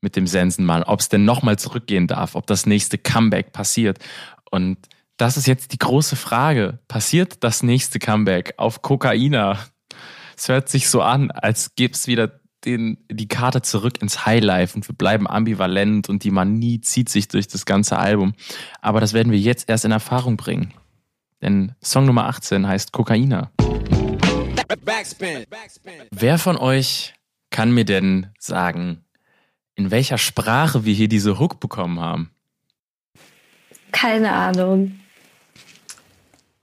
[0.00, 3.98] mit dem Sensenmal, ob es denn nochmal zurückgehen darf, ob das nächste Comeback passiert.
[4.50, 4.76] Und
[5.16, 6.78] das ist jetzt die große Frage.
[6.88, 9.58] Passiert das nächste Comeback auf Kokaina?
[10.36, 14.76] Es hört sich so an, als gäbe es wieder den, die Karte zurück ins Highlife
[14.76, 18.34] und wir bleiben ambivalent und die Manie zieht sich durch das ganze Album.
[18.82, 20.74] Aber das werden wir jetzt erst in Erfahrung bringen.
[21.40, 23.50] Denn Song Nummer 18 heißt Kokaina.
[26.10, 27.14] Wer von euch
[27.50, 29.04] kann mir denn sagen,
[29.76, 32.30] in welcher Sprache wir hier diese Hook bekommen haben?
[33.92, 34.98] Keine Ahnung.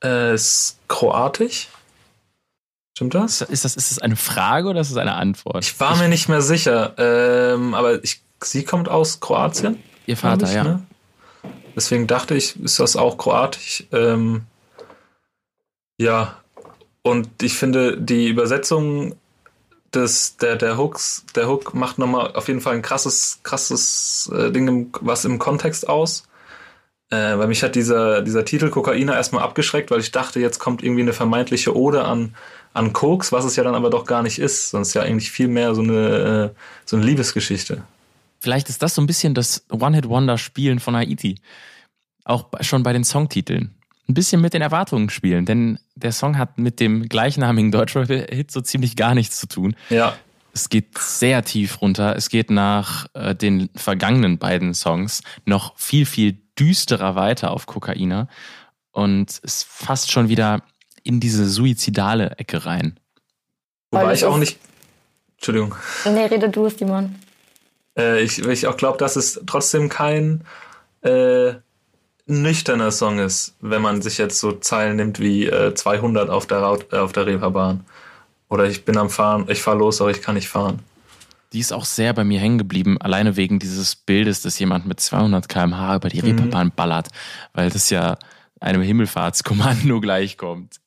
[0.03, 1.69] Äh, ist kroatisch?
[2.95, 3.41] Stimmt das?
[3.41, 5.63] Ist das, ist das eine Frage oder ist das eine Antwort?
[5.63, 9.81] Ich war mir nicht mehr sicher, ähm, aber ich, sie kommt aus Kroatien.
[10.05, 10.63] Ihr Vater, ich, ja.
[10.63, 10.83] Ne?
[11.75, 13.85] Deswegen dachte ich, ist das auch kroatisch.
[13.91, 14.43] Ähm,
[15.99, 16.37] ja,
[17.01, 19.15] und ich finde, die Übersetzung
[19.93, 24.51] des, der, der Hooks, der Hook macht nochmal auf jeden Fall ein krasses, krasses äh,
[24.51, 26.23] Ding, im, was im Kontext aus.
[27.13, 30.83] Äh, weil mich hat dieser, dieser Titel Kokaina erstmal abgeschreckt, weil ich dachte, jetzt kommt
[30.83, 32.33] irgendwie eine vermeintliche Ode an,
[32.73, 34.71] an Koks, was es ja dann aber doch gar nicht ist.
[34.71, 37.83] Sonst ja eigentlich viel mehr so eine, äh, so eine Liebesgeschichte.
[38.39, 41.35] Vielleicht ist das so ein bisschen das One-Hit-Wonder-Spielen von Haiti.
[42.25, 43.75] Auch schon bei den Songtiteln.
[44.09, 48.61] Ein bisschen mit den Erwartungen spielen, denn der Song hat mit dem gleichnamigen Deutschrap-Hit so
[48.61, 49.75] ziemlich gar nichts zu tun.
[49.89, 50.15] Ja.
[50.51, 52.15] Es geht sehr tief runter.
[52.15, 58.27] Es geht nach äh, den vergangenen beiden Songs noch viel, viel düsterer weiter auf Kokaina
[58.91, 60.61] und ist fast schon wieder
[61.03, 62.99] in diese suizidale Ecke rein.
[63.91, 64.59] Wobei ich es auch nicht.
[65.35, 65.75] Entschuldigung.
[66.05, 67.15] Nee, rede du es, Dimon.
[67.97, 70.45] Äh, ich, ich auch glaube, dass es trotzdem kein
[71.01, 71.53] äh,
[72.25, 76.59] nüchterner Song ist, wenn man sich jetzt so Zeilen nimmt wie äh, 200 auf der,
[76.59, 77.85] Raut, äh, auf der Reeperbahn.
[78.49, 80.79] Oder ich bin am Fahren, ich fahr los, aber ich kann nicht fahren.
[81.53, 84.99] Die ist auch sehr bei mir hängen geblieben, alleine wegen dieses Bildes, dass jemand mit
[84.99, 87.09] 200 km/h über die Reeperbahn ballert,
[87.53, 88.17] weil das ja
[88.59, 90.79] einem Himmelfahrtskommando gleichkommt.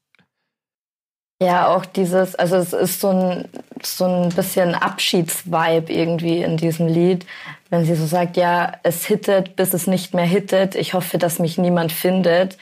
[1.40, 3.48] Ja, auch dieses, also es ist so ein,
[3.82, 7.26] so ein bisschen Abschiedsvibe irgendwie in diesem Lied,
[7.68, 11.38] wenn sie so sagt, ja, es hittet, bis es nicht mehr hittet, ich hoffe, dass
[11.38, 12.56] mich niemand findet,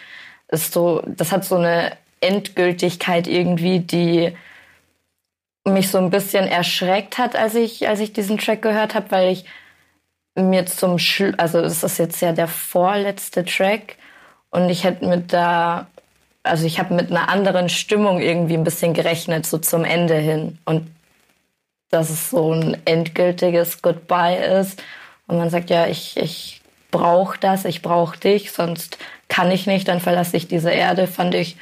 [0.48, 4.32] ist so, das hat so eine Endgültigkeit irgendwie, die
[5.65, 9.32] mich so ein bisschen erschreckt hat, als ich, als ich diesen Track gehört habe, weil
[9.32, 9.45] ich
[10.35, 13.97] mir zum Schlu also es ist jetzt ja der vorletzte Track
[14.51, 15.86] und ich hätte mit da
[16.45, 20.59] also ich habe mit einer anderen Stimmung irgendwie ein bisschen gerechnet, so zum Ende hin.
[20.66, 20.89] Und
[21.91, 24.82] dass es so ein endgültiges Goodbye ist.
[25.27, 26.61] Und man sagt, ja, ich, ich
[26.91, 31.35] brauche das, ich brauche dich, sonst kann ich nicht, dann verlasse ich diese Erde, fand
[31.35, 31.57] ich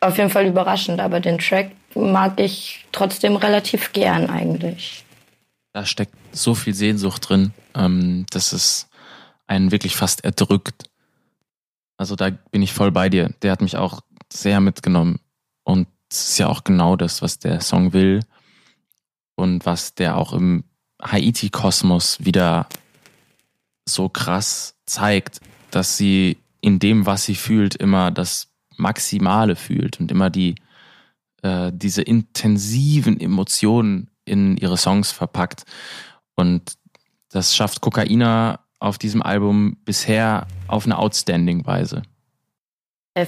[0.00, 1.00] auf jeden Fall überraschend.
[1.00, 5.04] Aber den Track mag ich trotzdem relativ gern eigentlich.
[5.72, 8.88] Da steckt so viel Sehnsucht drin, ähm, dass es
[9.46, 10.84] einen wirklich fast erdrückt.
[11.96, 13.34] Also da bin ich voll bei dir.
[13.42, 14.00] Der hat mich auch
[14.32, 15.20] sehr mitgenommen.
[15.64, 18.20] Und es ist ja auch genau das, was der Song will
[19.34, 20.64] und was der auch im
[21.02, 22.68] Haiti-Kosmos wieder
[23.84, 25.40] so krass zeigt,
[25.70, 30.56] dass sie in dem, was sie fühlt, immer das Maximale fühlt und immer die
[31.46, 35.62] äh, diese intensiven Emotionen in ihre Songs verpackt.
[36.34, 36.74] Und
[37.30, 42.02] das schafft Kokaina auf diesem Album bisher auf eine outstanding Weise.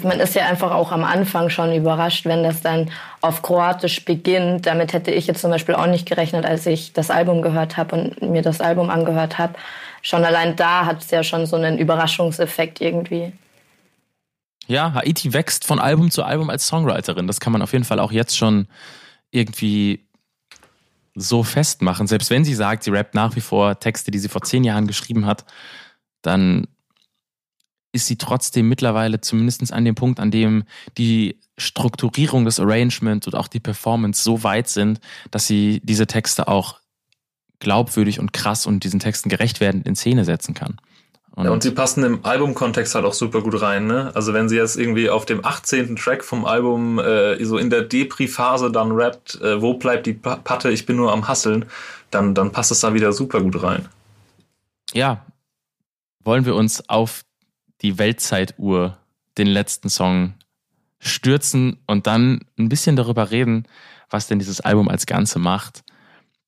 [0.03, 2.91] Man ist ja einfach auch am Anfang schon überrascht, wenn das dann
[3.23, 4.67] auf Kroatisch beginnt.
[4.67, 7.97] Damit hätte ich jetzt zum Beispiel auch nicht gerechnet, als ich das Album gehört habe
[7.97, 9.55] und mir das Album angehört habe.
[10.03, 13.33] Schon allein da hat es ja schon so einen Überraschungseffekt irgendwie.
[14.69, 17.27] Ja, Haiti wächst von Album zu Album als Songwriterin.
[17.27, 18.69] Das kann man auf jeden Fall auch jetzt schon
[19.31, 20.07] irgendwie
[21.15, 22.07] so festmachen.
[22.07, 24.87] Selbst wenn sie sagt, sie rappt nach wie vor Texte, die sie vor zehn Jahren
[24.87, 25.47] geschrieben hat,
[26.21, 26.69] dann
[27.93, 30.65] ist sie trotzdem mittlerweile zumindest an dem Punkt, an dem
[30.99, 35.01] die Strukturierung des Arrangement und auch die Performance so weit sind,
[35.31, 36.79] dass sie diese Texte auch
[37.59, 40.77] glaubwürdig und krass und diesen Texten gerecht werden in Szene setzen kann.
[41.33, 44.11] Und, ja, und sie passen im Albumkontext halt auch super gut rein, ne?
[44.15, 45.95] Also wenn sie jetzt irgendwie auf dem 18.
[45.97, 50.71] Track vom Album äh, so in der Depri-Phase dann rappt, äh, wo bleibt die Patte,
[50.71, 51.67] ich bin nur am Hasseln,
[52.11, 53.89] dann, dann passt es da wieder super gut rein.
[54.93, 55.25] Ja,
[56.25, 57.23] wollen wir uns auf
[57.83, 58.99] die Weltzeituhr,
[59.37, 60.35] den letzten Song,
[60.99, 63.69] stürzen und dann ein bisschen darüber reden,
[64.11, 65.85] was denn dieses Album als Ganze macht.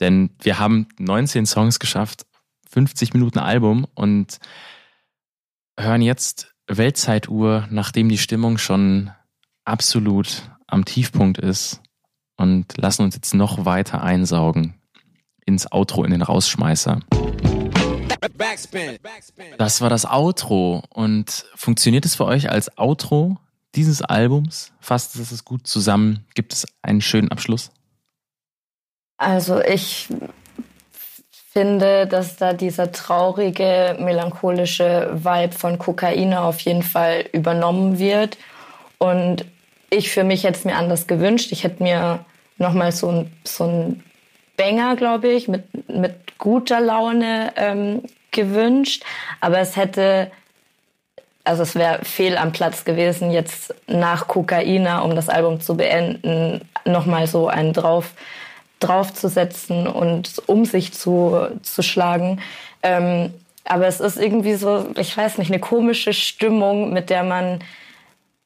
[0.00, 2.26] Denn wir haben 19 Songs geschafft,
[2.70, 4.38] 50 Minuten Album und
[5.78, 9.10] hören jetzt Weltzeituhr, nachdem die Stimmung schon
[9.64, 11.80] absolut am Tiefpunkt ist
[12.36, 14.74] und lassen uns jetzt noch weiter einsaugen
[15.44, 17.00] ins Outro, in den Rausschmeißer.
[19.58, 20.82] Das war das Outro.
[20.90, 23.38] Und funktioniert es für euch als Outro
[23.74, 24.72] dieses Albums?
[24.80, 26.26] Fasst es es gut zusammen?
[26.34, 27.70] Gibt es einen schönen Abschluss?
[29.16, 30.08] Also ich
[31.52, 38.38] finde, dass da dieser traurige, melancholische Vibe von Kokaine auf jeden Fall übernommen wird.
[38.98, 39.44] Und
[39.90, 41.50] ich für mich hätte es mir anders gewünscht.
[41.50, 42.24] Ich hätte mir
[42.58, 44.04] nochmal so ein, so ein
[44.56, 49.02] Banger, glaube ich, mit, mit guter Laune ähm, gewünscht.
[49.40, 50.30] Aber es hätte,
[51.42, 56.60] also es wäre fehl am Platz gewesen, jetzt nach Kokaina, um das Album zu beenden,
[56.84, 58.14] nochmal so einen drauf
[58.80, 62.40] draufzusetzen und um sich zu, zu schlagen.
[62.82, 63.32] Ähm,
[63.64, 67.60] aber es ist irgendwie so, ich weiß nicht, eine komische Stimmung, mit der man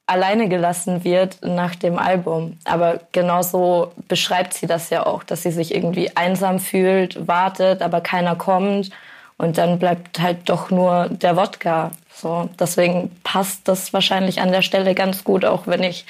[0.07, 2.57] alleine gelassen wird nach dem Album.
[2.63, 8.01] Aber genauso beschreibt sie das ja auch, dass sie sich irgendwie einsam fühlt, wartet, aber
[8.01, 8.91] keiner kommt.
[9.37, 11.91] Und dann bleibt halt doch nur der Wodka.
[12.13, 16.05] So, deswegen passt das wahrscheinlich an der Stelle ganz gut, auch wenn ich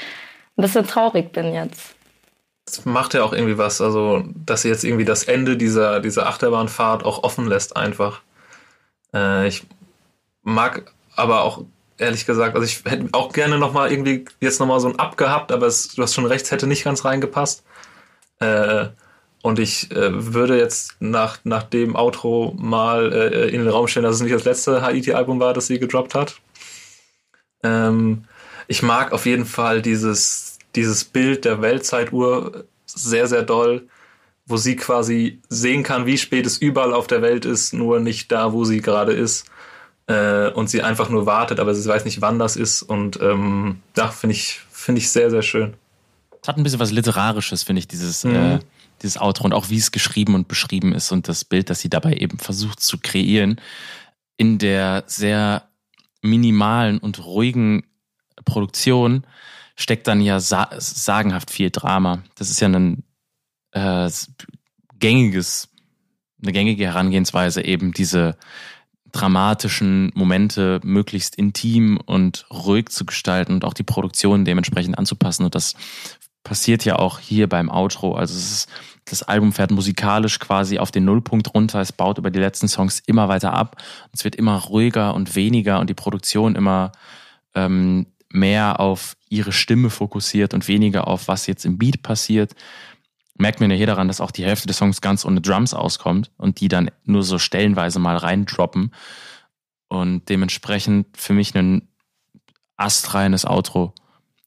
[0.58, 1.95] ein bisschen traurig bin jetzt.
[2.66, 6.28] Das macht ja auch irgendwie was, also dass sie jetzt irgendwie das Ende dieser, dieser
[6.28, 8.22] Achterbahnfahrt auch offen lässt einfach.
[9.14, 9.66] Äh, ich
[10.42, 11.64] mag aber auch
[11.98, 15.52] ehrlich gesagt, also ich hätte auch gerne nochmal irgendwie jetzt nochmal so ein Up gehabt,
[15.52, 17.64] aber es, du hast schon recht, es hätte nicht ganz reingepasst.
[18.40, 18.88] Äh,
[19.42, 24.04] und ich äh, würde jetzt nach, nach dem Outro mal äh, in den Raum stellen,
[24.06, 26.42] dass es nicht das letzte Haiti-Album war, das sie gedroppt hat.
[27.64, 28.26] Ähm,
[28.68, 33.88] ich mag auf jeden Fall dieses, dieses Bild der Weltzeituhr sehr, sehr doll,
[34.46, 38.32] wo sie quasi sehen kann, wie spät es überall auf der Welt ist, nur nicht
[38.32, 39.46] da, wo sie gerade ist.
[40.08, 42.84] Äh, und sie einfach nur wartet, aber sie weiß nicht, wann das ist.
[42.84, 45.74] Und ähm, ja, finde ich, finde ich sehr, sehr schön.
[46.44, 48.36] Es hat ein bisschen was Literarisches, finde ich, dieses, mhm.
[48.36, 48.60] äh,
[49.02, 51.90] dieses Outro und auch wie es geschrieben und beschrieben ist und das Bild, das sie
[51.90, 53.60] dabei eben versucht zu kreieren,
[54.38, 55.70] in der sehr
[56.22, 57.84] minimalen und ruhigen
[58.44, 59.26] Produktion
[59.76, 62.24] steckt dann ja sa sagenhaft viel Drama.
[62.36, 63.04] Das ist ja ein
[63.72, 64.10] äh,
[65.00, 65.70] gängiges,
[66.42, 68.38] eine gängige Herangehensweise, eben diese
[69.12, 75.46] dramatischen Momente möglichst intim und ruhig zu gestalten und auch die Produktion dementsprechend anzupassen.
[75.46, 75.76] Und das
[76.44, 78.16] passiert ja auch hier beim Outro.
[78.16, 78.70] Also es ist,
[79.06, 81.80] das Album fährt musikalisch quasi auf den Nullpunkt runter.
[81.80, 83.82] Es baut über die letzten Songs immer weiter ab.
[84.12, 86.92] Es wird immer ruhiger und weniger und die Produktion immer
[87.54, 92.54] ähm, mehr auf ihre Stimme fokussiert und weniger auf was jetzt im Beat passiert.
[93.38, 96.32] Merkt man ja hier daran, dass auch die Hälfte des Songs ganz ohne Drums auskommt
[96.38, 98.92] und die dann nur so stellenweise mal reindroppen.
[99.88, 101.88] Und dementsprechend für mich ein
[102.78, 103.94] astreines Outro,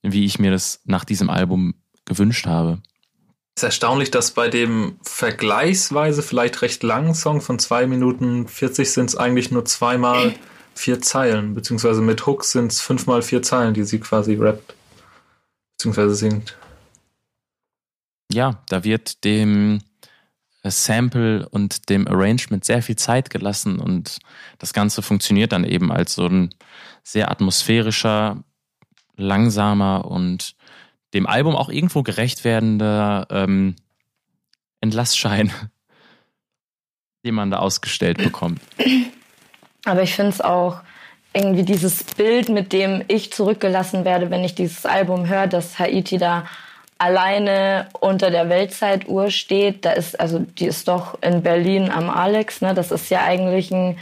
[0.03, 1.75] wie ich mir das nach diesem Album
[2.05, 2.81] gewünscht habe.
[3.57, 8.91] Es ist erstaunlich, dass bei dem vergleichsweise vielleicht recht langen Song von zwei Minuten 40
[8.91, 10.35] sind es eigentlich nur zweimal
[10.79, 14.75] vier Zeilen, beziehungsweise mit Hooks sind es fünfmal vier Zeilen, die sie quasi rappt,
[15.79, 16.57] beziehungsweise singt.
[18.33, 19.79] Ja, da wird dem
[20.65, 24.19] Sample und dem Arrangement sehr viel Zeit gelassen und
[24.59, 26.55] das Ganze funktioniert dann eben als so ein
[27.05, 28.43] sehr atmosphärischer,
[29.17, 30.57] langsamer und
[31.15, 33.77] dem Album auch irgendwo gerecht werdender ähm,
[34.81, 35.53] Entlassschein,
[37.25, 38.61] den man da ausgestellt bekommt.
[39.85, 40.83] Aber ich finde es auch
[41.35, 46.19] irgendwie dieses Bild, mit dem ich zurückgelassen werde, wenn ich dieses Album höre, dass Haiti
[46.19, 46.47] da
[46.99, 49.85] alleine unter der Weltzeituhr steht.
[49.85, 52.75] Da ist, also die ist doch in Berlin am Alex, ne?
[52.75, 53.97] Das ist ja eigentlich ein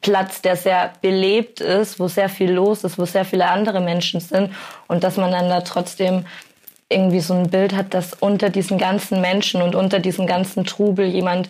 [0.00, 4.20] Platz, der sehr belebt ist, wo sehr viel los ist, wo sehr viele andere Menschen
[4.20, 4.50] sind
[4.88, 6.24] und dass man dann da trotzdem
[6.88, 11.06] irgendwie so ein Bild hat, dass unter diesen ganzen Menschen und unter diesem ganzen Trubel
[11.06, 11.48] jemand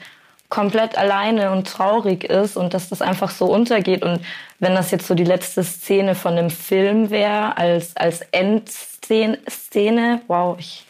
[0.50, 4.02] komplett alleine und traurig ist und dass das einfach so untergeht.
[4.02, 4.20] Und
[4.58, 10.20] wenn das jetzt so die letzte Szene von einem Film wäre, als, als Endszene, Szene,
[10.26, 10.84] wow, ich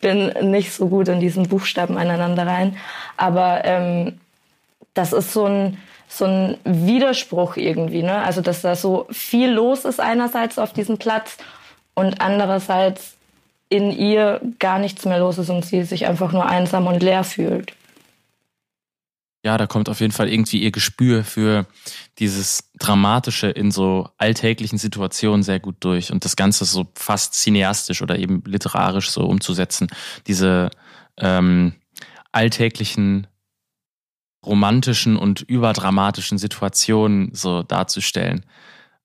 [0.00, 2.76] bin nicht so gut in diesen Buchstaben aneinander rein.
[3.16, 4.20] Aber ähm,
[4.94, 8.02] das ist so ein, so ein Widerspruch irgendwie.
[8.02, 8.22] Ne?
[8.22, 11.36] Also, dass da so viel los ist einerseits auf diesem Platz
[11.94, 13.14] und andererseits
[13.68, 17.22] in ihr gar nichts mehr los ist und sie sich einfach nur einsam und leer
[17.22, 17.77] fühlt
[19.48, 21.64] ja, da kommt auf jeden Fall irgendwie ihr Gespür für
[22.18, 28.02] dieses Dramatische in so alltäglichen Situationen sehr gut durch und das Ganze so fast cineastisch
[28.02, 29.88] oder eben literarisch so umzusetzen.
[30.26, 30.68] Diese
[31.16, 31.72] ähm,
[32.30, 33.26] alltäglichen
[34.44, 38.44] romantischen und überdramatischen Situationen so darzustellen.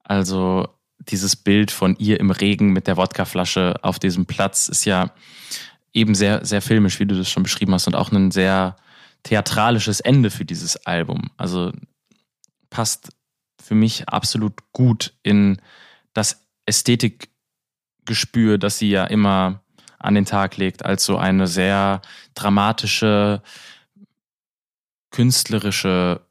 [0.04, 0.68] Also
[1.00, 5.12] dieses Bild von ihr im Regen mit der Wodkaflasche auf diesem Platz ist ja
[5.94, 8.76] eben sehr, sehr filmisch, wie du das schon beschrieben hast und auch ein sehr
[9.24, 11.32] theatralisches Ende für dieses Album.
[11.38, 11.72] Also
[12.70, 13.10] passt
[13.62, 15.62] für mich absolut gut in
[16.14, 19.64] das Ästhetikgespür, das sie ja immer
[20.00, 22.02] an den Tag legt, als so eine sehr
[22.36, 23.42] dramatische,
[25.12, 26.22] künstlerische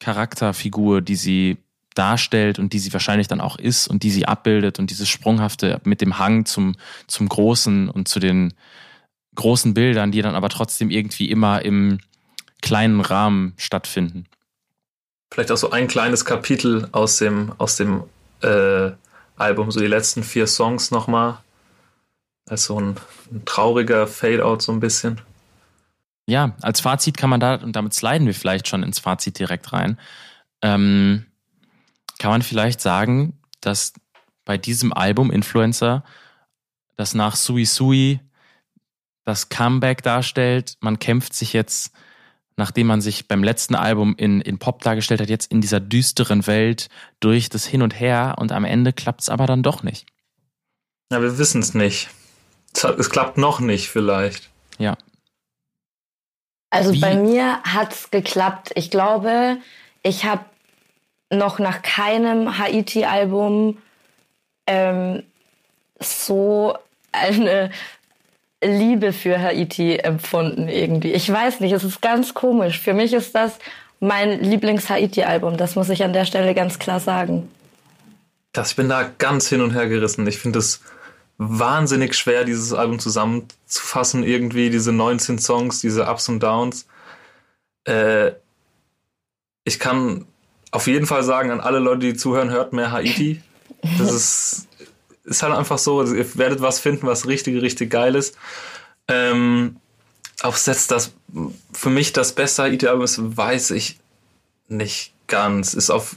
[0.00, 1.58] Charakterfigur, die sie
[1.94, 5.80] darstellt und die sie wahrscheinlich dann auch ist und die sie abbildet und dieses Sprunghafte
[5.84, 6.76] mit dem Hang zum,
[7.06, 8.54] zum Großen und zu den
[9.36, 11.98] großen Bildern, die dann aber trotzdem irgendwie immer im
[12.62, 14.26] kleinen Rahmen stattfinden.
[15.32, 18.04] Vielleicht auch so ein kleines Kapitel aus dem, aus dem
[18.42, 18.90] äh,
[19.36, 21.38] Album, so die letzten vier Songs nochmal.
[22.48, 22.96] Als so ein,
[23.32, 25.20] ein trauriger Fade-out so ein bisschen.
[26.26, 29.72] Ja, als Fazit kann man da, und damit sliden wir vielleicht schon ins Fazit direkt
[29.72, 29.98] rein,
[30.62, 31.26] ähm,
[32.18, 33.92] kann man vielleicht sagen, dass
[34.44, 36.04] bei diesem Album Influencer,
[36.96, 38.20] das nach Sui Sui
[39.26, 41.92] das Comeback darstellt, man kämpft sich jetzt,
[42.56, 46.46] nachdem man sich beim letzten Album in, in Pop dargestellt hat, jetzt in dieser düsteren
[46.46, 46.88] Welt
[47.20, 50.06] durch das Hin und Her und am Ende klappt es aber dann doch nicht.
[51.10, 52.08] Ja, wir wissen es nicht.
[52.72, 54.48] Es klappt noch nicht vielleicht.
[54.78, 54.96] Ja.
[56.70, 57.00] Also Wie?
[57.00, 58.72] bei mir hat es geklappt.
[58.74, 59.58] Ich glaube,
[60.02, 60.44] ich habe
[61.30, 63.78] noch nach keinem Haiti-Album
[64.68, 65.24] ähm,
[65.98, 66.76] so
[67.12, 67.70] eine
[68.62, 71.12] Liebe für Haiti empfunden irgendwie.
[71.12, 72.80] Ich weiß nicht, es ist ganz komisch.
[72.80, 73.58] Für mich ist das
[74.00, 75.56] mein Lieblings-Haiti-Album.
[75.56, 77.48] Das muss ich an der Stelle ganz klar sagen.
[78.52, 80.26] Das, ich bin da ganz hin und her gerissen.
[80.26, 80.80] Ich finde es
[81.38, 84.24] wahnsinnig schwer, dieses Album zusammenzufassen.
[84.24, 86.86] Irgendwie diese 19 Songs, diese Ups und Downs.
[87.84, 88.32] Äh,
[89.64, 90.26] ich kann
[90.70, 93.42] auf jeden Fall sagen an alle Leute, die zuhören, hört mehr Haiti.
[93.98, 94.68] Das ist,
[95.26, 96.00] ist halt einfach so.
[96.00, 98.36] Also ihr werdet was finden, was richtig, richtig geil ist.
[99.08, 99.76] Ähm,
[100.42, 101.12] jetzt das
[101.72, 103.98] für mich das beste Haiti-Album ist, weiß ich
[104.68, 105.74] nicht ganz.
[105.74, 106.16] Ist auf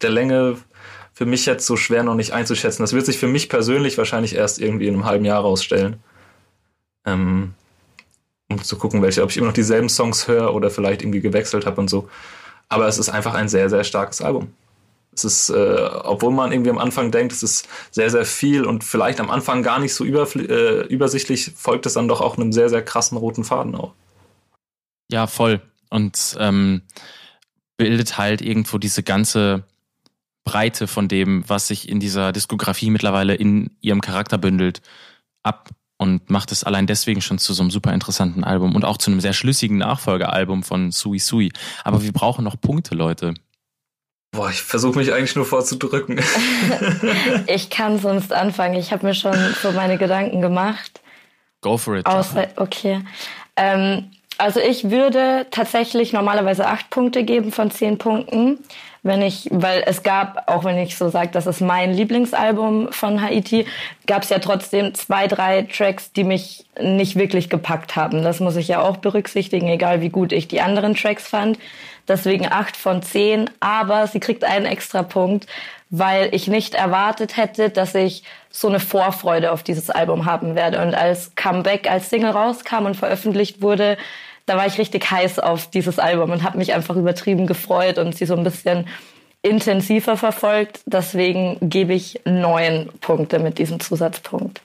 [0.00, 0.58] der Länge
[1.12, 2.82] für mich jetzt so schwer noch nicht einzuschätzen.
[2.82, 6.00] Das wird sich für mich persönlich wahrscheinlich erst irgendwie in einem halben Jahr rausstellen.
[7.06, 7.54] Ähm,
[8.48, 11.66] um zu gucken, welche, ob ich immer noch dieselben Songs höre oder vielleicht irgendwie gewechselt
[11.66, 12.08] habe und so.
[12.68, 14.52] Aber es ist einfach ein sehr, sehr starkes Album.
[15.16, 18.84] Es ist, äh, obwohl man irgendwie am Anfang denkt, es ist sehr, sehr viel und
[18.84, 22.68] vielleicht am Anfang gar nicht so äh, übersichtlich, folgt es dann doch auch einem sehr,
[22.68, 23.92] sehr krassen roten Faden auch.
[25.10, 25.60] Ja, voll.
[25.90, 26.82] Und ähm,
[27.76, 29.64] bildet halt irgendwo diese ganze
[30.44, 34.82] Breite von dem, was sich in dieser Diskografie mittlerweile in ihrem Charakter bündelt,
[35.42, 38.98] ab und macht es allein deswegen schon zu so einem super interessanten Album und auch
[38.98, 41.52] zu einem sehr schlüssigen Nachfolgealbum von Sui Sui.
[41.82, 43.34] Aber wir brauchen noch Punkte, Leute.
[44.34, 46.20] Boah, ich versuche mich eigentlich nur vorzudrücken.
[47.46, 48.74] ich kann sonst anfangen.
[48.74, 51.00] Ich habe mir schon so meine Gedanken gemacht.
[51.60, 52.06] Go for it.
[52.06, 53.00] Außer, okay.
[53.56, 58.58] Ähm, also ich würde tatsächlich normalerweise acht Punkte geben von zehn Punkten
[59.04, 63.20] wenn ich, weil es gab, auch wenn ich so sage, das ist mein Lieblingsalbum von
[63.20, 63.66] Haiti,
[64.06, 68.24] gab es ja trotzdem zwei, drei Tracks, die mich nicht wirklich gepackt haben.
[68.24, 71.58] Das muss ich ja auch berücksichtigen, egal wie gut ich die anderen Tracks fand.
[72.08, 75.46] Deswegen acht von zehn, aber sie kriegt einen extra Punkt,
[75.90, 80.80] weil ich nicht erwartet hätte, dass ich so eine Vorfreude auf dieses Album haben werde.
[80.80, 83.98] Und als Comeback, als Single rauskam und veröffentlicht wurde,
[84.46, 88.16] da war ich richtig heiß auf dieses Album und habe mich einfach übertrieben gefreut und
[88.16, 88.86] sie so ein bisschen
[89.42, 90.80] intensiver verfolgt.
[90.86, 94.60] Deswegen gebe ich neun Punkte mit diesem Zusatzpunkt.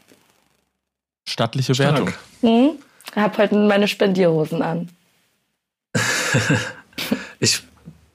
[1.27, 2.11] Stattliche Wertung.
[2.41, 2.72] Hm?
[3.11, 4.89] Ich habe heute meine Spendierhosen an.
[7.39, 7.61] ich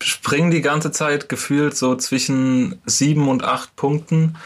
[0.02, 4.36] springe die ganze Zeit gefühlt so zwischen sieben und acht Punkten.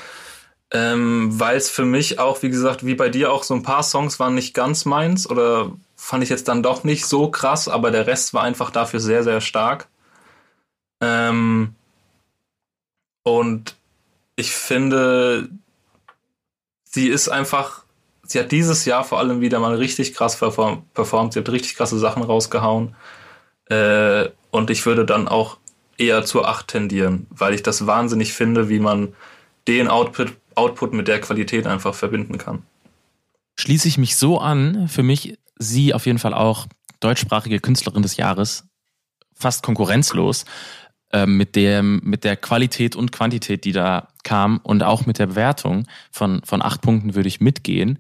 [0.71, 3.83] Ähm, weil es für mich auch, wie gesagt, wie bei dir auch so ein paar
[3.83, 5.73] Songs waren nicht ganz meins oder
[6.09, 9.25] fand ich jetzt dann doch nicht so krass, aber der Rest war einfach dafür sehr,
[9.25, 9.89] sehr stark.
[11.03, 11.75] Ähm,
[13.25, 13.77] und
[14.35, 15.51] ich finde,
[16.85, 17.85] sie ist einfach,
[18.23, 21.99] sie hat dieses Jahr vor allem wieder mal richtig krass performt, sie hat richtig krasse
[21.99, 22.97] Sachen rausgehauen.
[23.67, 25.59] Äh, und ich würde dann auch
[25.99, 29.15] eher zur 8 tendieren, weil ich das wahnsinnig finde, wie man
[29.67, 32.63] den Output, Output mit der Qualität einfach verbinden kann.
[33.57, 36.67] Schließe ich mich so an, für mich sie auf jeden Fall auch
[37.01, 38.65] deutschsprachige Künstlerin des Jahres,
[39.35, 40.45] fast konkurrenzlos
[41.13, 45.29] äh, mit, dem, mit der Qualität und Quantität, die da kam und auch mit der
[45.29, 47.99] Bewertung von, von acht Punkten würde ich mitgehen.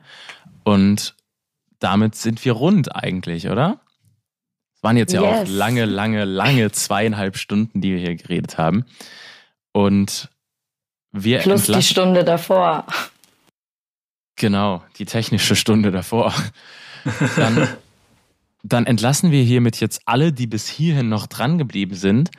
[0.64, 1.14] Und
[1.78, 3.80] damit sind wir rund eigentlich, oder?
[4.74, 5.48] Es waren jetzt ja yes.
[5.48, 8.84] auch lange, lange, lange zweieinhalb Stunden, die wir hier geredet haben.
[9.72, 10.28] Und
[11.10, 12.86] wir Plus die Stunde davor.
[14.36, 16.32] Genau, die technische Stunde davor.
[17.36, 17.68] Dann,
[18.62, 22.30] dann entlassen wir hiermit jetzt alle, die bis hierhin noch dran geblieben sind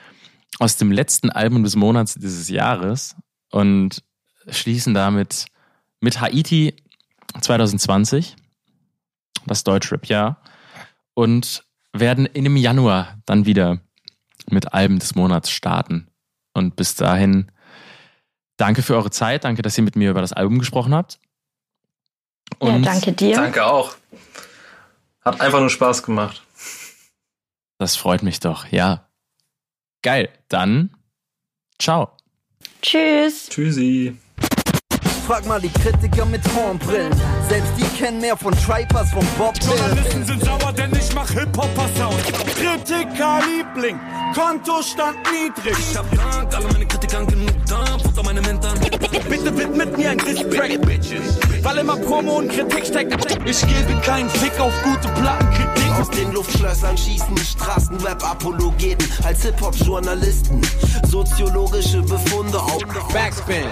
[0.58, 3.16] aus dem letzten Album des Monats dieses Jahres
[3.52, 4.04] und
[4.50, 5.46] schließen damit
[6.02, 6.76] mit Haiti
[7.40, 8.36] 2020,
[9.46, 10.42] das Deutschrap-Jahr,
[11.14, 11.64] und
[11.94, 13.80] werden in dem Januar dann wieder
[14.50, 16.08] mit Alben des Monats starten.
[16.54, 17.52] Und bis dahin,
[18.58, 21.20] danke für eure Zeit, danke, dass ihr mit mir über das Album gesprochen habt.
[22.58, 23.36] Und ja, danke dir.
[23.36, 23.96] Danke auch.
[25.30, 26.42] Hat einfach nur Spaß gemacht.
[27.78, 29.08] Das freut mich doch, ja.
[30.02, 30.90] Geil, dann
[31.80, 32.18] ciao.
[32.82, 33.48] Tschüss.
[33.48, 34.18] Tschüssi.
[35.28, 37.14] Frag mal die Kritiker mit Hornbrillen.
[37.48, 42.24] Selbst die kennen mehr von Tripers, von Bob Journalisten sind sauer, denn ich mach Hip-Hopper-Sound.
[42.56, 44.00] Kritiker Liebling,
[44.36, 45.76] Kontostand niedrig.
[45.78, 48.80] Ich hab Dank, alle meine Kritikern genug Dampf unter meinem Hintern.
[49.30, 51.40] Bitte widmet mir ein Distrack, Bitches.
[51.64, 53.14] Weil immer Promo und Kritik steckt.
[53.46, 55.92] Ich gebe keinen Fick auf gute Plattenkritik.
[56.00, 60.62] Aus den Luftschlössern schießen Straßenrap-Apologeten als Hip-Hop-Journalisten.
[61.08, 62.80] Soziologische Befunde auf
[63.14, 63.66] Backspin.